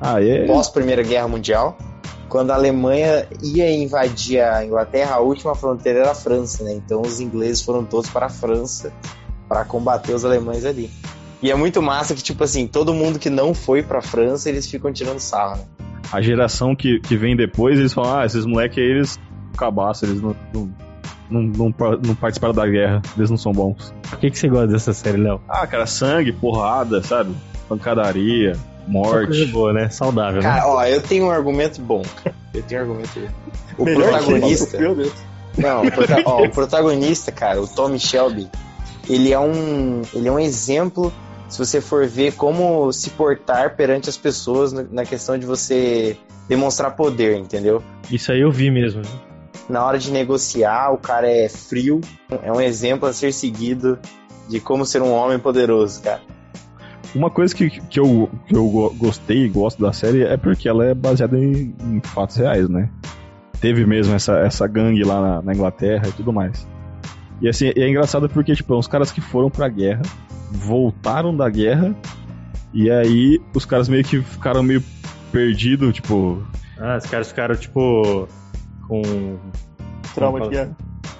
Ah, 0.00 0.20
e 0.20 0.28
é. 0.30 0.46
Pós 0.46 0.68
Primeira 0.68 1.02
Guerra 1.02 1.26
Mundial, 1.28 1.76
quando 2.28 2.50
a 2.50 2.54
Alemanha 2.54 3.26
ia 3.42 3.70
invadir 3.74 4.40
a 4.40 4.64
Inglaterra, 4.64 5.16
a 5.16 5.20
última 5.20 5.54
fronteira 5.54 6.00
era 6.00 6.10
a 6.10 6.14
França, 6.14 6.62
né? 6.64 6.74
Então 6.74 7.00
os 7.00 7.20
ingleses 7.20 7.62
foram 7.62 7.84
todos 7.84 8.10
para 8.10 8.26
a 8.26 8.30
França 8.30 8.92
para 9.48 9.64
combater 9.64 10.12
os 10.14 10.24
alemães 10.24 10.64
ali. 10.64 10.90
E 11.42 11.50
é 11.50 11.54
muito 11.54 11.80
massa 11.82 12.14
que, 12.14 12.22
tipo 12.22 12.42
assim, 12.44 12.66
todo 12.66 12.94
mundo 12.94 13.18
que 13.18 13.28
não 13.28 13.52
foi 13.54 13.82
pra 13.82 14.00
França, 14.00 14.48
eles 14.48 14.66
ficam 14.66 14.92
tirando 14.92 15.18
sarro, 15.20 15.56
né? 15.58 15.64
A 16.12 16.20
geração 16.20 16.74
que, 16.74 17.00
que 17.00 17.16
vem 17.16 17.36
depois, 17.36 17.78
eles 17.78 17.92
falam, 17.92 18.18
ah, 18.18 18.26
esses 18.26 18.46
moleques 18.46 18.78
aí, 18.78 18.84
eles 18.84 19.18
cabaço, 19.56 20.04
eles 20.04 20.20
não, 20.22 20.34
não, 20.52 20.70
não, 21.30 21.42
não, 21.42 21.74
não 22.06 22.14
participaram 22.14 22.54
da 22.54 22.66
guerra, 22.66 23.02
eles 23.16 23.30
não 23.30 23.36
são 23.36 23.52
bons. 23.52 23.92
Por 24.08 24.18
que, 24.18 24.30
que 24.30 24.38
você 24.38 24.48
gosta 24.48 24.66
dessa 24.68 24.92
série, 24.92 25.18
Léo? 25.18 25.40
Ah, 25.48 25.66
cara, 25.66 25.86
sangue, 25.86 26.32
porrada, 26.32 27.02
sabe? 27.02 27.34
Pancadaria, 27.68 28.52
morte. 28.86 29.26
coisa 29.26 29.46
boa, 29.46 29.72
né? 29.72 29.88
Saudável, 29.88 30.42
né? 30.42 30.48
Cara, 30.48 30.66
ó, 30.68 30.84
eu 30.84 31.00
tenho 31.00 31.26
um 31.26 31.30
argumento 31.30 31.80
bom. 31.80 32.02
cara. 32.22 32.34
Eu 32.52 32.62
tenho 32.62 32.80
um 32.80 32.84
argumento 32.84 33.20
bom. 33.20 33.28
O 33.78 33.84
Melhor 33.84 34.10
protagonista. 34.10 34.78
Não, 35.56 35.82
o, 35.84 35.90
prota- 35.90 36.22
ó, 36.24 36.42
o 36.44 36.50
protagonista, 36.50 37.32
cara, 37.32 37.60
o 37.60 37.66
Tommy 37.68 37.98
Shelby, 37.98 38.48
ele 39.08 39.32
é 39.32 39.38
um, 39.38 40.02
ele 40.12 40.28
é 40.28 40.32
um 40.32 40.38
exemplo 40.38 41.12
se 41.48 41.58
você 41.58 41.80
for 41.80 42.06
ver 42.06 42.32
como 42.34 42.90
se 42.92 43.10
portar 43.10 43.76
perante 43.76 44.08
as 44.08 44.16
pessoas 44.16 44.72
na 44.72 45.04
questão 45.04 45.38
de 45.38 45.46
você 45.46 46.16
demonstrar 46.48 46.96
poder, 46.96 47.36
entendeu? 47.38 47.82
Isso 48.10 48.32
aí 48.32 48.40
eu 48.40 48.50
vi 48.50 48.70
mesmo. 48.70 49.02
Na 49.68 49.84
hora 49.84 49.98
de 49.98 50.10
negociar, 50.10 50.92
o 50.92 50.98
cara 50.98 51.28
é 51.28 51.48
frio, 51.48 52.00
é 52.42 52.52
um 52.52 52.60
exemplo 52.60 53.08
a 53.08 53.12
ser 53.12 53.32
seguido 53.32 53.98
de 54.48 54.60
como 54.60 54.84
ser 54.84 55.00
um 55.02 55.12
homem 55.12 55.38
poderoso, 55.38 56.02
cara. 56.02 56.20
Uma 57.14 57.30
coisa 57.30 57.54
que, 57.54 57.70
que, 57.70 57.98
eu, 58.00 58.28
que 58.46 58.54
eu 58.54 58.68
go- 58.68 58.94
gostei 58.98 59.44
e 59.44 59.48
gosto 59.48 59.80
da 59.80 59.92
série 59.92 60.22
é 60.24 60.36
porque 60.36 60.68
ela 60.68 60.84
é 60.84 60.92
baseada 60.94 61.38
em, 61.38 61.74
em 61.80 62.00
fatos 62.02 62.36
reais, 62.36 62.68
né? 62.68 62.90
Teve 63.60 63.86
mesmo 63.86 64.14
essa, 64.14 64.38
essa 64.40 64.66
gangue 64.66 65.02
lá 65.04 65.20
na, 65.20 65.42
na 65.42 65.52
Inglaterra 65.54 66.08
e 66.08 66.12
tudo 66.12 66.32
mais. 66.32 66.66
E 67.40 67.48
assim, 67.48 67.72
é 67.74 67.88
engraçado 67.88 68.28
porque, 68.28 68.54
tipo, 68.54 68.74
é 68.74 68.76
uns 68.76 68.86
caras 68.88 69.10
que 69.12 69.20
foram 69.20 69.48
pra 69.48 69.68
guerra, 69.68 70.02
voltaram 70.50 71.34
da 71.36 71.48
guerra, 71.48 71.94
e 72.72 72.90
aí 72.90 73.40
os 73.54 73.64
caras 73.64 73.88
meio 73.88 74.04
que 74.04 74.20
ficaram 74.20 74.62
meio 74.62 74.82
perdidos, 75.32 75.94
tipo. 75.94 76.44
Ah, 76.78 76.96
os 76.96 77.06
caras 77.08 77.28
ficaram, 77.28 77.54
tipo, 77.54 78.28
com... 78.88 79.36
Trauma 80.14 80.40
de 80.42 80.48
guerra. 80.50 80.76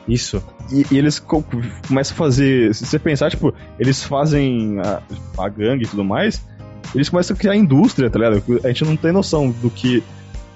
Isso. 0.07 0.42
E, 0.70 0.87
e 0.90 0.98
eles 0.98 1.18
co- 1.18 1.44
começam 1.88 2.14
a 2.14 2.18
fazer. 2.18 2.74
Se 2.74 2.87
você 2.87 2.98
pensar, 2.98 3.31
tipo, 3.31 3.53
eles 3.79 4.03
fazem 4.03 4.79
a, 4.81 5.03
a 5.42 5.48
gangue 5.48 5.85
e 5.85 5.88
tudo 5.88 6.05
mais, 6.05 6.46
eles 6.94 7.09
começam 7.09 7.35
a 7.35 7.38
criar 7.38 7.57
indústria, 7.57 8.09
tá 8.11 8.18
ligado? 8.18 8.61
A 8.64 8.68
gente 8.68 8.85
não 8.85 8.96
tem 8.96 9.12
noção 9.12 9.50
do 9.50 9.70
que 9.70 10.03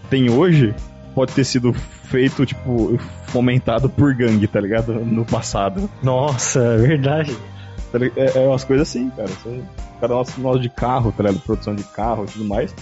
tem 0.08 0.30
hoje 0.30 0.74
pode 1.14 1.32
ter 1.32 1.44
sido 1.44 1.72
feito, 1.72 2.46
tipo, 2.46 2.96
fomentado 3.26 3.88
por 3.88 4.14
gangue, 4.14 4.46
tá 4.46 4.60
ligado? 4.60 4.94
No 4.94 5.24
passado. 5.24 5.90
Nossa, 6.00 6.60
é 6.60 6.76
verdade. 6.76 7.36
Tá? 7.90 7.98
É, 8.16 8.38
é 8.38 8.46
umas 8.46 8.62
coisas 8.62 8.88
assim, 8.88 9.10
cara. 9.10 9.28
Cada 10.00 10.14
nosso 10.14 10.40
modo 10.40 10.60
de 10.60 10.68
carro, 10.68 11.10
tá 11.10 11.24
ligado? 11.24 11.42
Produção 11.42 11.74
de 11.74 11.82
carro 11.82 12.24
e 12.24 12.32
tudo 12.32 12.44
mais. 12.44 12.72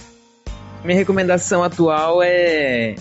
Minha 0.83 0.97
recomendação 0.99 1.63
atual 1.63 2.21
é, 2.21 2.93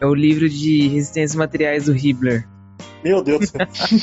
é 0.00 0.06
o 0.06 0.14
livro 0.14 0.48
de 0.48 0.88
resistências 0.88 1.34
materiais 1.34 1.86
do 1.86 1.96
Hibbler. 1.96 2.46
Meu 3.04 3.22
Deus. 3.22 3.52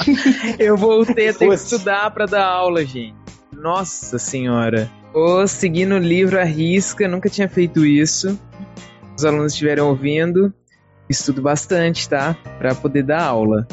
Eu 0.57 0.75
voltei 0.75 1.29
a 1.29 1.33
ter 1.33 1.47
que 1.47 1.53
estudar 1.53 2.09
pra 2.11 2.25
dar 2.25 2.45
aula, 2.45 2.83
gente. 2.85 3.15
Nossa 3.53 4.17
senhora. 4.17 4.89
Tô 5.13 5.47
seguindo 5.47 5.95
o 5.95 5.99
livro 5.99 6.39
à 6.39 6.43
risca, 6.43 7.07
nunca 7.07 7.29
tinha 7.29 7.47
feito 7.47 7.85
isso. 7.85 8.39
Os 9.17 9.25
alunos 9.25 9.53
estiveram 9.53 9.89
ouvindo. 9.89 10.53
Estudo 11.09 11.41
bastante, 11.41 12.07
tá? 12.07 12.35
Pra 12.59 12.75
poder 12.75 13.03
dar 13.03 13.23
aula. 13.23 13.67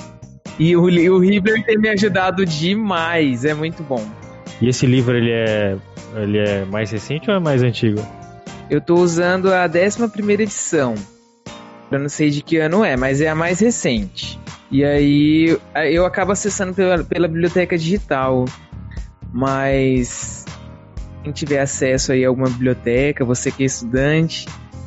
E 0.58 0.76
o, 0.76 0.84
o 0.84 1.24
Hibbler 1.24 1.64
tem 1.64 1.76
me 1.76 1.88
ajudado 1.88 2.46
demais, 2.46 3.44
é 3.44 3.52
muito 3.52 3.82
bom. 3.82 4.04
E 4.60 4.68
esse 4.68 4.86
livro, 4.86 5.16
ele 5.16 5.32
é, 5.32 5.76
ele 6.14 6.38
é 6.38 6.64
mais 6.64 6.90
recente 6.90 7.28
ou 7.28 7.36
é 7.36 7.40
mais 7.40 7.62
antigo? 7.62 8.00
Eu 8.70 8.80
tô 8.80 8.94
usando 8.94 9.52
a 9.52 9.66
11 9.66 10.32
edição. 10.32 10.94
Eu 11.96 12.00
não 12.00 12.09
sei 12.09 12.30
de 12.30 12.42
que 12.42 12.57
ano 12.59 12.85
é, 12.85 12.96
mas 12.96 13.20
é 13.20 13.28
a 13.28 13.35
mais 13.35 13.61
recente. 13.61 14.38
E 14.70 14.85
aí 14.85 15.57
eu 15.92 16.04
acabo 16.04 16.33
acessando 16.33 16.74
pela, 16.74 17.02
pela 17.04 17.28
biblioteca 17.28 17.76
digital. 17.78 18.44
Mas 19.33 20.44
quem 21.22 21.33
tiver 21.33 21.61
acesso 21.61 22.12
aí 22.12 22.24
a 22.24 22.28
alguma 22.28 22.48
biblioteca, 22.48 23.24
você 23.24 23.50
que 23.50 23.62
é 23.62 23.66
estudante 23.66 24.46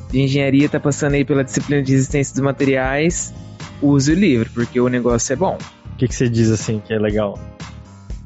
de 0.09 0.21
engenharia, 0.21 0.69
tá 0.69 0.79
passando 0.79 1.15
aí 1.15 1.25
pela 1.25 1.43
disciplina 1.43 1.81
de 1.83 1.91
resistência 1.91 2.33
dos 2.33 2.41
materiais, 2.41 3.33
use 3.81 4.09
o 4.11 4.15
livro, 4.15 4.49
porque 4.53 4.79
o 4.79 4.87
negócio 4.87 5.33
é 5.33 5.35
bom. 5.35 5.57
O 5.93 5.97
que, 5.97 6.07
que 6.07 6.15
você 6.15 6.29
diz 6.29 6.49
assim 6.49 6.79
que 6.85 6.93
é 6.93 6.99
legal? 6.99 7.37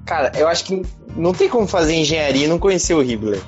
Cara, 0.05 0.31
eu 0.37 0.47
acho 0.47 0.65
que 0.65 0.81
não 1.15 1.33
tem 1.33 1.49
como 1.49 1.65
fazer 1.67 1.95
engenharia 1.95 2.45
e 2.45 2.47
não 2.47 2.59
conhecer 2.59 2.93
o 2.93 3.01
Hibbler. 3.01 3.41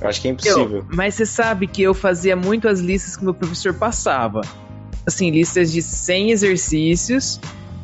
Eu 0.00 0.08
acho 0.08 0.20
que 0.20 0.28
é 0.28 0.30
impossível. 0.30 0.78
Eu- 0.78 0.84
mas 0.88 1.14
você 1.14 1.26
sabe 1.26 1.66
que 1.66 1.82
eu 1.82 1.92
fazia 1.94 2.36
muito 2.36 2.68
as 2.68 2.78
listas 2.78 3.16
que 3.16 3.24
meu 3.24 3.34
professor 3.34 3.74
passava. 3.74 4.40
Assim, 5.06 5.30
listas 5.30 5.72
de 5.72 5.82
100 5.82 6.30
exercícios. 6.30 7.40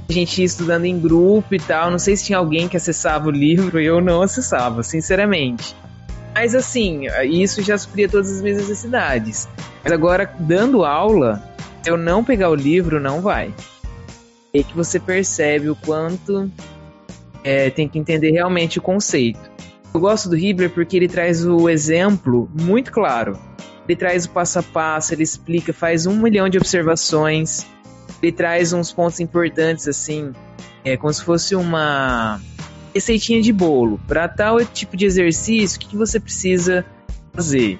A 0.08 0.12
gente 0.12 0.38
ia 0.38 0.44
estudando 0.44 0.84
em 0.84 0.98
grupo 0.98 1.54
e 1.54 1.58
tal. 1.58 1.90
Não 1.90 1.98
sei 1.98 2.16
se 2.16 2.26
tinha 2.26 2.38
alguém 2.38 2.68
que 2.68 2.76
acessava 2.76 3.28
o 3.28 3.30
livro 3.30 3.80
eu 3.80 4.00
não 4.00 4.22
acessava, 4.22 4.82
sinceramente. 4.82 5.74
Mas 6.34 6.54
assim, 6.54 7.06
isso 7.24 7.62
já 7.62 7.78
supria 7.78 8.08
todas 8.08 8.30
as 8.30 8.42
minhas 8.42 8.58
necessidades. 8.58 9.48
Mas 9.82 9.92
agora, 9.92 10.30
dando 10.38 10.84
aula, 10.84 11.42
eu 11.86 11.96
não 11.96 12.22
pegar 12.22 12.50
o 12.50 12.54
livro, 12.54 13.00
não 13.00 13.20
vai. 13.20 13.54
É 14.52 14.62
que 14.62 14.74
você 14.76 15.00
percebe 15.00 15.70
o 15.70 15.76
quanto 15.76 16.50
é, 17.42 17.70
tem 17.70 17.88
que 17.88 17.98
entender 17.98 18.32
realmente 18.32 18.78
o 18.78 18.82
conceito. 18.82 19.50
Eu 19.94 20.00
gosto 20.00 20.28
do 20.28 20.36
Hibbler 20.36 20.68
porque 20.70 20.96
ele 20.96 21.08
traz 21.08 21.46
o 21.46 21.70
exemplo 21.70 22.50
muito 22.52 22.92
claro. 22.92 23.38
Ele 23.88 23.96
traz 23.96 24.24
o 24.24 24.30
passo 24.30 24.58
a 24.58 24.62
passo, 24.62 25.14
ele 25.14 25.22
explica, 25.22 25.72
faz 25.72 26.06
um 26.06 26.16
milhão 26.16 26.48
de 26.48 26.58
observações. 26.58 27.66
Ele 28.22 28.32
traz 28.32 28.72
uns 28.72 28.92
pontos 28.92 29.20
importantes, 29.20 29.86
assim, 29.86 30.32
é 30.84 30.96
como 30.96 31.12
se 31.12 31.22
fosse 31.22 31.54
uma 31.54 32.40
receitinha 32.94 33.40
de 33.42 33.52
bolo. 33.52 34.00
Para 34.08 34.28
tal 34.28 34.64
tipo 34.64 34.96
de 34.96 35.04
exercício, 35.04 35.76
o 35.76 35.80
que, 35.80 35.88
que 35.88 35.96
você 35.96 36.18
precisa 36.18 36.84
fazer? 37.32 37.78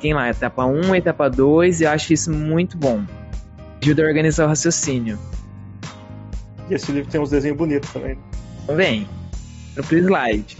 Tem 0.00 0.14
lá, 0.14 0.30
etapa 0.30 0.64
1, 0.64 0.94
etapa 0.94 1.28
2, 1.28 1.80
e 1.80 1.84
eu 1.84 1.90
acho 1.90 2.12
isso 2.12 2.30
muito 2.30 2.76
bom. 2.76 3.04
Ajuda 3.82 4.02
a 4.02 4.06
organizar 4.06 4.44
o 4.44 4.48
raciocínio. 4.48 5.18
E 6.68 6.74
esse 6.74 6.92
livro 6.92 7.10
tem 7.10 7.20
uns 7.20 7.30
desenhos 7.30 7.56
bonitos 7.56 7.90
também. 7.90 8.16
Vem, 8.76 9.08
no 9.76 9.82
slide. 9.82 10.56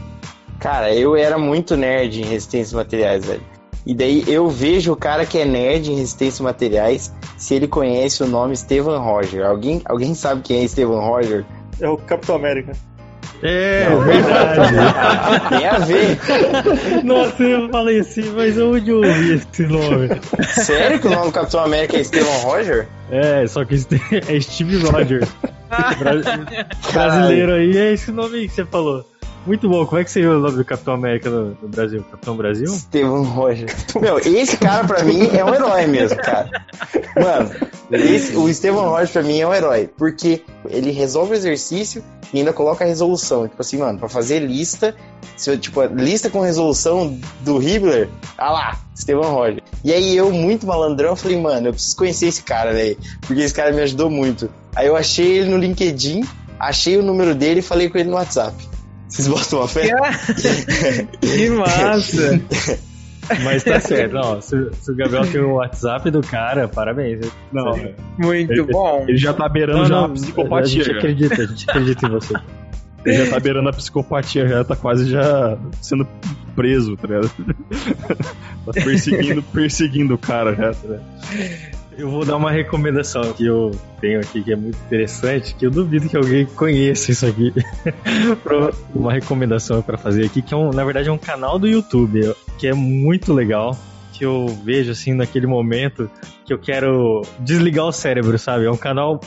Cara, 0.58 0.94
eu 0.94 1.16
era 1.16 1.38
muito 1.38 1.76
nerd 1.76 2.20
em 2.20 2.24
resistência 2.24 2.76
materiais, 2.76 3.24
velho. 3.24 3.42
E 3.86 3.94
daí 3.94 4.24
eu 4.26 4.48
vejo 4.48 4.92
o 4.92 4.96
cara 4.96 5.24
que 5.24 5.38
é 5.38 5.44
nerd 5.44 5.90
em 5.90 5.96
resistência 5.96 6.42
materiais 6.42 7.12
se 7.36 7.54
ele 7.54 7.66
conhece 7.66 8.22
o 8.22 8.26
nome 8.26 8.56
Steven 8.56 8.98
Roger. 8.98 9.46
Alguém, 9.46 9.80
alguém 9.84 10.14
sabe 10.14 10.42
quem 10.42 10.62
é 10.64 10.68
Steven 10.68 10.98
Roger? 11.00 11.44
É 11.80 11.88
o 11.88 11.96
Capitão 11.96 12.36
América. 12.36 12.72
É, 13.42 13.86
verdade. 14.04 15.48
Tem 15.48 15.66
a 15.66 15.78
ver. 15.78 16.18
Nossa, 17.04 17.42
eu 17.42 17.70
falei 17.70 18.00
assim, 18.00 18.30
mas 18.36 18.58
onde 18.58 18.90
eu 18.90 18.98
ouvi 18.98 19.32
esse 19.34 19.62
nome? 19.62 20.08
Sério 20.48 21.00
que 21.00 21.06
o 21.06 21.10
nome 21.10 21.26
do 21.26 21.32
Capitão 21.32 21.60
América 21.64 21.96
é 21.96 22.04
Steven 22.04 22.38
Roger? 22.42 22.86
É, 23.10 23.46
só 23.46 23.64
que 23.64 23.76
é 24.28 24.40
Steve 24.40 24.76
Rogers. 24.86 25.28
Bra- 25.70 26.14
brasileiro 26.92 27.52
aí, 27.54 27.78
é 27.78 27.92
esse 27.94 28.10
nome 28.10 28.38
aí 28.40 28.48
que 28.48 28.54
você 28.54 28.64
falou. 28.66 29.06
Muito 29.46 29.68
bom. 29.68 29.86
Como 29.86 30.00
é 30.00 30.04
que 30.04 30.10
seria 30.10 30.30
o 30.30 30.38
nome 30.38 30.56
do 30.56 30.64
Capitão 30.64 30.94
América 30.94 31.30
no, 31.30 31.56
no 31.62 31.68
Brasil? 31.68 32.04
Capitão 32.10 32.36
Brasil? 32.36 32.66
Estevam 32.66 33.22
Roger. 33.24 33.68
Meu, 34.00 34.18
esse 34.18 34.56
cara 34.58 34.86
pra 34.86 35.02
mim 35.02 35.28
é 35.36 35.44
um 35.44 35.54
herói 35.54 35.86
mesmo, 35.86 36.16
cara. 36.18 36.50
Mano, 37.16 37.50
esse- 37.90 38.36
o 38.36 38.48
Estevam 38.48 38.88
Roger 38.90 39.08
pra 39.08 39.22
mim 39.22 39.40
é 39.40 39.46
um 39.48 39.54
herói. 39.54 39.88
Porque 39.96 40.42
ele 40.68 40.90
resolve 40.90 41.32
o 41.32 41.34
exercício 41.34 42.04
e 42.34 42.38
ainda 42.38 42.52
coloca 42.52 42.84
a 42.84 42.86
resolução. 42.86 43.48
Tipo 43.48 43.60
assim, 43.62 43.78
mano, 43.78 43.98
pra 43.98 44.08
fazer 44.10 44.40
lista, 44.40 44.94
se 45.36 45.50
eu, 45.50 45.58
tipo, 45.58 45.82
lista 45.84 46.28
com 46.28 46.40
resolução 46.42 47.18
do 47.40 47.58
Hibbler, 47.62 48.08
ah 48.36 48.52
lá, 48.52 48.78
Estevam 48.94 49.32
Roger. 49.32 49.62
E 49.82 49.90
aí 49.92 50.14
eu, 50.14 50.30
muito 50.30 50.66
malandrão, 50.66 51.16
falei, 51.16 51.40
mano, 51.40 51.68
eu 51.68 51.72
preciso 51.72 51.96
conhecer 51.96 52.26
esse 52.26 52.42
cara, 52.42 52.72
velho. 52.74 52.96
Porque 53.26 53.40
esse 53.42 53.54
cara 53.54 53.72
me 53.72 53.80
ajudou 53.80 54.10
muito. 54.10 54.50
Aí 54.76 54.86
eu 54.86 54.94
achei 54.96 55.38
ele 55.38 55.50
no 55.50 55.56
LinkedIn, 55.56 56.22
achei 56.58 56.98
o 56.98 57.02
número 57.02 57.34
dele 57.34 57.60
e 57.60 57.62
falei 57.62 57.88
com 57.88 57.96
ele 57.96 58.10
no 58.10 58.16
WhatsApp. 58.16 58.54
Vocês 59.10 59.28
botam 59.28 59.58
uma 59.58 59.68
fé? 59.68 59.90
Que 61.20 61.50
massa! 61.50 62.40
Mas 63.44 63.62
tá 63.62 63.78
certo. 63.80 64.12
Não, 64.14 64.40
se, 64.40 64.56
se 64.80 64.90
o 64.90 64.94
Gabriel 64.96 65.26
tem 65.30 65.40
o 65.40 65.54
WhatsApp 65.54 66.10
do 66.10 66.20
cara, 66.20 66.66
parabéns. 66.68 67.30
Não. 67.52 67.76
Muito 68.18 68.52
Ele- 68.52 68.62
bom. 68.64 69.04
ele 69.06 69.18
já 69.18 69.32
tá 69.32 69.48
beirando 69.48 69.78
Não, 69.80 69.86
já 69.86 69.94
não, 69.94 70.04
a 70.06 70.08
psicopatia. 70.10 70.80
A 70.80 70.84
gente 70.84 70.96
acredita, 70.96 71.42
a 71.42 71.46
gente 71.46 71.70
acredita 71.70 72.06
em 72.06 72.10
você. 72.10 72.34
Ele 73.04 73.24
já 73.24 73.30
tá 73.30 73.40
beirando 73.40 73.68
a 73.68 73.72
psicopatia, 73.72 74.46
já 74.48 74.64
tá 74.64 74.76
quase 74.76 75.08
já 75.08 75.56
sendo 75.80 76.06
preso, 76.54 76.96
tá 76.96 77.06
ligado? 77.08 77.30
tá 78.66 78.72
perseguindo, 78.72 79.42
perseguindo 79.42 80.14
o 80.14 80.18
cara 80.18 80.54
já, 80.54 80.72
tá 80.74 80.88
ligado? 80.88 81.79
Eu 82.00 82.08
vou 82.08 82.24
dar 82.24 82.36
uma 82.36 82.50
recomendação 82.50 83.34
que 83.34 83.44
eu 83.44 83.72
tenho 84.00 84.20
aqui 84.20 84.42
que 84.42 84.50
é 84.50 84.56
muito 84.56 84.78
interessante, 84.86 85.54
que 85.54 85.66
eu 85.66 85.70
duvido 85.70 86.08
que 86.08 86.16
alguém 86.16 86.46
conheça 86.46 87.10
isso 87.10 87.26
aqui. 87.26 87.52
Uma 88.94 89.12
recomendação 89.12 89.82
para 89.82 89.98
fazer 89.98 90.24
aqui, 90.24 90.40
que 90.40 90.54
é 90.54 90.56
um, 90.56 90.70
na 90.70 90.82
verdade 90.82 91.10
é 91.10 91.12
um 91.12 91.18
canal 91.18 91.58
do 91.58 91.68
YouTube, 91.68 92.34
que 92.56 92.66
é 92.66 92.72
muito 92.72 93.34
legal, 93.34 93.76
que 94.14 94.24
eu 94.24 94.46
vejo 94.64 94.92
assim 94.92 95.12
naquele 95.12 95.46
momento 95.46 96.10
que 96.46 96.54
eu 96.54 96.58
quero 96.58 97.20
desligar 97.40 97.84
o 97.84 97.92
cérebro, 97.92 98.38
sabe? 98.38 98.64
É 98.64 98.70
um 98.70 98.78
canal 98.78 99.20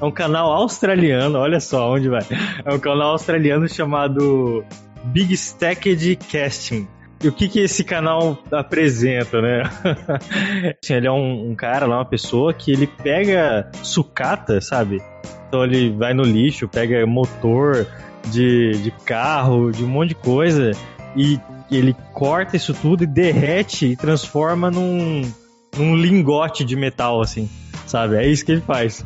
é 0.00 0.04
um 0.04 0.12
canal 0.12 0.52
australiano, 0.52 1.36
olha 1.36 1.58
só 1.58 1.94
onde 1.94 2.08
vai. 2.08 2.24
É 2.64 2.72
um 2.72 2.78
canal 2.78 3.10
australiano 3.10 3.68
chamado 3.68 4.64
Big 5.06 5.34
Stacked 5.34 6.14
Casting. 6.30 6.86
E 7.22 7.28
o 7.28 7.32
que 7.32 7.48
que 7.48 7.60
esse 7.60 7.82
canal 7.82 8.38
apresenta, 8.52 9.42
né? 9.42 9.62
Assim, 10.82 10.94
ele 10.94 11.08
é 11.08 11.12
um, 11.12 11.50
um 11.50 11.54
cara 11.54 11.84
lá, 11.86 11.98
uma 11.98 12.04
pessoa 12.04 12.54
que 12.54 12.70
ele 12.70 12.86
pega 12.86 13.70
sucata, 13.82 14.60
sabe? 14.60 15.02
Então 15.48 15.64
ele 15.64 15.90
vai 15.90 16.14
no 16.14 16.22
lixo, 16.22 16.68
pega 16.68 17.04
motor 17.06 17.86
de, 18.30 18.72
de 18.82 18.90
carro, 19.04 19.72
de 19.72 19.84
um 19.84 19.88
monte 19.88 20.10
de 20.10 20.14
coisa 20.14 20.70
e 21.16 21.40
ele 21.70 21.94
corta 22.12 22.56
isso 22.56 22.72
tudo 22.72 23.02
e 23.02 23.06
derrete 23.06 23.86
e 23.86 23.96
transforma 23.96 24.70
num, 24.70 25.22
num 25.76 25.96
lingote 25.96 26.64
de 26.64 26.76
metal, 26.76 27.20
assim, 27.20 27.48
sabe? 27.86 28.16
É 28.16 28.26
isso 28.26 28.44
que 28.44 28.52
ele 28.52 28.60
faz. 28.60 29.04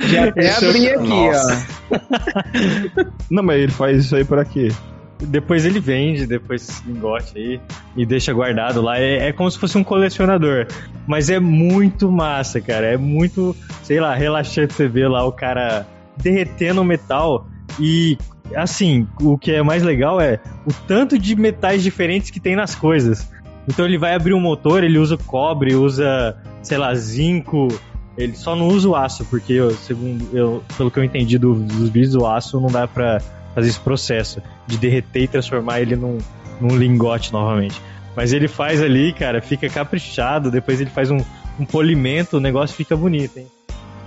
Já 0.00 0.28
até 0.28 0.50
abri 0.50 0.88
aqui, 0.90 1.08
Nossa. 1.08 1.66
ó. 1.90 3.04
Não, 3.30 3.42
mas 3.42 3.60
ele 3.60 3.72
faz 3.72 4.04
isso 4.04 4.16
aí 4.16 4.24
pra 4.24 4.44
quê? 4.44 4.72
Depois 5.20 5.64
ele 5.64 5.80
vende, 5.80 6.26
depois 6.26 6.68
esse 6.68 6.86
lingote 6.86 7.32
aí, 7.38 7.60
e 7.96 8.04
deixa 8.04 8.32
guardado 8.32 8.82
lá. 8.82 8.98
É, 8.98 9.28
é 9.28 9.32
como 9.32 9.50
se 9.50 9.58
fosse 9.58 9.78
um 9.78 9.84
colecionador. 9.84 10.66
Mas 11.06 11.30
é 11.30 11.38
muito 11.38 12.10
massa, 12.10 12.60
cara. 12.60 12.86
É 12.86 12.96
muito, 12.96 13.56
sei 13.82 14.00
lá, 14.00 14.14
relaxante 14.14 14.74
você 14.74 14.88
ver 14.88 15.08
lá 15.08 15.24
o 15.24 15.32
cara 15.32 15.86
derretendo 16.16 16.80
o 16.80 16.84
metal. 16.84 17.46
E, 17.80 18.18
assim, 18.54 19.06
o 19.20 19.38
que 19.38 19.52
é 19.52 19.62
mais 19.62 19.82
legal 19.82 20.20
é 20.20 20.40
o 20.66 20.72
tanto 20.86 21.18
de 21.18 21.34
metais 21.36 21.82
diferentes 21.82 22.30
que 22.30 22.40
tem 22.40 22.54
nas 22.56 22.74
coisas. 22.74 23.30
Então 23.68 23.84
ele 23.86 23.96
vai 23.96 24.14
abrir 24.14 24.34
um 24.34 24.40
motor, 24.40 24.84
ele 24.84 24.98
usa 24.98 25.16
cobre, 25.16 25.74
usa, 25.74 26.36
sei 26.62 26.76
lá, 26.76 26.94
zinco. 26.94 27.68
Ele 28.16 28.34
só 28.36 28.54
não 28.54 28.68
usa 28.68 28.88
o 28.88 28.94
aço, 28.94 29.24
porque, 29.24 29.54
eu, 29.54 29.70
segundo 29.72 30.24
eu, 30.36 30.62
pelo 30.76 30.90
que 30.90 30.98
eu 30.98 31.04
entendi 31.04 31.36
do- 31.38 31.54
dos 31.54 31.88
vídeos, 31.88 32.14
o 32.14 32.26
aço 32.26 32.60
não 32.60 32.68
dá 32.68 32.86
pra 32.86 33.20
fazer 33.54 33.68
esse 33.68 33.80
processo 33.80 34.42
de 34.66 34.76
derreter 34.76 35.22
e 35.22 35.28
transformar 35.28 35.80
ele 35.80 35.96
num, 35.96 36.18
num 36.60 36.76
lingote 36.76 37.32
novamente. 37.32 37.80
Mas 38.16 38.32
ele 38.32 38.48
faz 38.48 38.82
ali, 38.82 39.12
cara, 39.12 39.40
fica 39.40 39.68
caprichado, 39.68 40.50
depois 40.50 40.80
ele 40.80 40.90
faz 40.90 41.10
um, 41.10 41.18
um 41.58 41.64
polimento, 41.64 42.36
o 42.36 42.40
negócio 42.40 42.76
fica 42.76 42.96
bonito, 42.96 43.38
hein? 43.38 43.46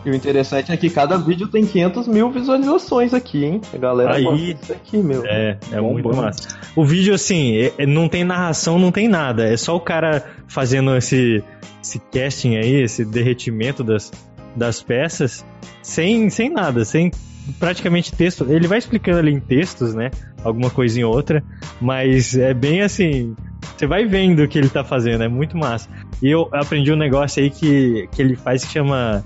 E 0.05 0.09
o 0.09 0.15
interessante 0.15 0.71
é 0.71 0.77
que 0.77 0.89
cada 0.89 1.17
vídeo 1.17 1.49
tem 1.49 1.65
500 1.65 2.07
mil 2.07 2.31
visualizações 2.31 3.13
aqui, 3.13 3.43
hein? 3.43 3.61
A 3.73 3.77
galera 3.77 4.15
Aí. 4.15 4.23
gosta 4.23 4.53
disso 4.53 4.71
aqui, 4.71 4.97
meu. 4.97 5.25
É, 5.25 5.57
é 5.69 5.81
Bom, 5.81 5.91
muito 5.93 6.07
bom. 6.09 6.15
massa. 6.21 6.47
O 6.75 6.85
vídeo, 6.85 7.13
assim, 7.13 7.57
é- 7.57 7.73
é- 7.79 7.85
não 7.85 8.07
tem 8.07 8.23
narração, 8.23 8.79
não 8.79 8.89
tem 8.89 9.09
nada. 9.09 9.51
É 9.51 9.57
só 9.57 9.75
o 9.75 9.81
cara 9.81 10.23
fazendo 10.47 10.95
esse, 10.95 11.43
esse 11.83 11.99
casting 11.99 12.55
aí, 12.55 12.81
esse 12.83 13.03
derretimento 13.03 13.83
das, 13.83 14.09
das 14.55 14.81
peças, 14.81 15.45
sem, 15.81 16.29
sem 16.29 16.49
nada, 16.49 16.85
sem 16.85 17.11
praticamente 17.59 18.13
texto. 18.13 18.45
Ele 18.49 18.67
vai 18.67 18.77
explicando 18.77 19.19
ali 19.19 19.31
em 19.31 19.39
textos, 19.39 19.93
né? 19.93 20.11
Alguma 20.43 20.69
coisinha 20.69 21.07
ou 21.07 21.13
outra, 21.13 21.43
mas 21.79 22.37
é 22.37 22.53
bem 22.53 22.81
assim. 22.81 23.35
Você 23.75 23.85
vai 23.85 24.05
vendo 24.05 24.43
o 24.43 24.47
que 24.47 24.57
ele 24.57 24.69
tá 24.69 24.83
fazendo, 24.83 25.23
é 25.23 25.27
muito 25.27 25.57
massa. 25.57 25.89
E 26.21 26.29
eu 26.29 26.49
aprendi 26.51 26.91
um 26.91 26.95
negócio 26.95 27.41
aí 27.41 27.49
que, 27.49 28.07
que 28.11 28.21
ele 28.21 28.35
faz 28.35 28.63
que 28.63 28.71
chama 28.71 29.23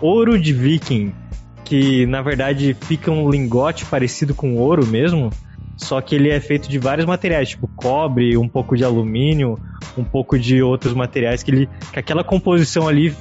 ouro 0.00 0.38
de 0.38 0.52
viking, 0.52 1.12
que 1.64 2.06
na 2.06 2.22
verdade 2.22 2.74
fica 2.74 3.10
um 3.10 3.30
lingote 3.30 3.84
parecido 3.86 4.34
com 4.34 4.56
ouro 4.56 4.86
mesmo, 4.86 5.30
só 5.76 6.00
que 6.00 6.14
ele 6.14 6.30
é 6.30 6.40
feito 6.40 6.68
de 6.68 6.78
vários 6.78 7.06
materiais, 7.06 7.50
tipo 7.50 7.68
cobre, 7.68 8.36
um 8.36 8.48
pouco 8.48 8.76
de 8.76 8.84
alumínio, 8.84 9.58
um 9.96 10.04
pouco 10.04 10.38
de 10.38 10.62
outros 10.62 10.94
materiais 10.94 11.42
que 11.42 11.50
ele, 11.50 11.68
que 11.92 11.98
aquela 11.98 12.24
composição 12.24 12.88
ali, 12.88 13.14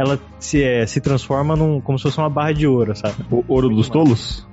ela 0.00 0.18
se, 0.38 0.62
é, 0.62 0.86
se 0.86 1.00
transforma 1.00 1.54
num, 1.54 1.80
como 1.80 1.98
se 1.98 2.04
fosse 2.04 2.18
uma 2.18 2.30
barra 2.30 2.52
de 2.52 2.66
ouro, 2.66 2.96
sabe? 2.96 3.16
O 3.30 3.44
ouro 3.48 3.68
dos 3.68 3.88
tolos? 3.88 4.46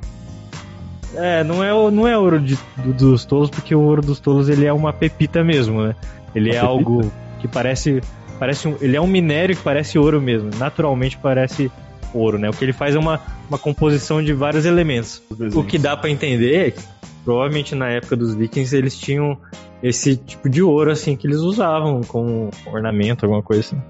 É, 1.16 1.44
não 1.44 1.64
é, 1.64 1.92
não 1.92 2.08
é 2.08 2.18
ouro 2.18 2.40
de- 2.40 2.58
do- 2.78 2.94
dos 2.94 3.26
tolos, 3.26 3.50
porque 3.50 3.74
o 3.74 3.80
ouro 3.82 4.02
dos 4.02 4.20
tolos 4.20 4.50
ele 4.50 4.66
é 4.66 4.74
uma 4.74 4.92
pepita 4.92 5.44
mesmo, 5.44 5.82
né? 5.82 5.96
Ele 6.36 6.54
é 6.54 6.62
Uma 6.62 6.72
pepita? 6.78 6.90
algo 6.92 7.12
que 7.40 7.48
parece, 7.48 8.02
parece 8.38 8.68
um, 8.68 8.76
ele 8.82 8.96
é 8.98 9.02
um 9.02 9.08
minério 9.08 9.56
que 9.56 9.64
parece 9.64 9.98
ouro 9.98 10.22
mesmo, 10.22 10.50
naturalmente 10.60 11.18
parece 11.18 11.72
ouro, 12.14 12.38
né? 12.38 12.50
O 12.50 12.54
que 12.54 12.66
ele 12.66 12.74
faz 12.74 12.94
é 12.96 13.00
uma, 13.00 13.20
uma 13.50 13.58
composição 13.58 14.22
de 14.22 14.34
vários 14.34 14.66
elementos. 14.66 15.22
O 15.56 15.64
que 15.64 15.78
dá 15.78 15.96
pra 15.96 16.10
entender 16.10 16.68
é 16.68 16.72
que 16.72 16.82
provavelmente 17.24 17.74
na 17.74 17.90
época 17.90 18.16
dos 18.16 18.36
vikings 18.36 18.76
eles 18.76 18.98
tinham 18.98 19.38
esse 19.82 20.16
tipo 20.18 20.50
de 20.50 20.62
ouro 20.62 20.92
assim 20.92 21.16
que 21.16 21.26
eles 21.26 21.38
usavam 21.38 22.02
como 22.02 22.50
ornamento, 22.66 23.26
alguma 23.26 23.42
coisa 23.42 23.62
assim. 23.62 23.82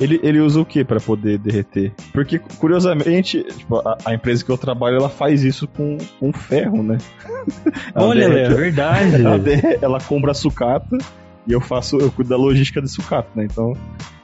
Ele, 0.00 0.18
ele 0.22 0.40
usa 0.40 0.60
o 0.60 0.64
que 0.64 0.84
pra 0.84 0.98
poder 1.00 1.38
derreter? 1.38 1.92
Porque, 2.12 2.38
curiosamente, 2.38 3.42
tipo, 3.44 3.76
a, 3.78 3.96
a 4.04 4.14
empresa 4.14 4.44
que 4.44 4.50
eu 4.50 4.58
trabalho, 4.58 4.96
ela 4.96 5.08
faz 5.08 5.42
isso 5.44 5.66
com, 5.68 5.96
com 6.18 6.32
ferro, 6.32 6.82
né? 6.82 6.98
Ela 7.94 8.06
Olha, 8.06 8.28
derrete- 8.28 8.48
Léo, 8.48 8.52
é 8.52 8.62
verdade. 8.62 9.14
ela, 9.24 9.38
derre- 9.38 9.78
ela 9.82 10.00
compra 10.00 10.30
a 10.32 10.34
sucata 10.34 10.98
e 11.46 11.52
eu 11.52 11.60
faço, 11.60 11.98
eu 11.98 12.10
cuido 12.10 12.30
da 12.30 12.36
logística 12.36 12.80
de 12.82 12.88
sucata, 12.88 13.28
né? 13.34 13.44
Então, 13.44 13.72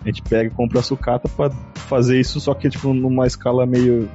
a 0.03 0.07
gente 0.09 0.23
pega 0.23 0.49
e 0.49 0.51
compra 0.51 0.81
a 0.81 0.83
sucata 0.83 1.29
pra 1.29 1.51
fazer 1.75 2.19
isso, 2.19 2.41
só 2.41 2.55
que, 2.55 2.69
tipo, 2.71 2.93
numa 2.95 3.27
escala 3.27 3.65
meio 3.67 4.09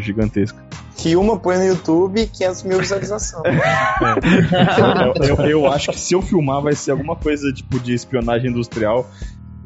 gigantesca. 0.00 0.58
Que 0.96 1.14
uma 1.14 1.38
põe 1.38 1.58
no 1.58 1.64
YouTube 1.66 2.26
500 2.26 2.62
mil 2.62 2.78
visualizações. 2.78 3.42
eu, 5.20 5.36
eu- 5.36 5.46
eu 5.50 5.66
acho 5.72 5.90
que 5.92 6.00
se 6.00 6.14
eu 6.14 6.22
filmar 6.22 6.62
vai 6.62 6.74
ser 6.74 6.92
alguma 6.92 7.14
coisa, 7.16 7.52
tipo, 7.52 7.78
de 7.78 7.92
espionagem 7.94 8.50
industrial. 8.50 9.08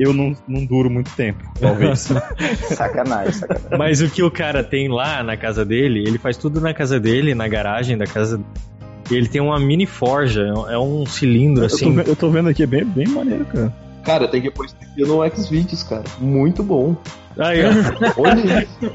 Eu 0.02 0.14
não, 0.14 0.34
não 0.48 0.64
duro 0.64 0.88
muito 0.88 1.10
tempo, 1.14 1.44
talvez. 1.60 2.08
sacanagem, 2.74 3.32
sacanagem. 3.34 3.78
Mas 3.78 4.00
o 4.00 4.08
que 4.08 4.22
o 4.22 4.30
cara 4.30 4.64
tem 4.64 4.88
lá 4.88 5.22
na 5.22 5.36
casa 5.36 5.62
dele, 5.62 6.02
ele 6.06 6.16
faz 6.16 6.38
tudo 6.38 6.58
na 6.58 6.72
casa 6.72 6.98
dele, 6.98 7.34
na 7.34 7.46
garagem 7.46 7.98
da 7.98 8.06
casa. 8.06 8.40
E 9.10 9.14
ele 9.14 9.28
tem 9.28 9.42
uma 9.42 9.60
mini 9.60 9.84
forja, 9.84 10.40
é 10.70 10.78
um 10.78 11.04
cilindro 11.04 11.64
eu, 11.64 11.68
tô, 11.68 11.74
assim. 11.74 11.94
ve- 11.94 12.04
eu 12.06 12.16
tô 12.16 12.30
vendo 12.30 12.48
aqui, 12.48 12.62
é 12.62 12.66
bem, 12.66 12.82
bem 12.84 13.08
maneiro, 13.08 13.44
cara. 13.44 13.70
Cara, 14.02 14.26
tem 14.26 14.40
que 14.40 14.50
pôr 14.50 14.64
isso 14.64 14.76
aqui 14.80 15.02
no 15.02 15.22
Xvideos, 15.36 15.82
cara. 15.82 16.04
Muito 16.18 16.62
bom. 16.62 16.96
Aí, 17.38 17.60
ó. 17.62 17.68
Olha 18.22 18.62
isso. 18.62 18.92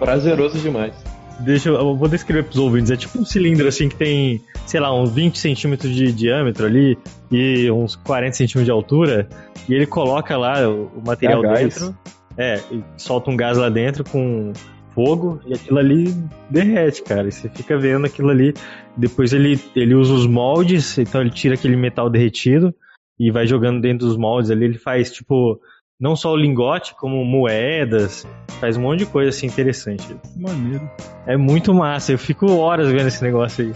Prazeroso 0.00 0.58
demais. 0.58 0.92
Deixa 1.40 1.68
eu, 1.68 1.74
eu 1.74 1.96
vou 1.96 2.08
descrever 2.08 2.44
pros 2.44 2.58
ouvintes. 2.58 2.90
É 2.90 2.96
tipo 2.96 3.18
um 3.18 3.24
cilindro 3.24 3.66
assim 3.66 3.88
que 3.88 3.96
tem, 3.96 4.42
sei 4.66 4.80
lá, 4.80 4.94
uns 4.94 5.10
20 5.12 5.38
centímetros 5.38 5.94
de 5.94 6.12
diâmetro 6.12 6.66
ali 6.66 6.98
e 7.30 7.70
uns 7.70 7.96
40 7.96 8.36
centímetros 8.36 8.64
de 8.64 8.70
altura. 8.70 9.28
E 9.68 9.74
ele 9.74 9.86
coloca 9.86 10.36
lá 10.36 10.68
o, 10.68 10.86
o 10.96 11.02
material 11.04 11.44
É 11.44 11.64
dentro. 11.64 11.96
É, 12.36 12.60
e 12.70 12.82
solta 12.96 13.30
um 13.30 13.36
gás 13.36 13.58
lá 13.58 13.68
dentro 13.68 14.04
com 14.04 14.52
fogo 14.94 15.40
e 15.46 15.54
aquilo 15.54 15.78
ali 15.78 16.14
derrete, 16.50 17.02
cara. 17.02 17.28
E 17.28 17.32
você 17.32 17.48
fica 17.48 17.78
vendo 17.78 18.06
aquilo 18.06 18.30
ali. 18.30 18.54
Depois 18.96 19.32
ele, 19.32 19.58
ele 19.74 19.94
usa 19.94 20.12
os 20.12 20.26
moldes, 20.26 20.98
então 20.98 21.20
ele 21.20 21.30
tira 21.30 21.54
aquele 21.54 21.76
metal 21.76 22.10
derretido 22.10 22.74
e 23.18 23.30
vai 23.30 23.46
jogando 23.46 23.80
dentro 23.80 24.06
dos 24.06 24.16
moldes 24.16 24.50
ali. 24.50 24.64
Ele 24.64 24.78
faz 24.78 25.10
tipo 25.10 25.60
não 26.00 26.16
só 26.16 26.32
o 26.32 26.36
lingote, 26.36 26.94
como 26.94 27.22
moedas, 27.24 28.26
faz 28.58 28.76
um 28.76 28.82
monte 28.82 29.00
de 29.00 29.06
coisa 29.06 29.28
assim 29.28 29.46
interessante. 29.46 30.16
Maneiro. 30.36 30.88
É 31.26 31.36
muito 31.36 31.74
massa, 31.74 32.12
eu 32.12 32.18
fico 32.18 32.50
horas 32.56 32.88
vendo 32.90 33.08
esse 33.08 33.22
negócio 33.22 33.66
aí. 33.66 33.74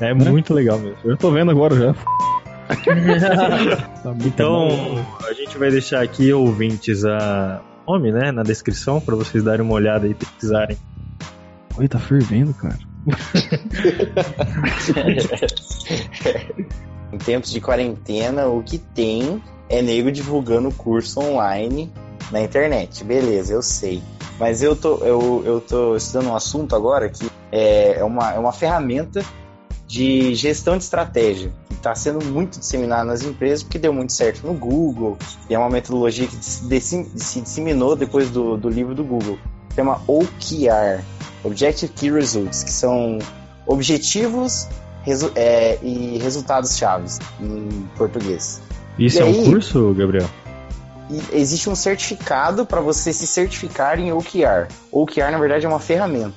É 0.00 0.12
muito 0.12 0.52
legal 0.52 0.78
mesmo. 0.78 0.98
Eu 1.04 1.16
tô 1.16 1.30
vendo 1.30 1.50
agora 1.50 1.74
já. 1.74 1.94
Tá 4.02 4.14
Então, 4.24 4.68
bom. 4.68 5.04
a 5.28 5.32
gente 5.32 5.58
vai 5.58 5.70
deixar 5.70 6.02
aqui, 6.02 6.32
ouvintes, 6.32 7.04
a 7.04 7.60
nome, 7.86 8.10
né, 8.12 8.32
na 8.32 8.42
descrição, 8.42 9.00
pra 9.00 9.14
vocês 9.14 9.44
darem 9.44 9.64
uma 9.64 9.74
olhada 9.74 10.06
e 10.08 10.14
pesquisarem. 10.14 10.76
Oi, 11.76 11.86
tá 11.88 11.98
fervendo, 11.98 12.54
cara. 12.54 12.78
Em 17.12 17.18
tempos 17.18 17.50
de 17.50 17.60
quarentena, 17.60 18.48
o 18.48 18.62
que 18.62 18.78
tem 18.78 19.42
é 19.68 19.82
nego 19.82 20.10
divulgando 20.10 20.72
curso 20.72 21.20
online 21.20 21.92
na 22.30 22.40
internet. 22.40 23.04
Beleza, 23.04 23.52
eu 23.52 23.62
sei. 23.62 24.02
Mas 24.38 24.62
eu 24.62 24.74
tô, 24.74 24.96
eu, 24.98 25.42
eu 25.44 25.60
tô 25.60 25.94
estudando 25.94 26.28
um 26.28 26.34
assunto 26.34 26.74
agora 26.74 27.08
que 27.08 27.30
é, 27.52 27.98
é, 27.98 28.04
uma, 28.04 28.32
é 28.32 28.38
uma 28.38 28.52
ferramenta 28.52 29.22
de 29.86 30.34
gestão 30.34 30.78
de 30.78 30.84
estratégia 30.84 31.52
que 31.68 31.74
está 31.74 31.94
sendo 31.94 32.24
muito 32.24 32.58
disseminada 32.58 33.04
nas 33.04 33.22
empresas 33.22 33.62
porque 33.62 33.78
deu 33.78 33.92
muito 33.92 34.12
certo 34.12 34.46
no 34.46 34.54
Google 34.54 35.18
e 35.50 35.54
é 35.54 35.58
uma 35.58 35.68
metodologia 35.68 36.26
que 36.26 36.34
se, 36.34 36.66
disseminou 37.14 37.94
depois 37.94 38.30
do, 38.30 38.56
do 38.56 38.70
livro 38.70 38.94
do 38.94 39.04
Google. 39.04 39.38
Chama 39.74 40.00
OKR, 40.06 41.04
Objective 41.44 41.92
Key 41.92 42.10
Results, 42.10 42.62
que 42.62 42.70
são 42.70 43.18
objetivos 43.66 44.66
resu- 45.04 45.32
é, 45.34 45.78
e 45.82 46.18
resultados 46.18 46.76
chaves 46.76 47.18
em 47.40 47.88
português. 47.96 48.60
Isso 48.98 49.18
E 49.18 49.20
é 49.20 49.24
um 49.24 49.28
aí? 49.28 49.44
curso, 49.44 49.94
Gabriel? 49.94 50.28
Existe 51.32 51.68
um 51.68 51.74
certificado 51.74 52.64
para 52.64 52.80
você 52.80 53.12
se 53.12 53.26
certificar 53.26 53.98
em 53.98 54.12
OKR. 54.12 54.68
OKR, 54.90 55.30
na 55.30 55.38
verdade, 55.38 55.66
é 55.66 55.68
uma 55.68 55.80
ferramenta. 55.80 56.34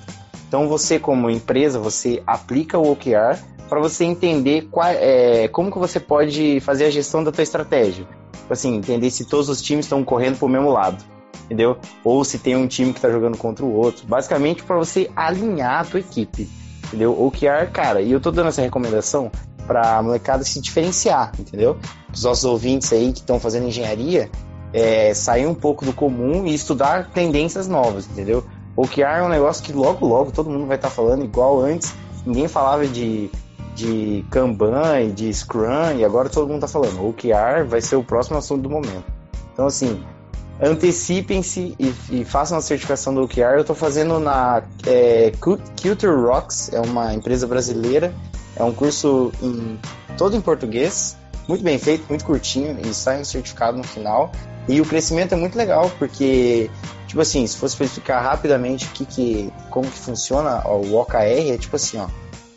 Então, 0.47 0.68
você, 0.68 0.99
como 0.99 1.30
empresa, 1.30 1.80
você 1.80 2.22
aplica 2.28 2.78
o 2.78 2.91
OKR 2.91 3.39
para 3.70 3.80
você 3.80 4.03
entender 4.03 4.68
qual, 4.70 4.88
é, 4.88 5.47
como 5.47 5.72
que 5.72 5.78
você 5.80 5.99
pode 5.99 6.59
fazer 6.59 6.86
a 6.86 6.89
gestão 6.89 7.24
da 7.24 7.32
tua 7.32 7.43
estratégia. 7.43 8.05
Tipo 8.34 8.53
Assim, 8.53 8.76
entender 8.76 9.09
se 9.09 9.26
todos 9.26 9.49
os 9.49 9.61
times 9.61 9.86
estão 9.86 10.03
correndo 10.03 10.38
para 10.38 10.45
o 10.45 10.49
mesmo 10.49 10.70
lado, 10.70 11.03
entendeu? 11.45 11.78
Ou 12.03 12.24
se 12.24 12.38
tem 12.38 12.55
um 12.55 12.68
time 12.68 12.91
que 12.91 12.99
está 12.99 13.09
jogando 13.09 13.38
contra 13.38 13.66
o 13.66 13.74
outro. 13.74 14.05
Basicamente, 14.07 14.61
para 14.63 14.76
você 14.76 15.09
alinhar 15.16 15.82
a 15.82 15.86
tua 15.86 15.99
equipe, 15.99 16.47
entendeu? 16.88 17.19
OKR, 17.25 17.71
cara, 17.71 18.01
e 18.01 18.11
eu 18.11 18.19
tô 18.19 18.31
dando 18.31 18.49
essa 18.49 18.61
recomendação 18.61 19.31
para 19.65 19.97
a 19.97 20.03
molecada 20.03 20.43
se 20.43 20.61
diferenciar, 20.61 21.31
entendeu? 21.39 21.77
Os 22.13 22.23
nossos 22.23 22.45
ouvintes 22.45 22.91
aí 22.93 23.11
que 23.11 23.19
estão 23.19 23.39
fazendo 23.39 23.67
engenharia, 23.67 24.29
é, 24.73 25.13
sair 25.13 25.47
um 25.47 25.55
pouco 25.55 25.86
do 25.86 25.93
comum 25.93 26.45
e 26.45 26.53
estudar 26.53 27.09
tendências 27.11 27.67
novas, 27.67 28.07
entendeu? 28.07 28.43
OKR 28.75 29.19
é 29.19 29.23
um 29.23 29.29
negócio 29.29 29.63
que 29.63 29.71
logo, 29.71 30.05
logo 30.05 30.31
todo 30.31 30.49
mundo 30.49 30.67
vai 30.67 30.75
estar 30.75 30.89
falando, 30.89 31.23
igual 31.23 31.61
antes, 31.61 31.93
ninguém 32.25 32.47
falava 32.47 32.86
de, 32.86 33.29
de 33.73 34.25
Kanban 34.29 35.01
e 35.01 35.11
de 35.11 35.33
Scrum, 35.33 35.97
e 35.97 36.03
agora 36.03 36.29
todo 36.29 36.47
mundo 36.47 36.65
está 36.65 36.67
falando. 36.67 37.07
OKR 37.07 37.65
vai 37.67 37.81
ser 37.81 37.95
o 37.95 38.03
próximo 38.03 38.38
assunto 38.38 38.63
do 38.63 38.69
momento. 38.69 39.05
Então, 39.53 39.65
assim, 39.65 40.03
antecipem-se 40.62 41.76
e, 41.80 41.93
e 42.12 42.26
façam 42.26 42.58
a 42.58 42.62
certificação 42.62 43.14
do 43.14 43.24
OKR. 43.24 43.56
Eu 43.56 43.62
estou 43.62 43.76
fazendo 43.76 44.20
na 44.20 44.64
é, 44.86 45.32
Cu- 45.39 45.60
Culture 45.82 46.16
Rocks, 46.16 46.72
é 46.74 46.80
uma 46.80 47.14
empresa 47.14 47.45
brasileira, 47.47 48.14
é 48.56 48.64
um 48.64 48.74
curso 48.74 49.32
em, 49.41 49.80
todo 50.18 50.36
em 50.36 50.41
português, 50.41 51.18
muito 51.47 51.64
bem 51.64 51.78
feito, 51.78 52.06
muito 52.10 52.26
curtinho, 52.26 52.78
e 52.84 52.93
sai 52.93 53.22
um 53.22 53.26
certificado 53.26 53.78
no 53.78 53.84
final. 53.84 54.32
E 54.68 54.82
o 54.82 54.86
crescimento 54.86 55.34
é 55.34 55.38
muito 55.38 55.56
legal, 55.56 55.91
porque, 55.99 56.72
tipo 57.08 57.22
assim, 57.22 57.45
se 57.45 57.56
fosse 57.58 57.82
explicar 57.84 58.20
rapidamente 58.22 58.86
o 58.86 58.89
que, 58.89 59.06
que 59.06 59.53
como 59.70 59.86
que 59.89 59.97
funciona 59.99 60.62
ó, 60.66 60.78
o 60.78 60.95
OKR, 60.95 61.51
é 61.51 61.58
tipo 61.58 61.76
assim, 61.76 61.99
ó. 61.99 62.08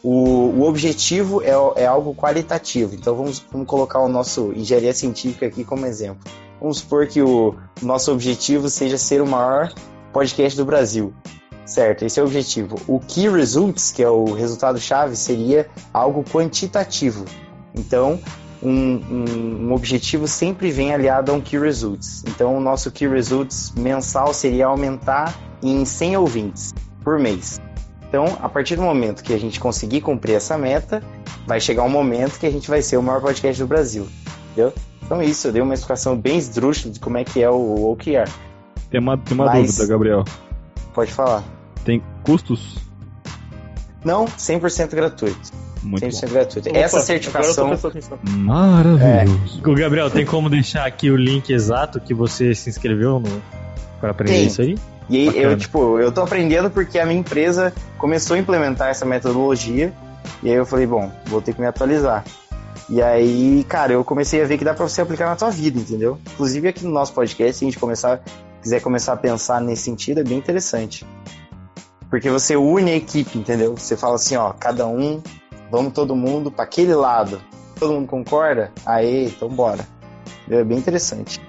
O, 0.03 0.61
o 0.61 0.63
objetivo 0.69 1.43
é, 1.43 1.83
é 1.83 1.87
algo 1.87 2.15
qualitativo. 2.15 2.95
Então 2.95 3.15
vamos, 3.17 3.45
vamos 3.53 3.67
colocar 3.67 3.99
o 3.99 4.09
nosso 4.09 4.53
engenharia 4.55 4.95
científica 4.95 5.45
aqui 5.47 5.65
como 5.65 5.85
exemplo. 5.85 6.21
Vamos 6.61 6.79
supor 6.79 7.07
que 7.07 7.23
o 7.23 7.55
nosso 7.83 8.13
objetivo 8.13 8.69
seja 8.69 8.99
ser 8.99 9.21
o 9.23 9.27
maior 9.27 9.73
podcast 10.13 10.57
do 10.57 10.65
Brasil. 10.65 11.13
Certo, 11.65 12.05
esse 12.05 12.19
é 12.19 12.23
o 12.23 12.27
objetivo. 12.27 12.77
O 12.87 12.99
Key 12.99 13.29
Results, 13.29 13.93
que 13.93 14.03
é 14.03 14.09
o 14.09 14.33
resultado-chave, 14.33 15.15
seria 15.17 15.69
algo 15.93 16.25
quantitativo. 16.25 17.25
Então, 17.75 18.19
um, 18.63 18.71
um- 18.73 19.67
um 19.69 19.73
objetivo 19.75 20.27
sempre 20.27 20.71
vem 20.73 20.93
aliado 20.93 21.31
a 21.31 21.35
um 21.35 21.41
Key 21.41 21.59
Results. 21.59 22.25
Então, 22.27 22.57
o 22.57 22.61
nosso 22.61 22.91
Key 22.91 23.07
Results 23.07 23.73
mensal 23.77 24.33
seria 24.33 24.67
aumentar 24.67 25.39
em 25.63 25.85
100 25.85 26.17
ouvintes 26.17 26.75
por 27.05 27.19
mês. 27.19 27.61
Então, 28.09 28.39
a 28.41 28.49
partir 28.49 28.75
do 28.75 28.83
momento 28.83 29.23
que 29.23 29.35
a 29.35 29.39
gente 29.39 29.61
conseguir 29.61 30.01
cumprir 30.01 30.35
essa 30.37 30.57
meta, 30.57 31.03
vai 31.47 31.61
chegar 31.61 31.83
um 31.83 31.91
momento 31.91 32.39
que 32.39 32.47
a 32.47 32.51
gente 32.51 32.69
vai 32.69 32.81
ser 32.81 32.97
o 32.97 33.03
maior 33.03 33.21
podcast 33.21 33.61
do 33.63 33.69
Brasil. 33.69 34.09
Entendeu? 34.59 34.75
Então, 35.05 35.23
isso, 35.23 35.47
eu 35.49 35.53
dei 35.53 35.63
uma 35.63 35.73
explicação 35.75 36.17
bem 36.17 36.37
esdrúxula 36.37 36.93
de 36.93 36.99
como 37.01 37.17
é 37.17 37.25
que 37.25 37.41
é 37.41 37.49
o 37.49 37.91
OKR. 37.93 38.29
Tem 38.91 39.01
uma, 39.01 39.17
tem 39.17 39.35
uma 39.35 39.47
Mas- 39.47 39.69
dúvida, 39.69 39.87
Gabriel. 39.87 40.25
Pode 40.93 41.13
falar. 41.13 41.45
Tem 41.85 42.03
custos? 42.25 42.77
Não, 44.05 44.25
100% 44.27 44.91
gratuito. 44.95 45.51
Muito 45.83 46.05
100% 46.05 46.27
bom. 46.27 46.33
gratuito. 46.33 46.69
Opa, 46.69 46.79
Essa 46.79 47.01
certificação. 47.01 47.71
Maravilhoso. 48.29 49.63
Ô, 49.65 49.75
Gabriel, 49.75 50.11
tem 50.11 50.27
como 50.27 50.51
deixar 50.51 50.85
aqui 50.87 51.11
o 51.11 51.17
link 51.17 51.51
exato 51.53 52.01
que 52.01 52.13
você 52.13 52.55
se 52.55 52.69
inscreveu 52.69 53.21
no 53.21 53.43
para 54.01 54.11
aprender 54.11 54.33
Tem. 54.35 54.47
isso 54.47 54.61
aí? 54.63 54.77
E 55.09 55.17
aí, 55.19 55.27
Bacana. 55.27 55.45
eu, 55.45 55.57
tipo, 55.57 55.99
eu 55.99 56.13
tô 56.13 56.21
aprendendo 56.23 56.71
porque 56.71 56.99
a 56.99 57.07
minha 57.07 57.19
empresa 57.19 57.73
começou 57.97 58.37
a 58.37 58.39
implementar 58.39 58.89
essa 58.89 59.07
metodologia. 59.07 59.93
E 60.43 60.51
aí 60.51 60.57
eu 60.57 60.67
falei, 60.67 60.87
bom, 60.87 61.11
vou 61.27 61.41
ter 61.41 61.55
que 61.55 61.61
me 61.61 61.67
atualizar. 61.67 62.25
E 62.89 63.03
aí, 63.03 63.65
cara, 63.69 63.93
eu 63.93 64.05
comecei 64.05 64.43
a 64.43 64.47
ver 64.47 64.59
que 64.59 64.65
dá 64.65 64.75
pra 64.75 64.89
você 64.89 65.01
aplicar 65.01 65.27
na 65.27 65.37
tua 65.37 65.51
vida, 65.51 65.79
entendeu? 65.79 66.19
Inclusive 66.35 66.69
aqui 66.69 66.85
no 66.85 66.91
nosso 66.91 67.13
podcast, 67.13 67.59
se 67.59 67.65
a 67.65 67.69
gente 67.69 67.79
começar, 67.79 68.23
quiser 68.63 68.81
começar 68.81 69.13
a 69.13 69.17
pensar 69.17 69.61
nesse 69.61 69.83
sentido, 69.83 70.21
é 70.21 70.25
bem 70.25 70.39
interessante. 70.39 71.07
Porque 72.11 72.31
você 72.31 72.57
une 72.57 72.91
a 72.91 72.97
equipe, 72.97 73.39
entendeu? 73.39 73.77
Você 73.77 73.97
fala 73.97 74.15
assim, 74.15 74.37
ó, 74.37 74.53
cada 74.53 74.87
um, 74.87 75.23
vamos 75.71 75.93
todo 75.93 76.17
mundo 76.17 76.51
pra 76.51 76.65
aquele 76.65 76.95
lado. 76.95 77.41
Todo 77.79 77.93
mundo 77.93 78.09
concorda? 78.09 78.73
Aí, 78.87 79.27
então 79.27 79.49
bora. 79.49 79.87
É 80.51 80.65
bem 80.65 80.79
interessante. 80.79 81.41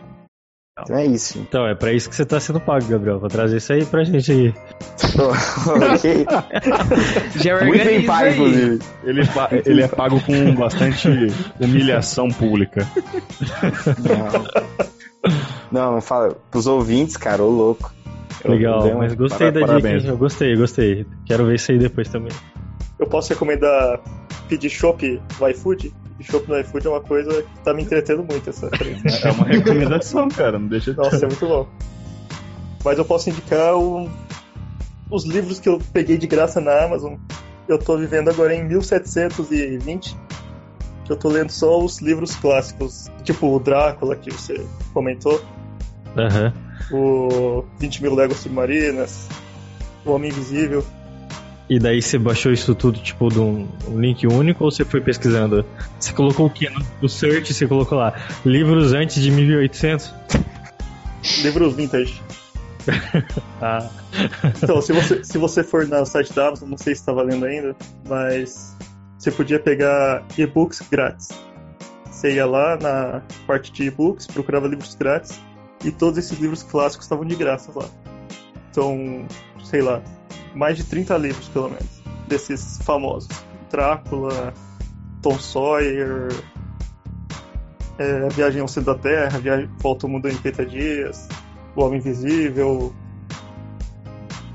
Então 0.83 0.97
é 0.97 1.05
isso. 1.05 1.39
Então, 1.39 1.67
é 1.67 1.75
pra 1.75 1.91
isso 1.93 2.09
que 2.09 2.15
você 2.15 2.25
tá 2.25 2.39
sendo 2.39 2.59
pago, 2.59 2.85
Gabriel, 2.87 3.19
pra 3.19 3.29
trazer 3.29 3.57
isso 3.57 3.73
aí 3.73 3.85
pra 3.85 4.03
gente 4.03 4.31
aí. 4.31 4.53
ok? 5.93 6.25
Já 7.41 7.63
Muito 7.65 7.83
bem 7.85 8.05
pago, 8.05 8.25
aí. 8.25 8.33
inclusive. 8.33 8.79
Ele, 9.03 9.25
pa- 9.27 9.49
ele 9.65 9.81
é 9.83 9.87
pago 9.87 10.19
com 10.21 10.55
bastante 10.55 11.07
humilhação 11.59 12.27
pública. 12.29 12.87
Não. 13.99 15.31
Não, 15.71 15.91
não 15.93 16.01
fala. 16.01 16.35
Pros 16.49 16.67
ouvintes, 16.67 17.17
cara, 17.17 17.43
ô 17.43 17.49
louco. 17.49 17.91
Eu- 18.43 18.51
Legal, 18.51 18.87
um- 18.87 18.97
mas 18.99 19.13
gostei 19.13 19.51
para- 19.51 19.61
da 19.61 19.67
parabéns. 19.67 20.01
dica, 20.01 20.13
eu 20.13 20.17
gostei, 20.17 20.55
gostei. 20.55 21.05
Quero 21.25 21.45
ver 21.45 21.55
isso 21.55 21.71
aí 21.71 21.77
depois 21.77 22.07
também. 22.09 22.31
Eu 22.97 23.07
posso 23.07 23.29
recomendar 23.33 23.99
pedir 24.47 24.69
chopp 24.69 25.21
no 25.39 25.47
iFood? 25.49 25.93
Pedir 26.19 26.31
chopp 26.31 26.49
no 26.49 26.59
iFood 26.59 26.85
é 26.85 26.89
uma 26.89 27.01
coisa 27.01 27.41
que 27.41 27.59
tá 27.63 27.73
me 27.73 27.81
entretendo 27.83 28.23
muito 28.29 28.49
essa 28.49 28.69
É 29.23 29.31
uma 29.31 29.45
recomendação, 29.45 30.27
cara. 30.27 30.59
Não 30.59 30.67
deixa 30.67 30.91
de 30.91 30.97
Nossa, 30.97 31.15
é 31.25 31.27
muito 31.27 31.47
bom. 31.47 31.65
Mas 32.83 32.97
eu 32.97 33.05
posso 33.05 33.29
indicar 33.29 33.75
o- 33.75 34.09
os 35.09 35.25
livros 35.25 35.59
que 35.59 35.69
eu 35.69 35.79
peguei 35.93 36.17
de 36.17 36.27
graça 36.27 36.59
na 36.59 36.83
Amazon. 36.83 37.15
Eu 37.67 37.77
tô 37.77 37.97
vivendo 37.97 38.29
agora 38.29 38.53
em 38.53 38.63
1720. 38.67 40.15
Que 41.05 41.11
eu 41.13 41.17
tô 41.17 41.29
lendo 41.29 41.49
só 41.51 41.79
os 41.83 41.99
livros 42.01 42.35
clássicos, 42.35 43.09
tipo 43.23 43.55
o 43.55 43.59
Drácula, 43.59 44.15
que 44.15 44.29
você 44.29 44.63
comentou, 44.93 45.41
Aham. 46.15 46.53
o 46.91 47.63
20 47.79 48.03
mil 48.03 48.13
léguas 48.13 48.39
submarinas, 48.39 49.27
o 50.05 50.11
Homem 50.11 50.29
Invisível. 50.29 50.85
E 51.69 51.77
daí 51.77 52.01
você 52.01 52.17
baixou 52.17 52.51
isso 52.51 52.73
tudo, 52.73 52.99
tipo, 52.99 53.29
de 53.29 53.39
um, 53.39 53.67
um 53.87 53.99
link 53.99 54.25
único 54.25 54.63
ou 54.63 54.71
você 54.71 54.83
foi 54.83 55.01
pesquisando? 55.01 55.63
Você 55.99 56.11
colocou 56.13 56.47
o 56.47 56.49
quê? 56.49 56.67
No, 56.99 57.07
search 57.07 57.53
você 57.53 57.67
colocou 57.67 57.97
lá, 57.97 58.13
livros 58.43 58.91
antes 58.93 59.21
de 59.21 59.29
1800? 59.29 60.13
Livros 61.43 61.75
vintage. 61.75 62.21
Ah, 63.61 63.89
Então, 64.63 64.81
se 64.81 64.93
você, 64.93 65.23
se 65.23 65.37
você 65.37 65.63
for 65.63 65.85
no 65.85 66.05
site 66.05 66.33
da 66.33 66.47
Amazon, 66.47 66.69
não 66.69 66.77
sei 66.77 66.95
se 66.95 67.05
tá 67.05 67.11
valendo 67.11 67.45
ainda, 67.45 67.75
mas 68.07 68.75
você 69.17 69.29
podia 69.29 69.59
pegar 69.59 70.25
e-books 70.37 70.81
grátis. 70.89 71.27
Você 72.09 72.35
ia 72.35 72.45
lá 72.45 72.77
na 72.77 73.21
parte 73.45 73.71
de 73.71 73.83
e-books, 73.83 74.25
procurava 74.27 74.67
livros 74.67 74.95
grátis, 74.95 75.39
e 75.83 75.91
todos 75.91 76.17
esses 76.17 76.39
livros 76.39 76.63
clássicos 76.63 77.05
estavam 77.05 77.25
de 77.25 77.35
graça 77.35 77.71
lá. 77.75 77.85
Então, 78.71 79.27
sei 79.63 79.81
lá, 79.81 80.01
mais 80.55 80.77
de 80.77 80.83
30 80.83 81.17
livros 81.17 81.47
pelo 81.49 81.69
menos, 81.69 82.01
desses 82.27 82.79
famosos. 82.83 83.29
Drácula, 83.71 84.53
Tom 85.21 85.37
Sawyer, 85.39 86.29
é, 87.97 88.25
a 88.25 88.29
viagem 88.29 88.61
ao 88.61 88.67
centro 88.67 88.93
da 88.93 88.99
Terra, 88.99 89.37
viagem 89.39 89.69
volta 89.79 90.05
ao 90.05 90.09
mundo 90.11 90.27
em 90.27 90.31
80 90.31 90.65
dias, 90.65 91.27
o 91.75 91.83
Homem 91.83 91.99
Invisível. 91.99 92.93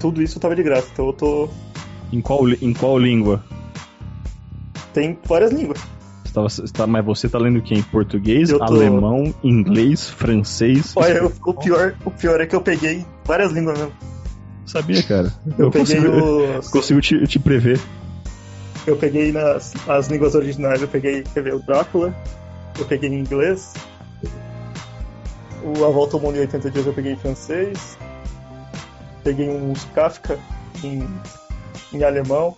Tudo 0.00 0.22
isso 0.22 0.38
tava 0.40 0.54
de 0.56 0.62
graça, 0.62 0.88
então 0.92 1.06
eu 1.06 1.12
tô. 1.12 1.48
Em 2.12 2.20
qual, 2.20 2.48
em 2.48 2.72
qual 2.72 2.98
língua? 2.98 3.42
Tem 4.92 5.18
várias 5.24 5.52
línguas. 5.52 5.80
Você 6.24 6.32
tava- 6.34 6.48
você 6.48 6.72
tá- 6.72 6.86
mas 6.86 7.04
você 7.04 7.28
tá 7.28 7.38
lendo 7.38 7.58
o 7.58 7.62
quê? 7.62 7.74
Em 7.74 7.82
português, 7.82 8.50
tô- 8.50 8.62
alemão, 8.62 9.32
inglês, 9.42 10.08
francês? 10.10 10.92
Olha, 10.96 11.14
eu- 11.18 11.32
o, 11.44 11.54
pior, 11.54 11.94
o 12.04 12.10
pior 12.10 12.40
é 12.40 12.46
que 12.46 12.54
eu 12.54 12.60
peguei 12.60 13.04
várias 13.24 13.52
línguas 13.52 13.78
mesmo. 13.78 13.92
Sabia, 14.74 15.04
cara. 15.04 15.32
Eu, 15.56 15.70
peguei 15.70 16.00
consigo, 16.00 16.58
os. 16.58 16.68
consigo 16.68 17.00
te, 17.00 17.26
te 17.28 17.38
prever. 17.38 17.80
Eu 18.84 18.96
peguei 18.96 19.30
nas 19.30 19.72
as 19.88 20.08
línguas 20.08 20.34
originais, 20.34 20.82
eu 20.82 20.88
peguei, 20.88 21.22
quer 21.22 21.44
ver, 21.44 21.54
o 21.54 21.60
Drácula, 21.60 22.12
eu 22.76 22.84
peguei 22.84 23.08
em 23.08 23.20
inglês. 23.20 23.72
O 25.62 25.84
A 25.84 25.90
Volta 25.90 26.16
ao 26.16 26.20
Mundo 26.20 26.38
em 26.38 26.40
80 26.40 26.70
Dias 26.72 26.86
eu 26.86 26.92
peguei 26.92 27.12
em 27.12 27.16
francês. 27.16 27.96
Peguei 29.22 29.48
uns 29.48 29.84
Kafka 29.94 30.40
em, 30.82 31.08
em 31.92 32.02
alemão. 32.02 32.56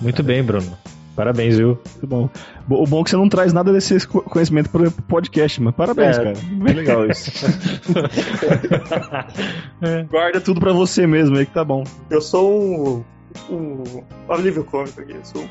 Muito 0.00 0.22
bem, 0.22 0.40
Bruno. 0.40 0.78
Parabéns, 1.16 1.56
viu? 1.56 1.78
Muito 1.92 2.06
bom. 2.06 2.28
Bo- 2.66 2.82
O 2.82 2.86
bom 2.86 3.00
é 3.00 3.04
que 3.04 3.10
você 3.10 3.16
não 3.16 3.28
traz 3.28 3.52
nada 3.52 3.72
desse 3.72 4.06
co- 4.06 4.22
conhecimento 4.22 4.68
pro 4.70 4.90
pro 4.90 5.02
podcast, 5.04 5.60
mas 5.62 5.74
parabéns, 5.74 6.18
É. 6.18 6.24
cara. 6.24 6.36
Bem 6.62 6.74
legal 6.74 7.06
isso. 7.08 7.30
Guarda 10.10 10.40
tudo 10.40 10.60
pra 10.60 10.72
você 10.72 11.06
mesmo 11.06 11.36
aí 11.36 11.46
que 11.46 11.54
tá 11.54 11.64
bom. 11.64 11.84
Eu 12.10 12.20
sou 12.20 13.04
um, 13.48 13.54
um 13.54 13.84
alívio 14.28 14.64
cômico 14.64 15.00
aqui. 15.00 15.12
Eu, 15.12 15.24
sou 15.24 15.42
um- 15.42 15.48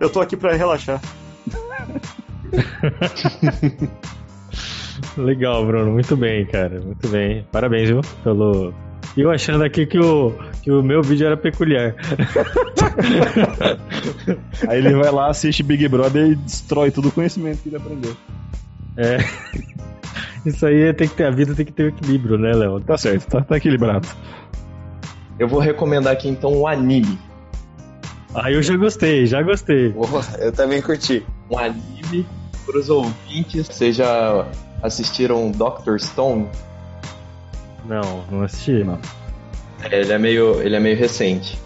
eu 0.00 0.10
tô 0.10 0.20
aqui 0.20 0.36
pra 0.36 0.54
relaxar. 0.54 1.00
Legal, 5.16 5.64
Bruno. 5.66 5.92
Muito 5.92 6.16
bem, 6.16 6.44
cara. 6.46 6.80
Muito 6.80 7.08
bem. 7.08 7.46
Parabéns, 7.50 7.88
viu? 7.88 8.00
Pelo. 8.22 8.72
E 9.16 9.20
eu 9.20 9.30
achando 9.30 9.64
aqui 9.64 9.86
que 9.86 9.98
o, 9.98 10.32
que 10.62 10.70
o 10.70 10.82
meu 10.82 11.02
vídeo 11.02 11.26
era 11.26 11.36
peculiar. 11.36 11.94
Aí 14.68 14.78
ele 14.78 14.94
vai 14.94 15.10
lá, 15.10 15.28
assiste 15.28 15.62
Big 15.62 15.86
Brother 15.88 16.30
e 16.30 16.34
destrói 16.36 16.90
todo 16.90 17.08
o 17.08 17.12
conhecimento 17.12 17.62
que 17.62 17.68
ele 17.68 17.76
aprendeu. 17.76 18.16
É. 18.96 19.18
Isso 20.44 20.66
aí 20.66 20.92
tem 20.92 21.08
que 21.08 21.14
ter. 21.14 21.24
A 21.24 21.30
vida 21.30 21.54
tem 21.54 21.64
que 21.64 21.72
ter 21.72 21.88
equilíbrio, 21.88 22.36
né, 22.36 22.52
Léo? 22.52 22.80
Tá 22.80 22.98
certo, 22.98 23.28
tá, 23.28 23.40
tá 23.42 23.56
equilibrado. 23.56 24.06
Eu 25.38 25.48
vou 25.48 25.60
recomendar 25.60 26.12
aqui 26.12 26.28
então 26.28 26.52
um 26.52 26.66
anime. 26.66 27.18
Aí 28.34 28.54
eu 28.54 28.62
já 28.62 28.76
gostei, 28.76 29.26
já 29.26 29.42
gostei. 29.42 29.94
Eu 30.38 30.52
também 30.52 30.80
curti. 30.80 31.24
Um 31.50 31.58
anime 31.58 32.26
para 32.64 32.78
os 32.78 32.88
ouvintes. 32.88 33.68
Vocês 33.68 33.96
já 33.96 34.46
assistiram 34.82 35.50
Doctor 35.50 36.00
Stone? 36.00 36.48
Não, 37.84 38.24
não 38.30 38.42
assisti. 38.42 38.84
Não. 38.84 38.98
É, 39.90 40.00
ele 40.00 40.12
é 40.12 40.18
meio, 40.18 40.60
ele 40.62 40.76
é 40.76 40.80
meio 40.80 40.96
recente. 40.96 41.58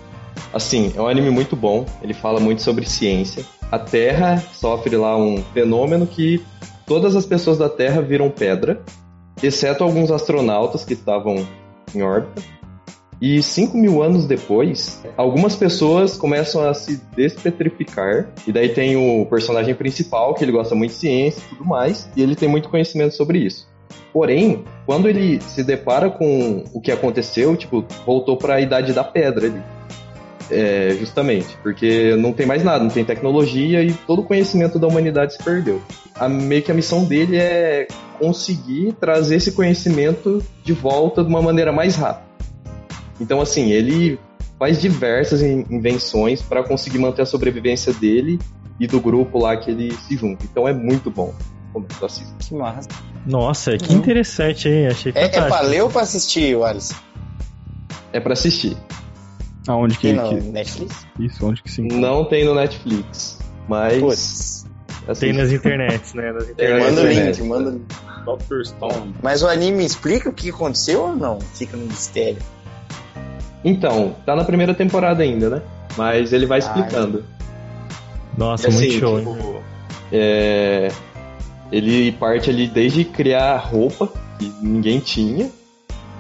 Assim, 0.52 0.92
é 0.96 1.00
um 1.00 1.08
anime 1.08 1.30
muito 1.30 1.56
bom. 1.56 1.84
Ele 2.02 2.14
fala 2.14 2.40
muito 2.40 2.62
sobre 2.62 2.86
ciência. 2.86 3.44
A 3.70 3.78
Terra 3.78 4.38
sofre 4.38 4.96
lá 4.96 5.16
um 5.16 5.42
fenômeno 5.52 6.06
que 6.06 6.44
todas 6.86 7.16
as 7.16 7.26
pessoas 7.26 7.58
da 7.58 7.68
Terra 7.68 8.00
viram 8.00 8.30
pedra, 8.30 8.80
exceto 9.42 9.82
alguns 9.82 10.10
astronautas 10.10 10.84
que 10.84 10.92
estavam 10.92 11.46
em 11.94 12.02
órbita. 12.02 12.42
E 13.20 13.42
5 13.42 13.76
mil 13.76 14.02
anos 14.02 14.26
depois, 14.26 15.02
algumas 15.16 15.56
pessoas 15.56 16.16
começam 16.16 16.68
a 16.68 16.74
se 16.74 17.00
despetrificar. 17.16 18.28
E 18.46 18.52
daí 18.52 18.68
tem 18.68 18.94
o 18.96 19.24
personagem 19.26 19.74
principal, 19.74 20.34
que 20.34 20.44
ele 20.44 20.52
gosta 20.52 20.74
muito 20.74 20.90
de 20.90 20.98
ciência 20.98 21.42
e 21.44 21.48
tudo 21.48 21.64
mais, 21.64 22.08
e 22.14 22.22
ele 22.22 22.36
tem 22.36 22.48
muito 22.48 22.68
conhecimento 22.68 23.14
sobre 23.14 23.38
isso. 23.38 23.66
Porém, 24.16 24.64
quando 24.86 25.10
ele 25.10 25.42
se 25.42 25.62
depara 25.62 26.08
com 26.08 26.64
o 26.72 26.80
que 26.80 26.90
aconteceu, 26.90 27.54
tipo, 27.54 27.84
voltou 28.06 28.34
para 28.38 28.54
a 28.54 28.60
idade 28.62 28.94
da 28.94 29.04
pedra 29.04 29.46
ali. 29.46 29.62
É, 30.50 30.96
justamente, 30.98 31.54
porque 31.62 32.16
não 32.16 32.32
tem 32.32 32.46
mais 32.46 32.64
nada, 32.64 32.82
não 32.82 32.88
tem 32.88 33.04
tecnologia 33.04 33.82
e 33.82 33.92
todo 33.92 34.20
o 34.20 34.24
conhecimento 34.24 34.78
da 34.78 34.86
humanidade 34.86 35.34
se 35.34 35.44
perdeu. 35.44 35.82
A, 36.18 36.30
meio 36.30 36.62
que 36.62 36.70
a 36.70 36.74
missão 36.74 37.04
dele 37.04 37.36
é 37.36 37.88
conseguir 38.18 38.94
trazer 38.94 39.36
esse 39.36 39.52
conhecimento 39.52 40.42
de 40.64 40.72
volta 40.72 41.22
de 41.22 41.28
uma 41.28 41.42
maneira 41.42 41.70
mais 41.70 41.94
rápida. 41.94 42.26
Então, 43.20 43.38
assim, 43.42 43.70
ele 43.70 44.18
faz 44.58 44.80
diversas 44.80 45.42
in- 45.42 45.66
invenções 45.68 46.40
para 46.40 46.62
conseguir 46.62 46.96
manter 46.96 47.20
a 47.20 47.26
sobrevivência 47.26 47.92
dele 47.92 48.38
e 48.80 48.86
do 48.86 48.98
grupo 48.98 49.38
lá 49.38 49.58
que 49.58 49.70
ele 49.70 49.92
se 50.08 50.16
junta. 50.16 50.42
Então 50.50 50.66
é 50.66 50.72
muito 50.72 51.10
bom. 51.10 51.34
Que 52.38 52.54
massa. 52.54 52.88
Nossa, 53.26 53.76
que 53.76 53.92
interessante, 53.92 54.68
hein? 54.68 54.86
Achei 54.86 55.12
É, 55.14 55.24
é 55.24 55.28
pra 55.28 55.60
ler 55.60 55.82
ou 55.82 55.90
pra 55.90 56.02
assistir, 56.02 56.56
Alisson? 56.62 56.94
É 58.12 58.20
para 58.20 58.32
assistir. 58.34 58.76
Aonde 59.68 59.98
que, 59.98 60.12
no 60.12 60.28
que- 60.28 60.34
Netflix? 60.50 61.06
Isso, 61.18 61.44
onde 61.46 61.62
que 61.62 61.70
sim. 61.70 61.88
Não 61.88 62.24
tem 62.24 62.44
no 62.44 62.54
Netflix, 62.54 63.38
mas. 63.68 64.64
Tem 65.18 65.32
nas 65.32 65.50
internets, 65.52 66.14
né? 66.14 66.32
Nas 66.32 66.44
Tem 66.44 66.52
internets. 66.52 66.84
Manda 66.88 67.00
o 67.00 67.10
internet. 67.10 67.38
link, 67.40 67.48
manda 67.48 67.70
o 67.70 67.72
link. 67.72 67.86
Doctor 68.24 68.64
Stone. 68.66 69.14
Mas 69.22 69.42
o 69.42 69.48
anime 69.48 69.84
explica 69.84 70.28
o 70.28 70.32
que 70.32 70.50
aconteceu 70.50 71.02
ou 71.02 71.16
não? 71.16 71.38
Fica 71.54 71.76
no 71.76 71.86
mistério. 71.86 72.38
Então, 73.64 74.14
tá 74.24 74.34
na 74.36 74.44
primeira 74.44 74.74
temporada 74.74 75.22
ainda, 75.22 75.48
né? 75.50 75.62
Mas 75.96 76.32
ele 76.32 76.46
vai 76.46 76.58
explicando. 76.58 77.24
Nossa, 78.36 78.66
E, 78.66 78.68
assim, 78.68 78.78
muito 78.78 78.98
show, 78.98 79.18
hein? 79.18 79.24
tipo, 79.26 79.62
é, 80.12 80.88
ele 81.70 82.12
parte 82.12 82.50
ali 82.50 82.66
desde 82.66 83.04
criar 83.04 83.56
roupa 83.56 84.08
que 84.38 84.52
ninguém 84.60 85.00
tinha 85.00 85.50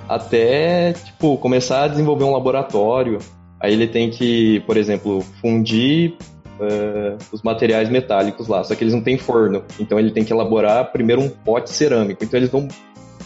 até 0.08 0.92
tipo 0.92 1.36
começar 1.38 1.84
a 1.84 1.88
desenvolver 1.88 2.24
um 2.24 2.32
laboratório. 2.32 3.18
Aí 3.60 3.72
ele 3.72 3.86
tem 3.86 4.10
que, 4.10 4.60
por 4.60 4.76
exemplo, 4.76 5.22
fundir 5.40 6.14
é, 6.60 7.16
os 7.32 7.42
materiais 7.42 7.88
metálicos 7.88 8.48
lá, 8.48 8.62
só 8.62 8.74
que 8.74 8.84
eles 8.84 8.94
não 8.94 9.00
têm 9.02 9.18
forno. 9.18 9.62
Então 9.80 9.98
ele 9.98 10.10
tem 10.10 10.24
que 10.24 10.32
elaborar 10.32 10.92
primeiro 10.92 11.22
um 11.22 11.28
pote 11.28 11.70
cerâmico. 11.70 12.22
Então 12.22 12.38
eles 12.38 12.50
vão 12.50 12.68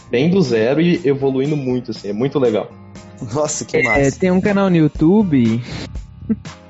bem 0.09 0.29
do 0.29 0.41
zero 0.41 0.81
e 0.81 1.01
evoluindo 1.05 1.55
muito, 1.55 1.91
assim, 1.91 2.09
é 2.09 2.13
muito 2.13 2.39
legal. 2.39 2.69
Nossa, 3.33 3.63
que 3.65 3.77
É, 3.77 3.83
massa. 3.83 4.19
tem 4.19 4.31
um 4.31 4.41
canal 4.41 4.69
no 4.69 4.75
YouTube. 4.75 5.61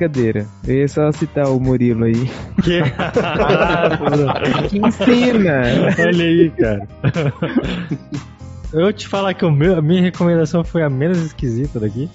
Brincadeira. 0.00 0.46
Eu 0.66 0.76
ia 0.76 0.88
só 0.88 1.12
citar 1.12 1.46
o 1.48 1.60
Murilo 1.60 2.04
aí. 2.04 2.30
Que... 2.62 2.80
Que 4.68 4.78
ensina! 4.78 5.60
Olha 5.98 6.24
aí, 6.24 6.50
cara. 6.50 6.88
Eu 8.72 8.92
te 8.92 9.06
falar 9.06 9.34
que 9.34 9.44
o 9.44 9.50
meu, 9.50 9.76
a 9.76 9.82
minha 9.82 10.00
recomendação 10.00 10.64
foi 10.64 10.82
a 10.82 10.88
menos 10.88 11.18
esquisita 11.18 11.78
daqui. 11.78 12.08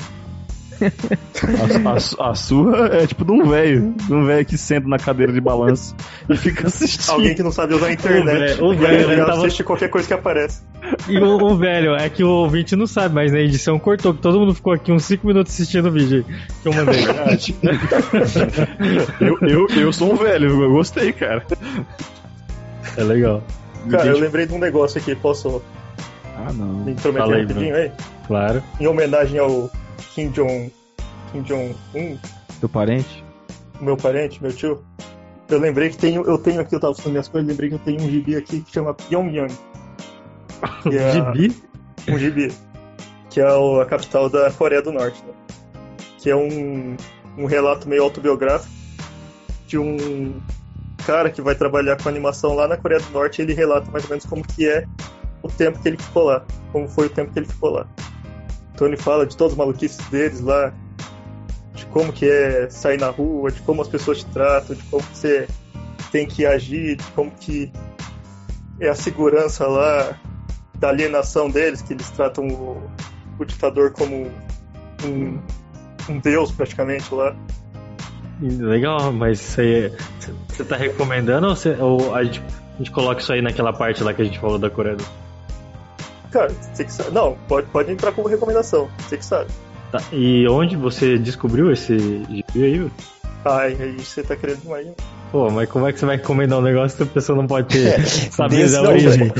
A, 0.83 1.91
a 1.91 2.29
a 2.31 2.35
sua 2.35 2.87
é 2.95 3.07
tipo 3.07 3.23
de 3.25 3.31
um 3.31 3.47
velho. 3.49 3.93
De 4.05 4.13
um 4.13 4.25
velho 4.25 4.45
que 4.45 4.57
senta 4.57 4.87
na 4.87 4.97
cadeira 4.97 5.31
de 5.31 5.39
balanço 5.41 5.95
e 6.29 6.35
fica 6.37 6.67
assistindo. 6.67 7.13
Alguém 7.13 7.35
que 7.35 7.43
não 7.43 7.51
sabe 7.51 7.73
usar 7.73 7.87
a 7.87 7.93
internet. 7.93 8.25
O 8.25 8.25
velho- 8.25 8.65
o 8.65 8.75
velho, 8.75 8.93
Ele 9.03 9.13
ele 9.13 9.21
tava- 9.25 9.45
assiste 9.45 9.63
qualquer 9.63 9.89
coisa 9.89 10.07
que 10.07 10.13
aparece. 10.13 10.61
E 11.07 11.17
o, 11.17 11.37
o 11.43 11.57
velho, 11.57 11.95
é 11.95 12.09
que 12.09 12.23
o 12.23 12.29
ouvinte 12.29 12.75
não 12.75 12.85
sabe, 12.87 13.15
mas 13.15 13.31
na 13.31 13.39
edição 13.39 13.79
cortou, 13.79 14.13
que 14.13 14.21
todo 14.21 14.39
mundo 14.39 14.53
ficou 14.53 14.73
aqui 14.73 14.91
uns 14.91 15.03
5 15.05 15.25
minutos 15.25 15.53
assistindo 15.53 15.87
o 15.87 15.91
vídeo 15.91 16.23
que 16.61 16.67
eu 16.67 16.73
mandei. 16.73 17.01
eu, 19.19 19.37
eu, 19.41 19.67
eu 19.81 19.93
sou 19.93 20.13
um 20.13 20.15
velho, 20.15 20.61
eu 20.63 20.71
gostei, 20.71 21.11
cara. 21.11 21.43
É 22.97 23.03
legal. 23.03 23.43
Cara, 23.89 24.07
eu 24.07 24.19
lembrei 24.19 24.45
de 24.45 24.53
um 24.53 24.59
negócio 24.59 24.99
aqui, 24.99 25.15
posso 25.15 25.61
Ah, 26.37 26.51
não. 26.53 26.83
me 26.85 26.91
intrometer 26.91 27.25
Fala 27.27 27.35
aí, 27.37 27.41
rapidinho 27.45 27.75
aí? 27.75 27.91
Claro. 28.27 28.63
Em 28.79 28.87
homenagem 28.87 29.39
ao 29.39 29.69
Kim 30.13 30.29
Jong 30.29 30.71
Kim 31.31 31.41
Jong-un, 31.43 32.17
Teu 32.59 32.69
parente? 32.69 33.23
meu 33.81 33.97
parente, 33.97 34.41
meu 34.41 34.53
tio. 34.53 34.83
Eu 35.49 35.59
lembrei 35.59 35.89
que 35.89 35.97
tenho, 35.97 36.23
eu 36.23 36.37
tenho 36.37 36.61
aqui, 36.61 36.73
eu 36.75 36.79
tava 36.79 36.95
minhas 37.07 37.27
coisas, 37.27 37.47
lembrei 37.47 37.69
que 37.69 37.75
eu 37.75 37.79
tenho 37.79 38.01
um 38.01 38.09
gibi 38.09 38.35
aqui 38.35 38.61
que 38.61 38.71
chama 38.71 38.93
Pyongyang. 38.93 39.53
Que 40.83 40.97
é 40.97 41.11
Gibi? 41.11 41.55
um 42.07 42.17
gibi, 42.17 42.51
que 43.29 43.41
é 43.41 43.45
a 43.45 43.85
capital 43.85 44.29
da 44.29 44.49
Coreia 44.51 44.81
do 44.81 44.91
Norte, 44.91 45.21
né? 45.25 45.33
Que 46.19 46.29
é 46.29 46.35
um, 46.35 46.95
um 47.37 47.45
relato 47.45 47.87
meio 47.89 48.03
autobiográfico 48.03 48.73
de 49.67 49.77
um 49.77 50.39
cara 51.05 51.29
que 51.29 51.41
vai 51.41 51.53
trabalhar 51.53 52.01
com 52.01 52.07
animação 52.09 52.53
lá 52.55 52.67
na 52.67 52.77
Coreia 52.77 53.01
do 53.01 53.09
Norte 53.11 53.39
e 53.39 53.41
ele 53.43 53.53
relata 53.53 53.89
mais 53.91 54.03
ou 54.05 54.09
menos 54.11 54.25
como 54.25 54.43
que 54.43 54.67
é 54.67 54.85
o 55.43 55.47
tempo 55.49 55.79
que 55.79 55.87
ele 55.89 55.97
ficou 55.97 56.23
lá, 56.23 56.43
como 56.71 56.87
foi 56.87 57.07
o 57.07 57.09
tempo 57.09 57.31
que 57.31 57.39
ele 57.39 57.47
ficou 57.47 57.71
lá. 57.71 57.87
Ele 58.81 58.97
fala 58.97 59.25
de 59.25 59.37
todas 59.37 59.53
as 59.53 59.57
maluquices 59.57 59.97
deles 60.09 60.41
lá, 60.41 60.73
de 61.73 61.85
como 61.87 62.11
que 62.11 62.25
é 62.29 62.69
sair 62.69 62.99
na 62.99 63.09
rua, 63.09 63.51
de 63.51 63.61
como 63.61 63.81
as 63.81 63.87
pessoas 63.87 64.19
te 64.19 64.25
tratam, 64.27 64.75
de 64.75 64.83
como 64.83 65.03
você 65.13 65.47
tem 66.11 66.27
que 66.27 66.45
agir, 66.45 66.95
de 66.97 67.03
como 67.11 67.31
que 67.31 67.71
é 68.79 68.89
a 68.89 68.95
segurança 68.95 69.65
lá, 69.67 70.19
da 70.77 70.89
alienação 70.89 71.49
deles, 71.49 71.81
que 71.81 71.93
eles 71.93 72.09
tratam 72.09 72.47
o, 72.47 72.81
o 73.39 73.45
ditador 73.45 73.91
como 73.91 74.29
um, 75.05 75.39
um 76.09 76.19
deus 76.19 76.51
praticamente 76.51 77.13
lá. 77.13 77.35
Legal, 78.41 79.13
mas 79.13 79.39
você 79.39 79.93
tá 80.67 80.75
recomendando 80.75 81.47
ou, 81.47 81.99
ou 82.01 82.15
a 82.15 82.23
gente 82.23 82.41
A 82.75 82.77
gente 82.79 82.91
coloca 82.91 83.21
isso 83.21 83.31
aí 83.31 83.41
naquela 83.41 83.71
parte 83.71 84.03
lá 84.03 84.13
que 84.13 84.21
a 84.21 84.25
gente 84.25 84.37
falou 84.39 84.59
da 84.59 84.69
Coreia. 84.69 84.97
do- 84.97 85.24
Cara, 86.35 86.51
você 86.73 86.83
que 86.83 86.91
sabe. 86.91 87.11
Não, 87.11 87.37
pode, 87.47 87.67
pode 87.67 87.89
entrar 87.93 88.11
como 88.11 88.27
recomendação. 88.27 88.89
Você 88.99 89.15
que 89.17 89.23
sabe. 89.25 89.49
Tá, 89.89 90.01
E 90.11 90.45
onde 90.49 90.75
você 90.75 91.17
descobriu 91.17 91.71
esse 91.71 91.97
gibi 91.97 92.43
aí? 92.63 92.91
Ai, 93.45 93.77
aí 93.79 93.95
você 93.97 94.21
tá 94.21 94.35
querendo 94.35 94.59
demais. 94.63 94.85
hein? 94.87 94.95
Pô, 95.31 95.49
mas 95.49 95.69
como 95.69 95.87
é 95.87 95.93
que 95.93 95.99
você 95.99 96.05
vai 96.05 96.15
encomendar 96.17 96.59
um 96.59 96.61
negócio 96.61 96.97
que 96.97 97.03
a 97.03 97.05
pessoa 97.05 97.37
não 97.37 97.47
pode 97.47 97.67
ter 97.69 98.05
saber 98.31 98.69
da 98.69 98.81
não, 98.81 98.89
origem? 98.89 99.31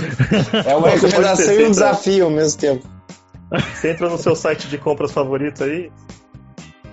É 0.66 0.74
uma 0.76 0.88
recomendação 0.96 1.54
e 1.54 1.58
um 1.58 1.62
ter, 1.64 1.70
desafio 1.72 2.26
ao 2.26 2.32
mesmo 2.32 2.60
tempo. 2.62 2.88
Você 3.74 3.92
entra 3.92 4.08
no 4.10 4.18
seu 4.18 4.34
site 4.36 4.68
de 4.70 4.78
compras 4.78 5.12
favorito 5.12 5.64
aí 5.66 5.92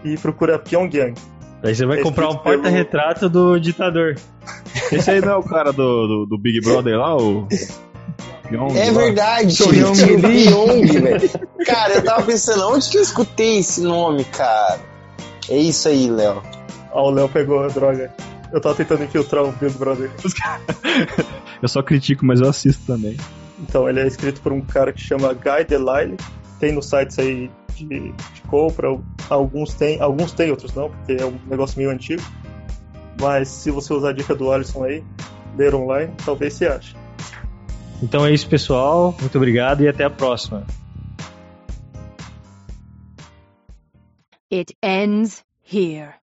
e 0.04 0.16
procura 0.18 0.58
Pyongyang. 0.58 1.14
Aí 1.62 1.74
você 1.76 1.86
vai 1.86 2.00
É 2.00 2.02
comprar 2.02 2.24
um 2.26 2.30
escrito 2.30 2.42
pelo- 2.44 2.62
porta-retrato 2.62 3.28
do 3.28 3.56
ditador. 3.60 4.16
Esse 4.90 5.12
aí 5.12 5.20
não 5.20 5.32
é 5.32 5.36
o 5.36 5.42
cara 5.44 5.72
do, 5.72 6.06
do, 6.08 6.26
do 6.26 6.38
Big 6.38 6.60
Brother 6.60 6.98
lá, 6.98 7.16
o. 7.16 7.46
Pyong 8.52 8.76
É 8.76 8.92
verdade, 8.92 9.56
Pyong 9.56 10.86
velho. 10.86 11.30
Cara, 11.64 11.94
eu 11.94 12.04
tava 12.04 12.22
pensando, 12.24 12.68
onde 12.68 12.90
que 12.90 12.98
eu 12.98 13.02
escutei 13.02 13.58
esse 13.58 13.80
nome, 13.80 14.24
cara? 14.24 14.80
É 15.48 15.56
isso 15.56 15.88
aí, 15.88 16.10
Léo. 16.10 16.42
Ó, 16.92 17.08
o 17.08 17.10
Léo 17.10 17.28
pegou 17.28 17.64
a 17.64 17.68
droga. 17.68 18.12
Eu 18.52 18.60
tava 18.60 18.74
tentando 18.74 19.04
infiltrar 19.04 19.42
o 19.44 19.52
Big 19.52 19.72
Brother. 19.78 20.10
Eu 21.62 21.68
só 21.68 21.80
critico, 21.80 22.26
mas 22.26 22.40
eu 22.40 22.48
assisto 22.48 22.84
também. 22.84 23.16
Então, 23.60 23.88
ele 23.88 24.00
é 24.00 24.06
escrito 24.06 24.40
por 24.40 24.52
um 24.52 24.60
cara 24.60 24.92
que 24.92 25.00
chama 25.00 25.32
Guy 25.32 25.64
Delisle. 25.64 26.16
Tem 26.58 26.72
nos 26.72 26.86
sites 26.86 27.16
aí 27.20 27.48
de, 27.76 27.86
de 27.86 28.42
compra. 28.48 28.98
Alguns 29.30 29.72
tem, 29.74 30.00
alguns 30.00 30.32
tem, 30.32 30.50
outros 30.50 30.74
não, 30.74 30.90
porque 30.90 31.22
é 31.22 31.24
um 31.24 31.38
negócio 31.46 31.78
meio 31.78 31.90
antigo. 31.90 32.20
Mas 33.20 33.46
se 33.46 33.70
você 33.70 33.94
usar 33.94 34.08
a 34.08 34.12
dica 34.12 34.34
do 34.34 34.50
Alisson 34.50 34.82
aí, 34.82 35.04
ler 35.56 35.72
online, 35.72 36.12
talvez 36.24 36.54
você 36.54 36.66
ache. 36.66 36.96
Então 38.02 38.26
é 38.26 38.32
isso, 38.32 38.48
pessoal. 38.48 39.14
Muito 39.20 39.36
obrigado 39.36 39.82
e 39.82 39.88
até 39.88 40.04
a 40.04 40.10
próxima. 40.10 40.66
It 44.52 44.76
ends 44.82 45.44
here. 45.62 46.21